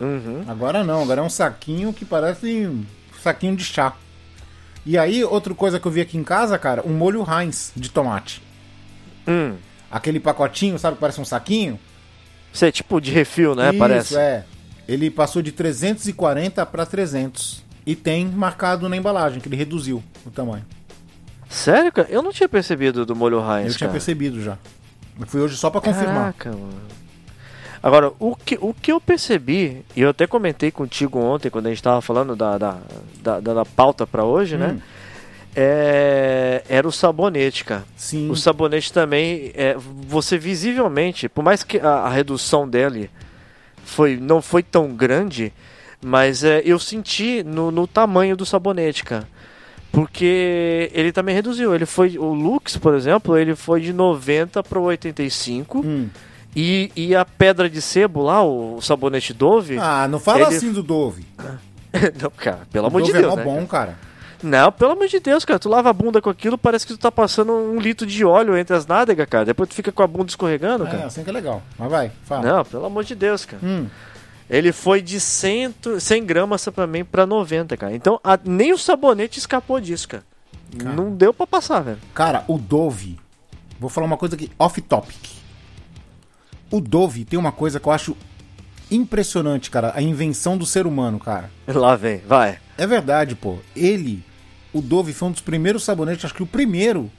Uhum. 0.00 0.44
Agora 0.46 0.82
não, 0.84 1.02
agora 1.02 1.20
é 1.20 1.24
um 1.24 1.30
saquinho 1.30 1.92
que 1.92 2.04
parece 2.04 2.66
um 2.66 2.84
saquinho 3.22 3.56
de 3.56 3.64
chá. 3.64 3.94
E 4.84 4.98
aí, 4.98 5.24
outra 5.24 5.54
coisa 5.54 5.80
que 5.80 5.86
eu 5.86 5.92
vi 5.92 6.00
aqui 6.02 6.18
em 6.18 6.24
casa, 6.24 6.58
cara, 6.58 6.82
um 6.86 6.92
molho 6.92 7.24
Heinz 7.26 7.72
de 7.74 7.88
tomate. 7.88 8.42
Hum. 9.26 9.54
Aquele 9.90 10.20
pacotinho, 10.20 10.78
sabe, 10.78 10.96
que 10.96 11.00
parece 11.00 11.20
um 11.20 11.24
saquinho? 11.24 11.78
Isso 12.52 12.64
é 12.64 12.70
tipo 12.70 13.00
de 13.00 13.10
refil, 13.10 13.54
né? 13.54 13.70
Isso, 13.70 13.78
Parece. 13.78 14.16
é. 14.16 14.44
Ele 14.86 15.10
passou 15.10 15.40
de 15.40 15.50
340 15.50 16.66
para 16.66 16.84
300. 16.84 17.64
E 17.86 17.96
tem 17.96 18.26
marcado 18.26 18.88
na 18.88 18.96
embalagem, 18.96 19.40
que 19.40 19.48
ele 19.48 19.56
reduziu 19.56 20.02
o 20.26 20.30
tamanho. 20.30 20.64
Sério, 21.54 21.92
cara? 21.92 22.08
Eu 22.10 22.20
não 22.20 22.32
tinha 22.32 22.48
percebido 22.48 23.06
do 23.06 23.14
molho 23.14 23.38
Heinz, 23.38 23.72
eu 23.72 23.78
tinha 23.78 23.86
cara. 23.88 23.92
percebido 23.92 24.42
já. 24.42 24.58
Eu 25.20 25.26
fui 25.26 25.40
hoje 25.40 25.56
só 25.56 25.70
pra 25.70 25.80
confirmar. 25.80 26.32
Caraca, 26.34 26.50
mano. 26.50 26.82
Agora, 27.80 28.12
o 28.18 28.34
que, 28.34 28.58
o 28.60 28.74
que 28.74 28.90
eu 28.90 29.00
percebi, 29.00 29.84
e 29.94 30.00
eu 30.00 30.08
até 30.10 30.26
comentei 30.26 30.70
contigo 30.70 31.18
ontem, 31.18 31.50
quando 31.50 31.66
a 31.66 31.68
gente 31.68 31.82
tava 31.82 32.00
falando 32.00 32.34
da, 32.34 32.58
da, 32.58 32.78
da, 33.22 33.40
da- 33.40 33.64
pauta 33.64 34.06
pra 34.06 34.24
hoje, 34.24 34.56
né? 34.56 34.68
Hum. 34.76 34.80
É, 35.54 36.64
era 36.68 36.88
o 36.88 36.90
sabonete, 36.90 37.64
cara. 37.64 37.84
Sim. 37.96 38.28
O 38.30 38.34
sabonete 38.36 38.92
também, 38.92 39.52
é, 39.54 39.76
você 39.78 40.36
visivelmente, 40.36 41.28
por 41.28 41.44
mais 41.44 41.62
que 41.62 41.78
a, 41.78 41.88
a 41.88 42.08
redução 42.08 42.68
dele 42.68 43.08
foi, 43.84 44.16
não 44.16 44.42
foi 44.42 44.62
tão 44.64 44.88
grande, 44.94 45.52
mas 46.02 46.42
é, 46.42 46.60
eu 46.64 46.78
senti 46.80 47.44
no, 47.44 47.70
no 47.70 47.86
tamanho 47.86 48.36
do 48.36 48.44
sabonete, 48.44 49.04
cara. 49.04 49.28
Porque 49.94 50.90
ele 50.92 51.12
também 51.12 51.34
reduziu. 51.34 51.74
Ele 51.74 51.86
foi. 51.86 52.18
O 52.18 52.34
Lux, 52.34 52.76
por 52.76 52.94
exemplo, 52.94 53.38
ele 53.38 53.54
foi 53.54 53.80
de 53.80 53.92
90 53.92 54.62
para 54.62 54.80
85. 54.80 55.78
Hum. 55.86 56.08
E, 56.56 56.90
e 56.96 57.14
a 57.16 57.24
pedra 57.24 57.68
de 57.70 57.80
sebo 57.80 58.22
lá, 58.22 58.44
o, 58.44 58.80
sabonete 58.80 59.32
Dove. 59.32 59.78
Ah, 59.78 60.06
não 60.08 60.18
fala 60.20 60.46
Ele- 60.46 60.56
assim 60.56 60.72
do 60.72 60.82
Dove. 60.82 61.24
não, 62.20 62.30
cara, 62.30 62.60
pelo 62.72 62.84
O 62.84 62.88
amor 62.88 63.02
de 63.02 63.12
Dove 63.12 63.22
Deus. 63.22 63.32
é 63.32 63.36
né, 63.36 63.44
bom, 63.44 63.66
cara? 63.66 63.86
cara. 63.86 63.98
Não, 64.42 64.70
pelo 64.70 64.92
amor 64.92 65.06
de 65.08 65.18
Deus, 65.20 65.44
cara. 65.44 65.58
Tu 65.58 65.68
lava 65.68 65.88
a 65.90 65.92
bunda 65.92 66.20
com 66.20 66.28
aquilo, 66.28 66.58
parece 66.58 66.86
que 66.86 66.92
tu 66.92 66.98
tá 66.98 67.10
passando 67.10 67.52
um 67.52 67.78
litro 67.80 68.06
de 68.06 68.24
óleo 68.24 68.56
entre 68.56 68.76
as 68.76 68.86
nádegas, 68.86 69.26
cara. 69.28 69.44
Depois 69.44 69.68
tu 69.68 69.74
fica 69.74 69.90
com 69.90 70.02
a 70.02 70.06
bunda 70.06 70.26
escorregando, 70.28 70.86
É, 70.86 70.90
cara. 70.90 71.06
assim 71.06 71.24
que 71.24 71.30
é 71.30 71.32
legal. 71.32 71.62
Mas 71.78 71.90
vai, 71.90 72.12
fala. 72.24 72.42
Não, 72.56 72.64
pelo 72.64 72.84
amor 72.84 73.04
de 73.04 73.14
Deus, 73.14 73.44
cara. 73.44 73.62
Hum. 73.64 73.86
Ele 74.56 74.72
foi 74.72 75.02
de 75.02 75.18
100, 75.18 75.74
100 75.98 76.24
gramas 76.24 76.64
pra 76.68 76.86
mim 76.86 77.04
pra 77.04 77.26
90, 77.26 77.76
cara. 77.76 77.94
Então 77.94 78.20
a- 78.22 78.38
nem 78.44 78.72
o 78.72 78.78
sabonete 78.78 79.38
escapou 79.38 79.80
disso, 79.80 80.08
cara. 80.08 80.24
Cara. 80.78 80.94
Não 80.94 81.12
deu 81.14 81.32
pra 81.34 81.46
passar, 81.46 81.80
velho. 81.80 81.98
Cara, 82.14 82.44
o 82.48 82.58
Dove. 82.58 83.18
Vou 83.80 83.90
falar 83.90 84.06
uma 84.06 84.16
coisa 84.16 84.34
aqui, 84.34 84.50
off 84.58 84.80
topic. 84.80 85.16
O 86.70 86.80
Dove 86.80 87.24
tem 87.24 87.38
uma 87.38 87.52
coisa 87.52 87.78
que 87.80 87.86
eu 87.86 87.92
acho 87.92 88.16
impressionante, 88.90 89.70
cara. 89.70 89.92
A 89.94 90.02
invenção 90.02 90.56
do 90.56 90.66
ser 90.66 90.86
humano, 90.86 91.18
cara. 91.18 91.50
Lá 91.66 91.96
vem, 91.96 92.18
vai. 92.26 92.58
É 92.76 92.86
verdade, 92.86 93.34
pô. 93.34 93.58
Ele, 93.74 94.22
o 94.72 94.80
Dove, 94.80 95.12
foi 95.12 95.28
um 95.28 95.32
dos 95.32 95.40
primeiros 95.40 95.84
sabonetes, 95.84 96.24
acho 96.24 96.34
que 96.34 96.42
o 96.42 96.46
primeiro, 96.46 97.10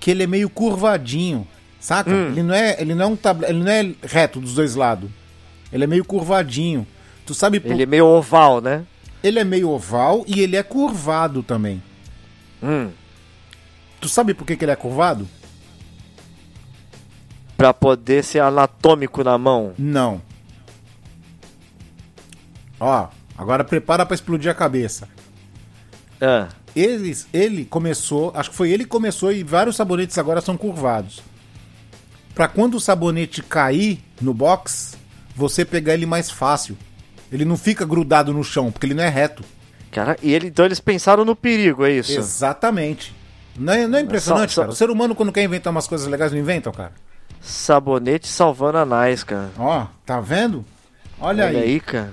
que 0.00 0.10
ele 0.10 0.22
é 0.22 0.26
meio 0.26 0.48
curvadinho. 0.50 1.46
Saca? 1.80 2.10
Hum. 2.10 2.28
Ele 2.28 2.42
não 2.44 2.54
é, 2.54 2.76
ele 2.80 2.94
não 2.94 3.04
é 3.04 3.08
um 3.08 3.16
tabla, 3.16 3.48
ele 3.48 3.58
não 3.58 3.70
é 3.70 3.92
reto 4.02 4.40
dos 4.40 4.54
dois 4.54 4.74
lados. 4.76 5.10
Ele 5.72 5.84
é 5.84 5.86
meio 5.86 6.04
curvadinho. 6.04 6.86
Tu 7.24 7.34
sabe 7.34 7.58
por... 7.60 7.70
Ele 7.70 7.84
é 7.84 7.86
meio 7.86 8.06
oval, 8.06 8.60
né? 8.60 8.84
ele 9.22 9.38
é 9.38 9.44
meio 9.44 9.70
oval 9.70 10.24
e 10.26 10.40
ele 10.40 10.56
é 10.56 10.62
curvado 10.62 11.42
também. 11.42 11.82
Hum. 12.62 12.90
Tu 14.00 14.08
sabe 14.08 14.34
por 14.34 14.44
que, 14.44 14.56
que 14.56 14.64
ele 14.64 14.72
é 14.72 14.76
curvado? 14.76 15.28
Pra 17.56 17.72
poder 17.72 18.24
ser 18.24 18.40
anatômico 18.40 19.22
na 19.22 19.38
mão. 19.38 19.72
Não. 19.78 20.20
Ó, 22.80 23.08
agora 23.38 23.62
prepara 23.62 24.04
pra 24.04 24.14
explodir 24.14 24.50
a 24.50 24.54
cabeça. 24.54 25.08
Ah, 26.20 26.48
Eles, 26.74 27.28
ele 27.32 27.64
começou, 27.64 28.32
acho 28.34 28.50
que 28.50 28.56
foi 28.56 28.70
ele 28.70 28.82
que 28.84 28.90
começou 28.90 29.32
e 29.32 29.44
vários 29.44 29.76
sabonetes 29.76 30.18
agora 30.18 30.40
são 30.40 30.56
curvados. 30.56 31.22
Pra 32.34 32.48
quando 32.48 32.74
o 32.74 32.80
sabonete 32.80 33.42
cair 33.42 34.02
no 34.20 34.34
box, 34.34 34.96
você 35.34 35.64
pegar 35.64 35.94
ele 35.94 36.06
mais 36.06 36.30
fácil. 36.30 36.76
Ele 37.30 37.44
não 37.44 37.56
fica 37.56 37.84
grudado 37.86 38.32
no 38.32 38.44
chão, 38.44 38.70
porque 38.70 38.86
ele 38.86 38.94
não 38.94 39.02
é 39.04 39.08
reto. 39.08 39.42
cara, 39.90 40.16
e 40.22 40.32
ele, 40.32 40.48
então 40.48 40.64
eles 40.64 40.80
pensaram 40.80 41.24
no 41.24 41.34
perigo, 41.36 41.84
é 41.84 41.92
isso? 41.92 42.12
Exatamente. 42.18 43.14
Não 43.56 43.72
é, 43.72 43.86
não 43.86 43.98
é 43.98 44.02
impressionante, 44.02 44.52
só- 44.52 44.62
cara? 44.62 44.72
O 44.72 44.76
ser 44.76 44.90
humano, 44.90 45.14
quando 45.14 45.32
quer 45.32 45.42
inventar 45.44 45.70
umas 45.70 45.86
coisas 45.86 46.06
legais, 46.06 46.32
não 46.32 46.38
inventam, 46.38 46.72
cara? 46.72 46.92
Sabonete 47.40 48.28
salvando 48.28 48.78
anais, 48.78 49.24
cara. 49.24 49.50
Ó, 49.58 49.86
tá 50.06 50.20
vendo? 50.20 50.64
Olha, 51.20 51.44
Olha 51.46 51.58
aí. 51.58 51.64
aí, 51.72 51.80
cara. 51.80 52.12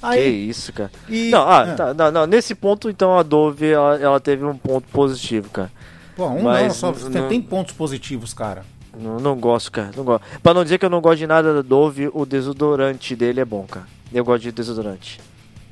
Que 0.00 0.06
Aí, 0.06 0.48
isso, 0.48 0.72
cara. 0.72 0.90
E- 1.08 1.30
Não, 1.30 1.42
ah, 1.42 1.62
ah. 1.62 1.74
tá, 1.74 1.94
não, 1.94 2.10
não, 2.12 2.26
nesse 2.26 2.54
ponto, 2.54 2.88
então, 2.88 3.18
a 3.18 3.22
Dove, 3.24 3.66
ela, 3.70 3.96
ela 3.98 4.20
teve 4.20 4.44
um 4.44 4.56
ponto 4.56 4.86
positivo, 4.88 5.50
cara. 5.50 5.72
Pô, 6.14 6.26
um 6.28 6.42
Mas 6.42 6.80
não, 6.80 6.92
só 6.94 7.08
não- 7.08 7.28
tem 7.28 7.40
pontos 7.42 7.74
positivos, 7.74 8.32
cara. 8.32 8.64
Não, 8.98 9.18
não 9.18 9.36
gosto, 9.36 9.70
cara. 9.72 9.90
Não 9.96 10.04
gosto. 10.04 10.24
Pra 10.42 10.52
não 10.52 10.64
dizer 10.64 10.78
que 10.78 10.84
eu 10.84 10.90
não 10.90 11.00
gosto 11.00 11.18
de 11.18 11.26
nada 11.26 11.54
da 11.54 11.62
Dove, 11.62 12.10
o 12.12 12.26
desodorante 12.26 13.14
dele 13.14 13.40
é 13.40 13.44
bom, 13.44 13.64
cara. 13.70 13.86
Eu 14.12 14.24
gosto 14.24 14.42
de 14.42 14.52
desodorante. 14.52 15.20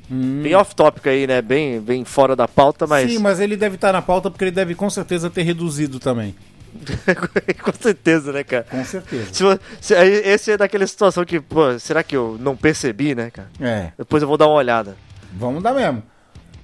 Bem 0.09 0.55
off-topic 0.55 1.05
aí, 1.07 1.27
né? 1.27 1.41
Bem, 1.41 1.81
bem 1.81 2.05
fora 2.05 2.33
da 2.35 2.47
pauta, 2.47 2.87
mas. 2.87 3.11
Sim, 3.11 3.19
mas 3.19 3.39
ele 3.41 3.57
deve 3.57 3.75
estar 3.75 3.91
na 3.91 4.01
pauta 4.01 4.31
porque 4.31 4.45
ele 4.45 4.51
deve 4.51 4.73
com 4.73 4.89
certeza 4.89 5.29
ter 5.29 5.41
reduzido 5.43 5.99
também. 5.99 6.33
Com 7.63 7.71
certeza, 7.79 8.31
né, 8.31 8.43
cara? 8.43 8.63
Com 8.69 8.83
certeza. 8.85 9.33
Se, 9.33 9.43
se- 9.81 9.95
esse 9.95 10.51
é 10.51 10.57
daquela 10.57 10.85
situação 10.85 11.25
que, 11.25 11.39
pô, 11.39 11.77
será 11.79 12.03
que 12.03 12.15
eu 12.15 12.37
não 12.39 12.55
percebi, 12.55 13.15
né, 13.15 13.31
cara? 13.31 13.49
É, 13.59 13.91
Depois 13.97 14.21
eu 14.21 14.27
vou 14.29 14.37
dar 14.37 14.47
uma 14.47 14.55
olhada. 14.55 14.95
vamos 15.33 15.61
dar 15.63 15.73
mesmo. 15.73 16.03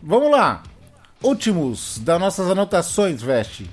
Vamos 0.02 0.30
lá. 0.32 0.64
Últimos 1.22 1.98
das 2.00 2.20
nossas 2.20 2.50
anotações, 2.50 3.22
Veste. 3.22 3.70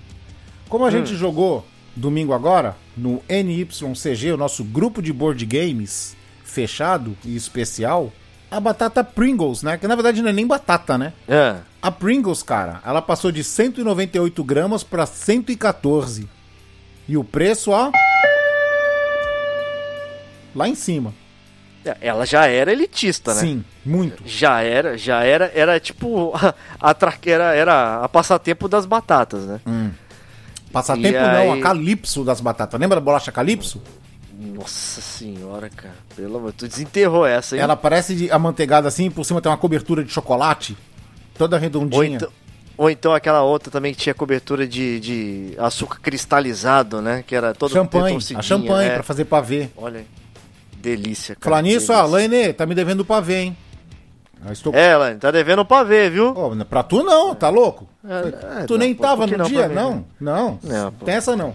Como 0.68 0.84
a 0.84 0.88
Hum. 0.88 0.92
gente 0.92 1.14
jogou 1.16 1.64
domingo 1.96 2.32
agora, 2.32 2.76
no 2.96 3.22
NYCG, 3.28 4.32
o 4.32 4.36
nosso 4.36 4.62
grupo 4.64 5.00
de 5.02 5.12
board 5.12 5.44
games 5.46 6.16
fechado 6.44 7.16
e 7.24 7.36
especial, 7.36 8.12
a 8.50 8.58
batata 8.58 9.04
Pringles, 9.04 9.62
né? 9.62 9.78
Que 9.78 9.86
na 9.86 9.94
verdade 9.94 10.20
não 10.22 10.28
é 10.30 10.32
nem 10.32 10.46
batata, 10.46 10.98
né? 10.98 11.12
É. 11.28 11.56
A 11.80 11.90
Pringles, 11.90 12.42
cara, 12.42 12.80
ela 12.84 13.00
passou 13.00 13.30
de 13.30 13.42
198 13.44 14.42
gramas 14.44 14.82
para 14.82 15.06
114. 15.06 16.28
E 17.08 17.16
o 17.16 17.24
preço, 17.24 17.70
ó. 17.70 17.90
Lá 20.54 20.68
em 20.68 20.74
cima. 20.74 21.14
Ela 22.00 22.26
já 22.26 22.46
era 22.46 22.70
elitista, 22.72 23.32
né? 23.34 23.40
Sim, 23.40 23.64
muito. 23.86 24.22
Já 24.26 24.60
era, 24.60 24.98
já 24.98 25.22
era, 25.24 25.50
era 25.54 25.80
tipo 25.80 26.32
a, 26.36 26.54
a 26.78 26.92
tra- 26.92 27.16
era, 27.24 27.54
era 27.54 28.04
a 28.04 28.08
passatempo 28.08 28.68
das 28.68 28.84
batatas, 28.84 29.44
né? 29.46 29.60
Passatempo 30.72 31.08
E 31.08 31.12
não, 31.20 31.52
aí- 31.52 31.60
a 31.60 31.62
Calypso 31.62 32.24
das 32.24 32.40
batatas. 32.40 32.78
Lembra 32.80 32.96
da 32.96 33.04
bolacha 33.04 33.32
Calypso? 33.32 33.82
Nossa 34.38 35.00
senhora, 35.00 35.68
cara. 35.68 35.94
Pelo 36.16 36.38
amor, 36.38 36.52
tu 36.52 36.66
desenterrou 36.66 37.26
essa, 37.26 37.56
hein? 37.56 37.62
Ela 37.62 37.76
parece 37.76 38.14
de 38.14 38.30
amanteigada 38.30 38.88
assim, 38.88 39.10
por 39.10 39.24
cima 39.24 39.40
tem 39.40 39.50
uma 39.50 39.58
cobertura 39.58 40.02
de 40.02 40.10
chocolate, 40.10 40.76
toda 41.36 41.56
Ou 41.56 41.60
redondinha. 41.60 42.16
então, 42.16 42.30
ou 42.76 42.88
então 42.88 43.12
aquela 43.12 43.42
outra 43.42 43.70
também 43.70 43.92
que 43.92 44.00
tinha 44.00 44.14
cobertura 44.14 44.66
de, 44.66 44.98
de 45.00 45.54
açúcar 45.58 45.98
cristalizado, 46.00 47.02
né? 47.02 47.22
Que 47.26 47.34
era 47.34 47.52
todo 47.52 47.72
champanhe, 47.72 48.16
a 48.34 48.40
champanhe 48.42 48.88
é. 48.88 48.94
pra 48.94 49.02
fazer 49.02 49.26
pavê. 49.26 49.68
Olha, 49.76 50.06
delícia, 50.78 51.34
cara. 51.34 51.44
Falar 51.44 51.62
nisso, 51.62 51.88
delícia. 51.92 52.06
Lene, 52.06 52.52
tá 52.54 52.64
me 52.64 52.74
devendo 52.74 53.04
pavê, 53.04 53.42
hein? 53.42 53.56
Estou... 54.50 54.74
É, 54.74 54.96
Lane, 54.96 55.18
tá 55.18 55.30
devendo 55.30 55.64
pra 55.64 55.82
ver, 55.82 56.10
viu? 56.10 56.32
Pô, 56.32 56.50
pra 56.64 56.82
tu 56.82 57.02
não, 57.02 57.34
tá 57.34 57.48
louco? 57.50 57.86
É, 58.04 58.64
tu 58.64 58.72
não, 58.74 58.78
nem 58.78 58.94
pô, 58.94 59.02
tava 59.02 59.26
no 59.26 59.36
não 59.36 59.44
dia? 59.44 59.68
mim, 59.68 59.74
Não, 59.74 59.94
né? 59.96 60.04
não, 60.20 60.58
Não, 60.62 60.92
pô. 60.92 61.04
tem 61.04 61.14
essa 61.14 61.36
não. 61.36 61.54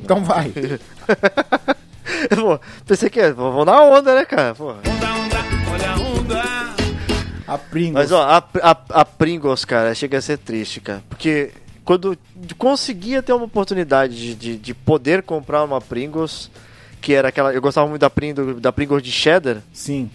Então 0.00 0.24
vai. 0.24 0.52
Pô, 2.40 2.58
pensei 2.86 3.08
que 3.08 3.30
vou 3.32 3.64
na 3.64 3.80
onda, 3.82 4.14
né, 4.14 4.24
cara? 4.24 4.54
Porra. 4.54 4.78
A 7.46 7.58
Pringles. 7.58 7.92
Mas 7.94 8.12
ó, 8.12 8.22
a, 8.22 8.38
a, 8.62 8.76
a 9.00 9.04
Pringles, 9.04 9.64
cara, 9.64 9.94
chega 9.94 10.18
a 10.18 10.22
ser 10.22 10.38
triste, 10.38 10.80
cara. 10.80 11.02
Porque 11.08 11.50
quando 11.84 12.16
conseguia 12.56 13.22
ter 13.22 13.32
uma 13.32 13.44
oportunidade 13.46 14.14
de, 14.14 14.34
de, 14.34 14.56
de 14.56 14.74
poder 14.74 15.22
comprar 15.22 15.64
uma 15.64 15.80
Pringles, 15.80 16.50
que 17.00 17.12
era 17.12 17.28
aquela. 17.28 17.52
Eu 17.52 17.60
gostava 17.60 17.88
muito 17.88 18.00
da 18.00 18.10
Pringles, 18.10 18.60
da 18.60 18.72
Pringles 18.72 19.02
de 19.02 19.10
cheddar. 19.10 19.58
Sim. 19.72 20.10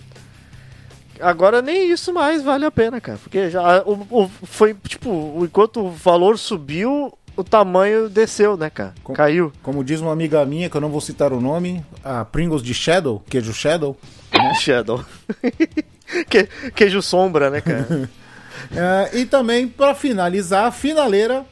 Agora 1.19 1.61
nem 1.61 1.89
isso 1.91 2.13
mais 2.13 2.43
vale 2.43 2.65
a 2.65 2.71
pena, 2.71 2.99
cara. 3.01 3.17
Porque 3.17 3.49
já 3.49 3.81
o, 3.83 4.05
o- 4.09 4.29
foi, 4.43 4.73
tipo, 4.87 5.39
enquanto 5.43 5.81
o 5.85 5.89
valor 5.91 6.37
subiu, 6.37 7.17
o 7.37 7.43
tamanho 7.43 8.09
desceu, 8.09 8.55
né, 8.57 8.69
cara? 8.69 8.93
Com- 9.03 9.13
Caiu. 9.13 9.51
Como 9.63 9.83
diz 9.83 10.01
uma 10.01 10.11
amiga 10.11 10.45
minha, 10.45 10.69
que 10.69 10.75
eu 10.77 10.81
não 10.81 10.89
vou 10.89 11.01
citar 11.01 11.31
o 11.33 11.39
nome, 11.41 11.83
a 12.03 12.23
Pringles 12.25 12.61
de 12.63 12.73
Shadow, 12.73 13.23
queijo 13.29 13.53
Shadow. 13.53 13.97
Shadow. 14.59 15.03
que, 16.29 16.43
queijo 16.75 17.01
sombra, 17.01 17.49
né, 17.49 17.61
cara? 17.61 18.09
É, 18.73 19.17
e 19.19 19.25
também, 19.25 19.67
para 19.67 19.93
finalizar, 19.93 20.65
a 20.65 20.71
finaleira 20.71 21.45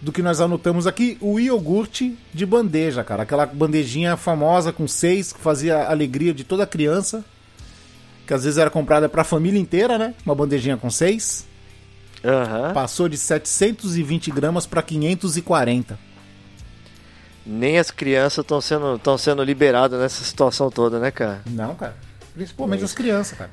do 0.00 0.12
que 0.12 0.22
nós 0.22 0.40
anotamos 0.40 0.86
aqui, 0.86 1.16
o 1.20 1.40
iogurte 1.40 2.16
de 2.32 2.44
bandeja, 2.46 3.02
cara. 3.02 3.22
Aquela 3.24 3.46
bandejinha 3.46 4.16
famosa 4.16 4.70
com 4.70 4.86
seis, 4.86 5.32
que 5.32 5.40
fazia 5.40 5.78
a 5.78 5.90
alegria 5.90 6.32
de 6.34 6.44
toda 6.44 6.66
criança. 6.66 7.24
Que 8.26 8.34
às 8.34 8.44
vezes 8.44 8.58
era 8.58 8.68
comprada 8.70 9.08
pra 9.08 9.22
família 9.24 9.58
inteira, 9.60 9.96
né? 9.96 10.14
Uma 10.24 10.34
bandejinha 10.34 10.76
com 10.76 10.90
seis. 10.90 11.46
Aham. 12.24 12.72
Passou 12.74 13.08
de 13.08 13.16
720 13.16 14.30
gramas 14.32 14.66
para 14.66 14.82
540. 14.82 15.98
Nem 17.44 17.78
as 17.78 17.90
crianças 17.90 18.38
estão 18.42 18.60
sendo, 18.60 18.98
tão 18.98 19.16
sendo 19.16 19.42
liberadas 19.44 20.00
nessa 20.00 20.24
situação 20.24 20.68
toda, 20.70 20.98
né, 20.98 21.10
cara? 21.12 21.42
Não, 21.46 21.74
cara. 21.76 21.96
Principalmente 22.34 22.82
as 22.82 22.92
crianças, 22.92 23.38
cara. 23.38 23.50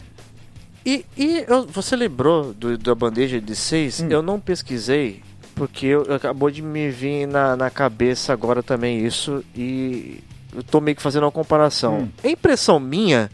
E, 0.85 1.05
e 1.15 1.45
eu- 1.47 1.67
você 1.67 1.95
lembrou 1.95 2.53
do- 2.53 2.77
da 2.77 2.95
bandeja 2.95 3.39
de 3.39 3.55
seis? 3.55 4.01
Eu 4.09 4.21
não 4.23 4.39
pesquisei, 4.39 5.21
porque 5.55 5.85
eu, 5.85 6.01
acabou 6.13 6.49
de 6.49 6.61
me 6.61 6.89
vir 6.89 7.27
na, 7.27 7.55
na 7.55 7.69
cabeça 7.69 8.33
agora 8.33 8.63
também 8.63 9.05
isso, 9.05 9.43
e 9.55 10.21
eu 10.53 10.63
tô 10.63 10.81
meio 10.81 10.97
que 10.97 11.01
fazendo 11.03 11.23
uma 11.23 11.31
comparação. 11.31 12.09
É 12.23 12.31
impressão 12.31 12.79
minha, 12.79 13.29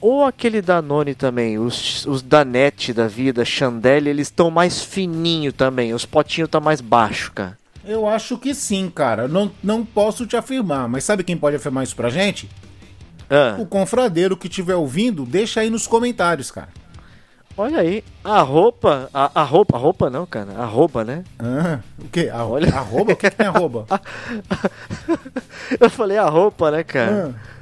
ou 0.00 0.24
aquele 0.24 0.60
Danone 0.62 1.14
também, 1.14 1.58
os, 1.58 2.06
os 2.06 2.22
Danette 2.22 2.92
da 2.92 3.06
vida, 3.08 3.44
Chandelle, 3.44 4.10
eles 4.10 4.28
estão 4.28 4.50
mais 4.50 4.82
fininho 4.82 5.52
também, 5.52 5.92
os 5.94 6.04
potinhos 6.06 6.50
tá 6.50 6.60
mais 6.60 6.80
baixo, 6.80 7.32
cara. 7.32 7.58
Eu 7.84 8.06
acho 8.06 8.36
que 8.36 8.54
sim, 8.54 8.90
cara. 8.94 9.26
Não, 9.26 9.50
não 9.64 9.84
posso 9.84 10.26
te 10.26 10.36
afirmar, 10.36 10.88
mas 10.88 11.04
sabe 11.04 11.24
quem 11.24 11.36
pode 11.38 11.56
afirmar 11.56 11.84
isso 11.84 11.96
pra 11.96 12.10
gente? 12.10 12.48
Ah, 13.30 13.56
O 13.58 13.64
confradeiro 13.66 14.36
que 14.36 14.46
estiver 14.46 14.74
ouvindo, 14.74 15.24
deixa 15.24 15.60
aí 15.60 15.70
nos 15.70 15.86
comentários, 15.86 16.50
cara. 16.50 16.68
olha 17.56 17.80
aí, 17.80 18.04
a 18.22 18.40
roupa, 18.40 19.08
a, 19.12 19.40
a 19.40 19.42
roupa, 19.42 19.76
a 19.76 19.80
roupa 19.80 20.10
não, 20.10 20.26
cara, 20.26 20.52
a 20.58 20.64
roupa, 20.64 21.02
né? 21.04 21.24
Ah, 21.38 21.78
o 21.98 22.08
quê? 22.08 22.30
A, 22.32 22.44
Olha. 22.44 22.68
Arroba? 22.74 23.12
O 23.12 23.16
que, 23.16 23.30
que 23.30 23.36
tem 23.36 23.46
arroba? 23.46 23.86
Eu 25.80 25.90
falei 25.90 26.16
a 26.18 26.24
roupa, 26.28 26.70
né, 26.70 26.82
cara? 26.84 27.34
Ah. 27.34 27.57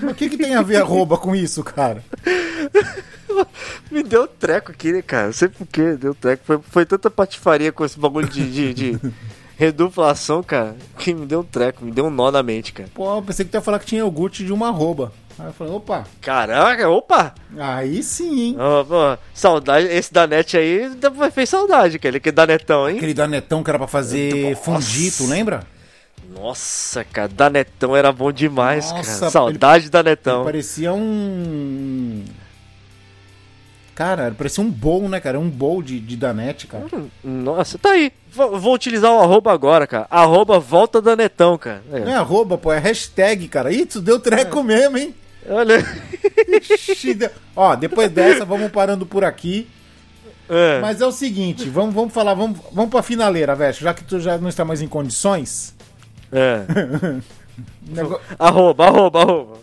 Mas 0.00 0.12
O 0.12 0.14
que, 0.14 0.28
que 0.28 0.38
tem 0.38 0.54
a 0.54 0.62
ver 0.62 0.76
arroba 0.76 1.16
com 1.16 1.34
isso, 1.34 1.62
cara? 1.62 2.04
Me 3.90 4.02
deu 4.02 4.26
treco 4.26 4.72
aqui, 4.72 4.92
né, 4.92 5.02
cara? 5.02 5.26
Não 5.26 5.32
sei 5.32 5.48
porquê, 5.48 5.96
deu 5.96 6.14
treco. 6.14 6.42
Foi, 6.44 6.60
foi 6.62 6.86
tanta 6.86 7.10
patifaria 7.10 7.72
com 7.72 7.84
esse 7.84 7.98
bagulho 7.98 8.28
de, 8.28 8.50
de, 8.50 8.74
de 8.74 9.00
reduplação, 9.56 10.42
cara, 10.42 10.76
que 10.98 11.14
me 11.14 11.26
deu 11.26 11.40
um 11.40 11.44
treco, 11.44 11.84
me 11.84 11.90
deu 11.90 12.06
um 12.06 12.10
nó 12.10 12.30
na 12.30 12.42
mente, 12.42 12.72
cara. 12.72 12.88
Pô, 12.94 13.16
eu 13.16 13.22
pensei 13.22 13.44
que 13.44 13.50
tu 13.50 13.54
ia 13.54 13.60
falar 13.60 13.78
que 13.78 13.86
tinha 13.86 14.00
iogurte 14.00 14.44
de 14.44 14.52
uma 14.52 14.68
arroba. 14.68 15.12
Aí 15.38 15.46
eu 15.46 15.52
falei, 15.52 15.72
opa, 15.72 16.04
Caraca, 16.20 16.88
opa! 16.88 17.34
aí 17.58 18.02
sim, 18.02 18.40
hein? 18.40 18.56
Pô, 18.86 19.16
saudade, 19.32 19.86
esse 19.86 20.12
da 20.12 20.26
net 20.26 20.56
aí 20.56 20.90
fez 21.32 21.48
saudade, 21.48 21.98
cara. 21.98 22.18
Aquele 22.18 22.34
danetão, 22.34 22.88
hein? 22.88 22.96
Aquele 22.96 23.14
danetão 23.14 23.62
que 23.62 23.70
era 23.70 23.78
pra 23.78 23.88
fazer 23.88 24.50
Nossa. 24.50 24.62
fundi, 24.62 25.10
tu 25.10 25.26
lembra? 25.26 25.64
Nossa, 26.32 27.04
cara, 27.04 27.28
danetão 27.28 27.96
era 27.96 28.12
bom 28.12 28.30
demais, 28.30 28.90
Nossa, 28.92 29.18
cara. 29.18 29.30
Saudade 29.30 29.90
da 29.90 30.00
danetão. 30.02 30.44
Parecia 30.44 30.92
um... 30.92 32.24
Cara, 33.94 34.30
parecia 34.36 34.64
um 34.64 34.70
bowl, 34.70 35.08
né, 35.08 35.20
cara? 35.20 35.38
Um 35.38 35.50
bowl 35.50 35.82
de, 35.82 36.00
de 36.00 36.16
danete, 36.16 36.66
cara. 36.66 36.86
Nossa, 37.22 37.76
tá 37.76 37.90
aí. 37.90 38.10
Vou, 38.32 38.58
vou 38.58 38.74
utilizar 38.74 39.12
o 39.12 39.20
arroba 39.20 39.52
agora, 39.52 39.86
cara. 39.86 40.06
Arroba 40.10 40.58
volta 40.58 41.02
danetão, 41.02 41.58
cara. 41.58 41.82
É. 41.92 42.00
Não 42.00 42.12
é 42.12 42.14
arroba, 42.14 42.56
pô, 42.56 42.72
é 42.72 42.78
hashtag, 42.78 43.46
cara. 43.48 43.70
Ih, 43.70 43.84
tu 43.84 44.00
deu 44.00 44.18
treco 44.18 44.62
mesmo, 44.62 44.96
hein? 44.96 45.14
Olha. 45.46 45.84
Ixi, 46.70 47.12
deu- 47.12 47.30
Ó, 47.54 47.74
depois 47.76 48.10
dessa, 48.10 48.44
vamos 48.46 48.70
parando 48.70 49.04
por 49.04 49.22
aqui. 49.22 49.68
É. 50.48 50.80
Mas 50.80 51.00
é 51.02 51.06
o 51.06 51.12
seguinte, 51.12 51.68
vamos, 51.68 51.94
vamos 51.94 52.12
falar, 52.14 52.32
vamos, 52.34 52.58
vamos 52.72 52.90
pra 52.90 53.02
finaleira, 53.02 53.54
velho. 53.54 53.74
Já 53.74 53.92
que 53.92 54.02
tu 54.02 54.18
já 54.18 54.38
não 54.38 54.48
está 54.48 54.64
mais 54.64 54.80
em 54.80 54.88
condições. 54.88 55.74
É. 56.32 56.64
nego- 57.86 58.20
Arroba, 58.38 58.86
arroba, 58.86 59.20
arroba. 59.22 59.58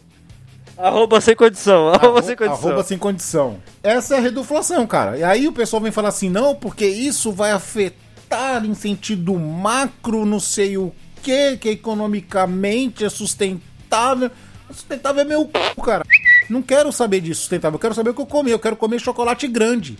Arroba 0.77 1.19
sem 1.21 1.35
condição, 1.35 1.89
arroba 1.89 2.21
sem 2.21 2.35
condição. 2.35 2.67
Arroba 2.69 2.83
sem 2.83 2.97
condição. 2.97 3.57
Essa 3.81 4.15
é 4.15 4.17
a 4.19 4.21
reduflação, 4.21 4.85
cara. 4.85 5.17
E 5.17 5.23
aí 5.23 5.47
o 5.47 5.53
pessoal 5.53 5.81
vem 5.81 5.91
falar 5.91 6.09
assim, 6.09 6.29
não, 6.29 6.53
porque 6.53 6.85
isso 6.85 7.31
vai 7.31 7.51
afetar 7.51 8.63
em 8.63 8.75
sentido 8.75 9.33
macro, 9.39 10.23
não 10.25 10.39
sei 10.39 10.77
o 10.77 10.93
que, 11.23 11.57
que 11.57 11.69
economicamente 11.69 13.03
é 13.03 13.09
sustentável. 13.09 14.29
Sustentável 14.69 15.21
é 15.21 15.25
meu 15.25 15.43
c, 15.45 15.81
cara. 15.81 16.03
Não 16.49 16.61
quero 16.61 16.91
saber 16.91 17.21
disso 17.21 17.41
sustentável, 17.41 17.75
eu 17.77 17.79
quero 17.81 17.95
saber 17.95 18.11
o 18.11 18.13
que 18.13 18.21
eu 18.21 18.25
comer. 18.27 18.51
Eu 18.53 18.59
quero 18.59 18.75
comer 18.75 18.99
chocolate 18.99 19.47
grande. 19.47 19.97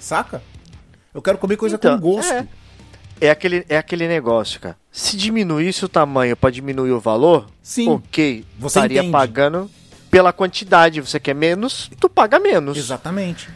Saca? 0.00 0.42
Eu 1.14 1.22
quero 1.22 1.38
comer 1.38 1.56
coisa 1.56 1.76
Então, 1.76 1.96
com 2.00 2.14
gosto. 2.14 2.32
é. 2.32 2.48
É 3.20 3.30
aquele, 3.30 3.64
é 3.68 3.76
aquele 3.78 4.08
negócio, 4.08 4.58
cara. 4.58 4.76
Se 4.92 5.16
diminuísse 5.16 5.84
o 5.86 5.88
tamanho 5.88 6.36
pra 6.36 6.50
diminuir 6.50 6.92
o 6.92 7.00
valor, 7.00 7.46
Sim. 7.62 7.88
ok. 7.88 8.44
Você 8.58 8.78
estaria 8.78 8.98
entende. 8.98 9.10
pagando 9.10 9.70
pela 10.10 10.34
quantidade. 10.34 11.00
Você 11.00 11.18
quer 11.18 11.34
menos, 11.34 11.90
tu 11.98 12.10
paga 12.10 12.38
menos. 12.38 12.76
Exatamente. 12.76 13.48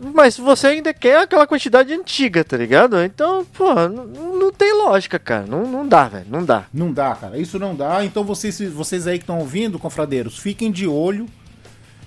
Mas 0.00 0.36
você 0.36 0.66
ainda 0.68 0.92
quer 0.92 1.18
aquela 1.20 1.46
quantidade 1.46 1.92
antiga, 1.92 2.42
tá 2.42 2.56
ligado? 2.56 3.00
Então, 3.02 3.44
pô, 3.44 3.72
não, 3.88 4.06
não 4.06 4.50
tem 4.50 4.72
lógica, 4.72 5.18
cara. 5.18 5.46
Não, 5.46 5.64
não 5.64 5.86
dá, 5.86 6.08
velho. 6.08 6.26
Não 6.28 6.44
dá. 6.44 6.64
Não 6.72 6.90
dá, 6.92 7.14
cara. 7.14 7.38
Isso 7.38 7.58
não 7.58 7.76
dá. 7.76 8.04
Então 8.04 8.24
vocês, 8.24 8.58
vocês 8.72 9.06
aí 9.06 9.18
que 9.18 9.24
estão 9.24 9.38
ouvindo, 9.38 9.78
confradeiros, 9.78 10.38
fiquem 10.38 10.72
de 10.72 10.88
olho. 10.88 11.26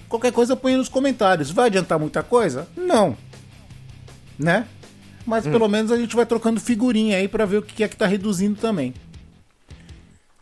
Qualquer 0.10 0.34
coisa 0.34 0.56
põe 0.56 0.76
nos 0.76 0.90
comentários. 0.90 1.52
Vai 1.52 1.68
adiantar 1.68 1.98
muita 1.98 2.22
coisa? 2.22 2.68
Não. 2.76 3.16
Né? 4.38 4.66
Mas 5.26 5.46
pelo 5.46 5.68
menos 5.68 5.92
a 5.92 5.98
gente 5.98 6.16
vai 6.16 6.26
trocando 6.26 6.60
figurinha 6.60 7.18
aí 7.18 7.28
pra 7.28 7.46
ver 7.46 7.58
o 7.58 7.62
que 7.62 7.84
é 7.84 7.88
que 7.88 7.96
tá 7.96 8.06
reduzindo 8.06 8.60
também. 8.60 8.94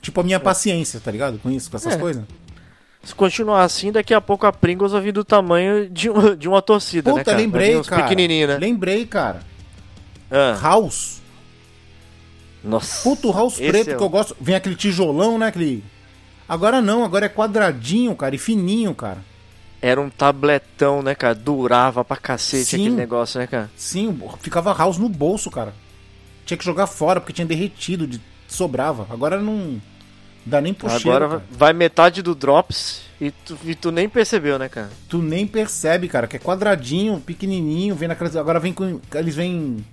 Tipo 0.01 0.21
a 0.21 0.23
minha 0.23 0.39
paciência, 0.39 0.99
tá 0.99 1.11
ligado? 1.11 1.37
Com 1.39 1.51
isso, 1.51 1.69
com 1.69 1.77
essas 1.77 1.93
É. 1.93 1.97
coisas. 1.97 2.23
Se 3.03 3.13
continuar 3.15 3.63
assim, 3.63 3.91
daqui 3.91 4.13
a 4.13 4.21
pouco 4.21 4.45
a 4.45 4.51
Pringles 4.53 4.91
vai 4.91 5.01
vir 5.01 5.11
do 5.11 5.23
tamanho 5.23 5.89
de, 5.89 6.09
um- 6.09 6.35
de 6.35 6.47
uma 6.47 6.61
torcida, 6.61 7.11
né, 7.11 7.19
Puta, 7.19 7.25
cara? 7.25 7.37
Vai 7.37 7.45
vir 7.45 7.51
lembrei, 7.51 7.83
cara. 7.83 8.03
pequenininho, 8.03 8.47
né? 8.47 8.57
Lembrei, 8.57 9.05
cara. 9.05 9.41
Ah, 10.29 10.57
House. 10.61 11.21
nossa. 12.63 13.03
Puto 13.03 13.31
house 13.31 13.59
Esse 13.59 13.67
preto 13.71 13.89
é 13.91 13.95
que 13.95 14.03
eu 14.03 14.09
gosto. 14.09 14.35
Vem 14.39 14.55
aquele 14.55 14.75
tijolão, 14.75 15.37
né? 15.37 15.47
Aquele. 15.47 15.83
Agora 16.47 16.81
não, 16.81 17.03
agora 17.03 17.25
é 17.25 17.29
quadradinho, 17.29 18.15
cara, 18.15 18.35
e 18.35 18.37
fininho, 18.37 18.93
cara. 18.93 19.23
Era 19.81 19.99
um 19.99 20.09
tabletão, 20.09 21.01
né, 21.01 21.15
cara? 21.15 21.33
Durava 21.33 22.05
pra 22.05 22.17
cacete 22.17 22.65
Sim. 22.65 22.81
aquele 22.81 22.95
negócio, 22.95 23.39
né, 23.39 23.47
cara? 23.47 23.69
Sim, 23.75 24.17
ficava 24.39 24.73
house 24.73 24.97
no 24.97 25.09
bolso, 25.09 25.49
cara. 25.49 25.73
Tinha 26.45 26.57
que 26.57 26.65
jogar 26.65 26.87
fora 26.87 27.19
porque 27.19 27.33
tinha 27.33 27.47
derretido, 27.47 28.05
de... 28.05 28.21
sobrava. 28.47 29.07
Agora 29.09 29.41
não 29.41 29.81
dá 30.45 30.61
nem 30.61 30.73
pro 30.73 30.89
cheiro, 30.89 31.09
Agora 31.09 31.27
cara. 31.29 31.43
vai 31.49 31.73
metade 31.73 32.21
do 32.21 32.35
Drops 32.35 33.01
e 33.19 33.31
tu, 33.31 33.57
e 33.63 33.75
tu 33.75 33.91
nem 33.91 34.07
percebeu, 34.07 34.59
né, 34.59 34.69
cara? 34.69 34.89
Tu 35.07 35.19
nem 35.19 35.47
percebe, 35.47 36.07
cara, 36.07 36.27
que 36.27 36.35
é 36.35 36.39
quadradinho, 36.39 37.19
pequenininho, 37.19 37.95
vem 37.95 38.07
naquelas... 38.07 38.35
Agora 38.35 38.59
vem 38.59 38.73
com... 38.73 38.99
Eles 39.13 39.35
vêm 39.35 39.83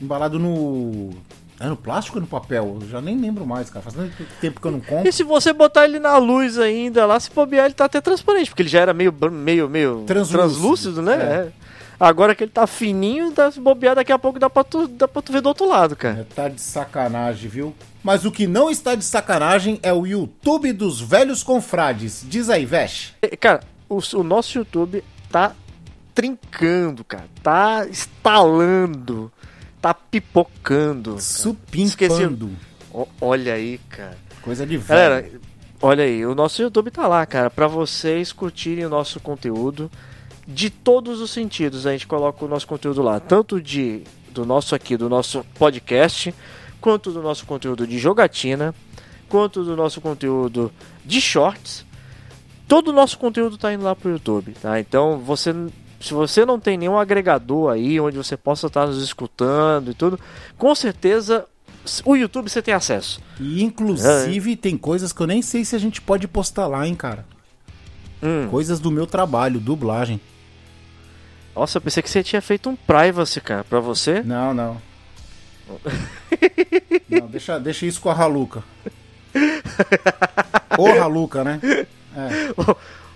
embalado 0.00 0.38
no... 0.38 1.10
É 1.58 1.66
no 1.66 1.76
plástico 1.76 2.18
ou 2.18 2.20
no 2.22 2.26
papel? 2.26 2.78
Eu 2.82 2.88
já 2.88 3.00
nem 3.00 3.18
lembro 3.18 3.46
mais, 3.46 3.70
cara. 3.70 3.82
Faz 3.82 3.94
tanto 3.96 4.12
tempo 4.40 4.60
que 4.60 4.66
eu 4.66 4.72
não 4.72 4.80
compro. 4.80 5.08
E 5.08 5.12
se 5.12 5.22
você 5.22 5.52
botar 5.52 5.84
ele 5.84 5.98
na 5.98 6.18
luz 6.18 6.58
ainda 6.58 7.06
lá, 7.06 7.18
se 7.18 7.30
bobear, 7.30 7.64
ele 7.64 7.74
tá 7.74 7.86
até 7.86 8.00
transparente, 8.00 8.50
porque 8.50 8.62
ele 8.62 8.68
já 8.68 8.80
era 8.80 8.92
meio, 8.92 9.14
meio, 9.30 9.68
meio 9.68 10.04
Translúcido. 10.06 10.38
translúcido, 10.38 11.02
né? 11.02 11.14
É. 11.14 11.34
É. 11.62 11.66
Agora 11.98 12.34
que 12.34 12.44
ele 12.44 12.50
tá 12.50 12.66
fininho, 12.66 13.32
dá, 13.32 13.50
se 13.50 13.58
bobear, 13.58 13.94
daqui 13.94 14.12
a 14.12 14.18
pouco 14.18 14.38
dá 14.38 14.50
pra, 14.50 14.62
tu, 14.62 14.86
dá 14.86 15.08
pra 15.08 15.22
tu 15.22 15.32
ver 15.32 15.40
do 15.40 15.48
outro 15.48 15.66
lado, 15.66 15.96
cara. 15.96 16.20
É, 16.20 16.34
tá 16.34 16.46
de 16.46 16.60
sacanagem, 16.60 17.48
viu? 17.48 17.74
Mas 18.04 18.26
o 18.26 18.30
que 18.30 18.46
não 18.46 18.68
está 18.70 18.94
de 18.94 19.02
sacanagem 19.04 19.80
é 19.82 19.94
o 19.94 20.06
YouTube 20.06 20.72
dos 20.74 21.00
velhos 21.00 21.42
confrades. 21.42 22.22
Diz 22.28 22.50
aí, 22.50 22.66
Vesh. 22.66 23.14
E, 23.22 23.34
Cara, 23.34 23.60
o, 23.88 23.98
o 24.14 24.22
nosso 24.22 24.58
YouTube 24.58 25.02
tá 25.30 25.52
trincando, 26.14 27.02
cara. 27.02 27.24
Tá 27.42 27.86
estalando. 27.86 29.32
Tá 29.86 29.94
pipocando. 29.94 31.20
Supimpando. 31.20 32.50
O- 32.92 33.06
olha 33.20 33.54
aí, 33.54 33.78
cara. 33.88 34.18
Coisa 34.42 34.66
de 34.66 34.76
velho. 34.76 34.98
Galera, 35.00 35.30
olha 35.80 36.02
aí, 36.04 36.26
o 36.26 36.34
nosso 36.34 36.60
YouTube 36.60 36.90
tá 36.90 37.06
lá, 37.06 37.24
cara, 37.24 37.50
pra 37.50 37.68
vocês 37.68 38.32
curtirem 38.32 38.84
o 38.84 38.88
nosso 38.88 39.20
conteúdo 39.20 39.88
de 40.46 40.70
todos 40.70 41.20
os 41.20 41.30
sentidos. 41.30 41.86
A 41.86 41.92
gente 41.92 42.06
coloca 42.06 42.44
o 42.44 42.48
nosso 42.48 42.66
conteúdo 42.66 43.00
lá, 43.00 43.20
tanto 43.20 43.60
de 43.60 44.02
do 44.32 44.44
nosso 44.44 44.74
aqui, 44.74 44.96
do 44.96 45.08
nosso 45.08 45.44
podcast, 45.58 46.34
quanto 46.80 47.12
do 47.12 47.22
nosso 47.22 47.46
conteúdo 47.46 47.86
de 47.86 47.96
jogatina, 47.98 48.74
quanto 49.28 49.62
do 49.64 49.76
nosso 49.76 50.00
conteúdo 50.00 50.72
de 51.04 51.20
shorts. 51.20 51.86
Todo 52.66 52.88
o 52.88 52.92
nosso 52.92 53.18
conteúdo 53.18 53.56
tá 53.56 53.72
indo 53.72 53.84
lá 53.84 53.94
pro 53.94 54.10
YouTube, 54.10 54.52
tá? 54.60 54.80
Então, 54.80 55.18
você 55.18 55.54
se 56.00 56.12
você 56.12 56.44
não 56.44 56.60
tem 56.60 56.76
nenhum 56.76 56.98
agregador 56.98 57.72
aí 57.72 57.98
onde 58.00 58.16
você 58.16 58.36
possa 58.36 58.66
estar 58.66 58.86
nos 58.86 59.02
escutando 59.02 59.90
e 59.90 59.94
tudo, 59.94 60.18
com 60.58 60.74
certeza 60.74 61.46
o 62.04 62.16
YouTube 62.16 62.48
você 62.48 62.60
tem 62.60 62.74
acesso. 62.74 63.20
E 63.40 63.62
inclusive 63.62 64.56
tem 64.56 64.76
coisas 64.76 65.12
que 65.12 65.20
eu 65.20 65.26
nem 65.26 65.42
sei 65.42 65.64
se 65.64 65.76
a 65.76 65.78
gente 65.78 66.00
pode 66.00 66.26
postar 66.26 66.66
lá, 66.66 66.86
hein, 66.86 66.94
cara. 66.94 67.24
Hum. 68.22 68.48
Coisas 68.50 68.80
do 68.80 68.90
meu 68.90 69.06
trabalho, 69.06 69.60
dublagem. 69.60 70.20
Nossa, 71.54 71.78
eu 71.78 71.82
pensei 71.82 72.02
que 72.02 72.10
você 72.10 72.22
tinha 72.22 72.42
feito 72.42 72.68
um 72.68 72.76
privacy, 72.76 73.40
cara, 73.40 73.64
pra 73.64 73.80
você. 73.80 74.22
Não, 74.22 74.52
não. 74.52 74.82
não, 77.08 77.26
deixa, 77.26 77.58
deixa 77.58 77.86
isso 77.86 78.00
com 78.00 78.10
a 78.10 78.14
Raluca. 78.14 78.62
Ô 80.76 80.98
Raluca, 80.98 81.42
né? 81.44 81.60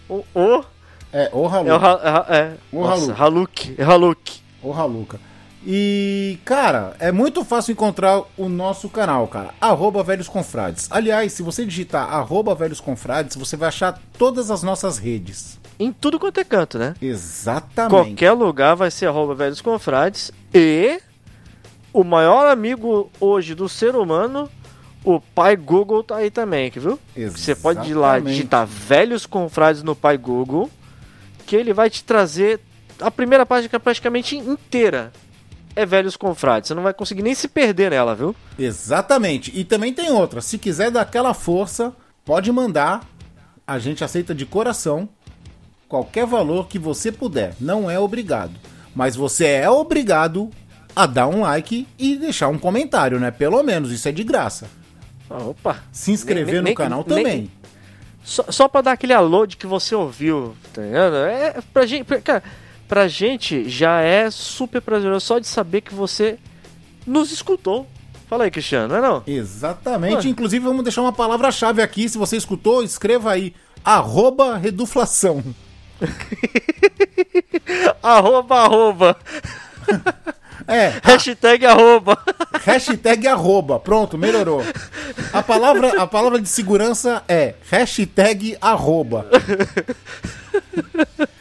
O, 0.08 0.24
o, 0.34 0.64
É, 1.12 1.30
ô 1.32 1.44
é 1.44 1.72
o. 1.72 1.76
Ra- 1.78 2.24
é, 2.28 2.36
é, 2.36 2.52
O 2.72 2.82
nossa, 2.82 3.12
Haluk. 3.12 3.20
Haluk. 3.20 3.74
É 3.78 3.82
Haluk. 3.84 4.40
Ô 4.62 4.70
Raluca. 4.70 5.20
E, 5.66 6.38
cara, 6.44 6.94
é 6.98 7.12
muito 7.12 7.44
fácil 7.44 7.72
encontrar 7.72 8.22
o 8.36 8.48
nosso 8.48 8.88
canal, 8.88 9.28
cara. 9.28 9.50
Arroba 9.60 10.02
Velhos 10.02 10.26
Confrades. 10.28 10.88
Aliás, 10.90 11.32
se 11.34 11.42
você 11.42 11.66
digitar 11.66 12.10
arroba 12.14 12.54
Velhos 12.54 12.80
Confrades, 12.80 13.36
você 13.36 13.56
vai 13.56 13.68
achar 13.68 14.00
todas 14.16 14.50
as 14.50 14.62
nossas 14.62 14.96
redes. 14.96 15.58
Em 15.78 15.92
tudo 15.92 16.18
quanto 16.18 16.40
é 16.40 16.44
canto, 16.44 16.78
né? 16.78 16.94
Exatamente. 17.00 17.90
Qualquer 17.90 18.32
lugar 18.32 18.74
vai 18.74 18.90
ser 18.90 19.06
arroba 19.06 19.34
velhos 19.34 19.60
confrades. 19.62 20.30
E 20.52 21.00
o 21.92 22.04
maior 22.04 22.46
amigo 22.48 23.10
hoje 23.18 23.54
do 23.54 23.66
ser 23.68 23.96
humano, 23.96 24.48
o 25.02 25.20
pai 25.20 25.56
Google 25.56 26.02
tá 26.02 26.16
aí 26.16 26.30
também, 26.30 26.70
viu? 26.70 26.98
Você 27.30 27.54
pode 27.54 27.90
ir 27.90 27.94
lá 27.94 28.16
Exatamente. 28.16 28.34
digitar 28.36 28.66
velhos 28.66 29.24
confrades 29.24 29.82
no 29.82 29.96
pai 29.96 30.18
Google, 30.18 30.70
que 31.50 31.56
ele 31.56 31.72
vai 31.74 31.90
te 31.90 32.04
trazer 32.04 32.60
a 33.00 33.10
primeira 33.10 33.44
página 33.44 33.80
praticamente 33.80 34.36
inteira. 34.36 35.12
É 35.74 35.84
velhos 35.84 36.16
confrades. 36.16 36.68
Você 36.68 36.74
não 36.74 36.82
vai 36.84 36.94
conseguir 36.94 37.22
nem 37.22 37.34
se 37.34 37.48
perder 37.48 37.90
nela, 37.90 38.14
viu? 38.14 38.36
Exatamente. 38.56 39.50
E 39.52 39.64
também 39.64 39.92
tem 39.92 40.10
outra. 40.12 40.40
Se 40.40 40.58
quiser 40.58 40.92
dar 40.92 41.00
aquela 41.00 41.34
força, 41.34 41.92
pode 42.24 42.52
mandar. 42.52 43.04
A 43.66 43.80
gente 43.80 44.04
aceita 44.04 44.32
de 44.32 44.46
coração 44.46 45.08
qualquer 45.88 46.24
valor 46.24 46.68
que 46.68 46.78
você 46.78 47.10
puder. 47.10 47.54
Não 47.60 47.90
é 47.90 47.98
obrigado. 47.98 48.52
Mas 48.94 49.16
você 49.16 49.46
é 49.46 49.68
obrigado 49.68 50.50
a 50.94 51.04
dar 51.06 51.26
um 51.26 51.40
like 51.40 51.88
e 51.98 52.14
deixar 52.16 52.46
um 52.46 52.58
comentário, 52.58 53.18
né? 53.18 53.32
Pelo 53.32 53.60
menos, 53.64 53.90
isso 53.90 54.08
é 54.08 54.12
de 54.12 54.22
graça. 54.22 54.68
Ah, 55.28 55.42
opa. 55.42 55.78
Se 55.90 56.12
inscrever 56.12 56.46
Nem- 56.46 56.60
no 56.62 56.62
nem- 56.66 56.74
canal 56.76 57.04
nem- 57.08 57.16
também. 57.16 57.50
Só, 58.22 58.44
só 58.48 58.68
pra 58.68 58.80
dar 58.80 58.92
aquele 58.92 59.12
alô 59.12 59.46
de 59.46 59.56
que 59.56 59.66
você 59.66 59.94
ouviu, 59.94 60.54
tá 60.72 60.82
ligado? 60.82 61.16
É, 61.16 61.60
pra 61.72 61.86
gente, 61.86 62.04
pra, 62.04 62.20
cara, 62.20 62.42
pra 62.86 63.08
gente 63.08 63.68
já 63.68 64.00
é 64.00 64.30
super 64.30 64.80
prazeroso 64.80 65.24
só 65.24 65.38
de 65.38 65.46
saber 65.46 65.80
que 65.80 65.94
você 65.94 66.38
nos 67.06 67.32
escutou. 67.32 67.86
Fala 68.28 68.44
aí, 68.44 68.50
Cristiano, 68.50 68.88
não 68.88 68.96
é 68.96 69.00
não? 69.00 69.22
Exatamente. 69.26 70.26
Ué. 70.26 70.30
Inclusive, 70.30 70.64
vamos 70.64 70.84
deixar 70.84 71.02
uma 71.02 71.12
palavra-chave 71.12 71.82
aqui. 71.82 72.08
Se 72.08 72.16
você 72.16 72.36
escutou, 72.36 72.82
escreva 72.82 73.32
aí. 73.32 73.54
Arroba 73.84 74.56
reduflação. 74.56 75.42
Arroba, 78.02 78.56
arroba. 78.60 79.16
É, 80.70 81.00
Hashtag 81.02 81.66
arroba. 81.66 82.16
Hashtag 82.64 83.26
arroba. 83.26 83.80
Pronto, 83.80 84.16
melhorou. 84.16 84.62
A 85.32 85.42
palavra, 85.42 86.00
a 86.00 86.06
palavra 86.06 86.40
de 86.40 86.48
segurança 86.48 87.24
é 87.28 87.54
hashtag 87.68 88.56
arroba. 88.60 89.26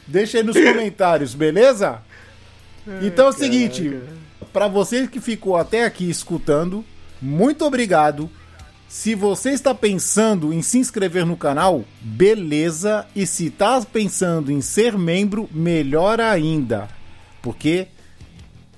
Deixa 0.07 0.39
aí 0.39 0.43
nos 0.43 0.57
comentários, 0.57 1.35
beleza? 1.35 2.01
Então 3.01 3.27
é 3.27 3.29
o 3.29 3.33
seguinte, 3.33 3.99
pra 4.51 4.67
você 4.67 5.07
que 5.07 5.21
ficou 5.21 5.55
até 5.55 5.85
aqui 5.85 6.09
escutando, 6.09 6.83
muito 7.21 7.63
obrigado. 7.63 8.29
Se 8.87 9.13
você 9.13 9.51
está 9.51 9.75
pensando 9.75 10.51
em 10.51 10.63
se 10.63 10.79
inscrever 10.79 11.23
no 11.23 11.37
canal, 11.37 11.85
beleza. 12.01 13.05
E 13.15 13.27
se 13.27 13.47
está 13.47 13.79
pensando 13.81 14.51
em 14.51 14.61
ser 14.61 14.97
membro, 14.97 15.47
melhor 15.51 16.19
ainda. 16.19 16.87
Porque 17.39 17.87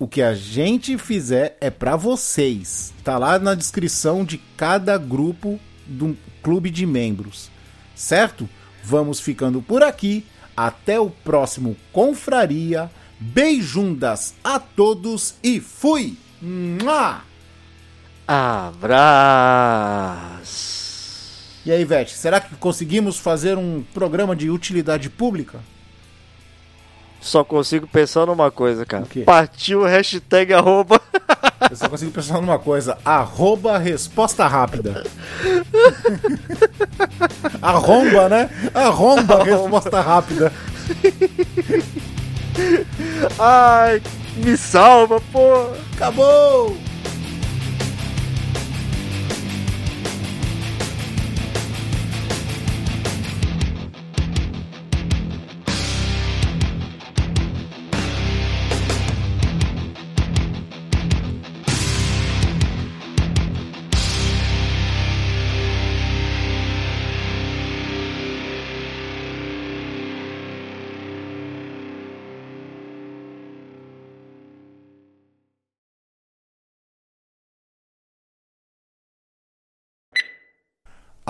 o 0.02 0.08
que 0.08 0.24
a 0.24 0.34
gente 0.34 0.98
fizer 0.98 1.56
é 1.62 1.70
pra 1.70 1.96
vocês. 1.96 2.92
Tá 3.04 3.20
lá 3.20 3.38
na 3.38 3.54
descrição 3.54 4.26
de 4.26 4.40
cada 4.58 4.98
grupo 4.98 5.60
do 5.86 6.18
clube 6.42 6.72
de 6.72 6.88
membros. 6.88 7.52
Certo? 7.94 8.50
Vamos 8.84 9.20
ficando 9.20 9.62
por 9.62 9.84
aqui. 9.84 10.26
Até 10.58 11.00
o 11.00 11.12
próximo 11.12 11.78
Confraria. 11.94 12.90
Beijundas 13.20 14.34
a 14.44 14.58
todos 14.58 15.36
e 15.44 15.60
fui! 15.60 16.18
Mua! 16.42 17.22
Abraço. 18.28 18.82
E 21.64 21.72
aí, 21.72 21.86
Vete, 21.86 22.16
será 22.16 22.42
que 22.42 22.56
conseguimos 22.56 23.20
fazer 23.20 23.56
um 23.56 23.84
programa 23.94 24.36
de 24.36 24.50
utilidade 24.50 25.12
pública? 25.12 25.60
Só 27.22 27.44
consigo 27.44 27.86
pensar 27.86 28.26
numa 28.26 28.50
coisa, 28.50 28.86
cara. 28.86 29.06
Partiu 29.26 29.84
hashtag 29.84 30.54
arroba. 30.54 31.00
Eu 31.70 31.76
só 31.76 31.88
consigo 31.88 32.12
pensar 32.12 32.42
numa 32.42 32.58
coisa: 32.58 32.98
arroba 33.06 33.78
resposta 33.78 34.48
rápida. 34.48 35.04
Arromba, 37.62 38.28
né? 38.28 38.50
Arromba 38.74 39.44
resposta 39.44 40.02
rápida. 40.02 40.52
Ai, 43.40 44.02
me 44.38 44.58
salva, 44.58 45.22
pô. 45.32 45.68
Acabou! 45.94 46.76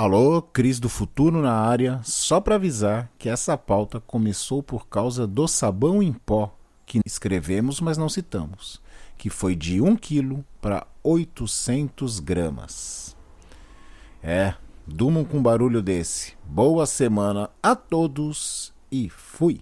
Alô, 0.04 0.42
Cris 0.42 0.80
do 0.80 0.90
Futuro 0.90 1.44
na 1.44 1.54
área. 1.54 2.02
Só 2.04 2.42
para 2.42 2.56
avisar 2.56 3.12
que 3.20 3.30
essa 3.30 3.56
pauta 3.56 4.00
começou 4.00 4.64
por 4.64 4.88
causa 4.88 5.28
do 5.28 5.48
sabão 5.48 6.02
em 6.02 6.12
pó 6.12 6.58
que 6.88 7.02
escrevemos, 7.06 7.80
mas 7.80 8.00
não 8.00 8.10
citamos, 8.10 8.82
que 9.16 9.30
foi 9.30 9.56
de 9.56 9.80
1 9.80 9.96
kg 9.98 10.44
para 10.60 10.88
800 11.04 12.20
gramas. 12.20 13.16
É, 14.24 14.56
durmam 14.88 15.24
com 15.24 15.40
barulho 15.40 15.84
desse. 15.84 16.34
Boa 16.46 16.88
semana 16.88 17.52
a 17.62 17.76
todos 17.76 18.74
e 18.92 19.08
fui! 19.08 19.62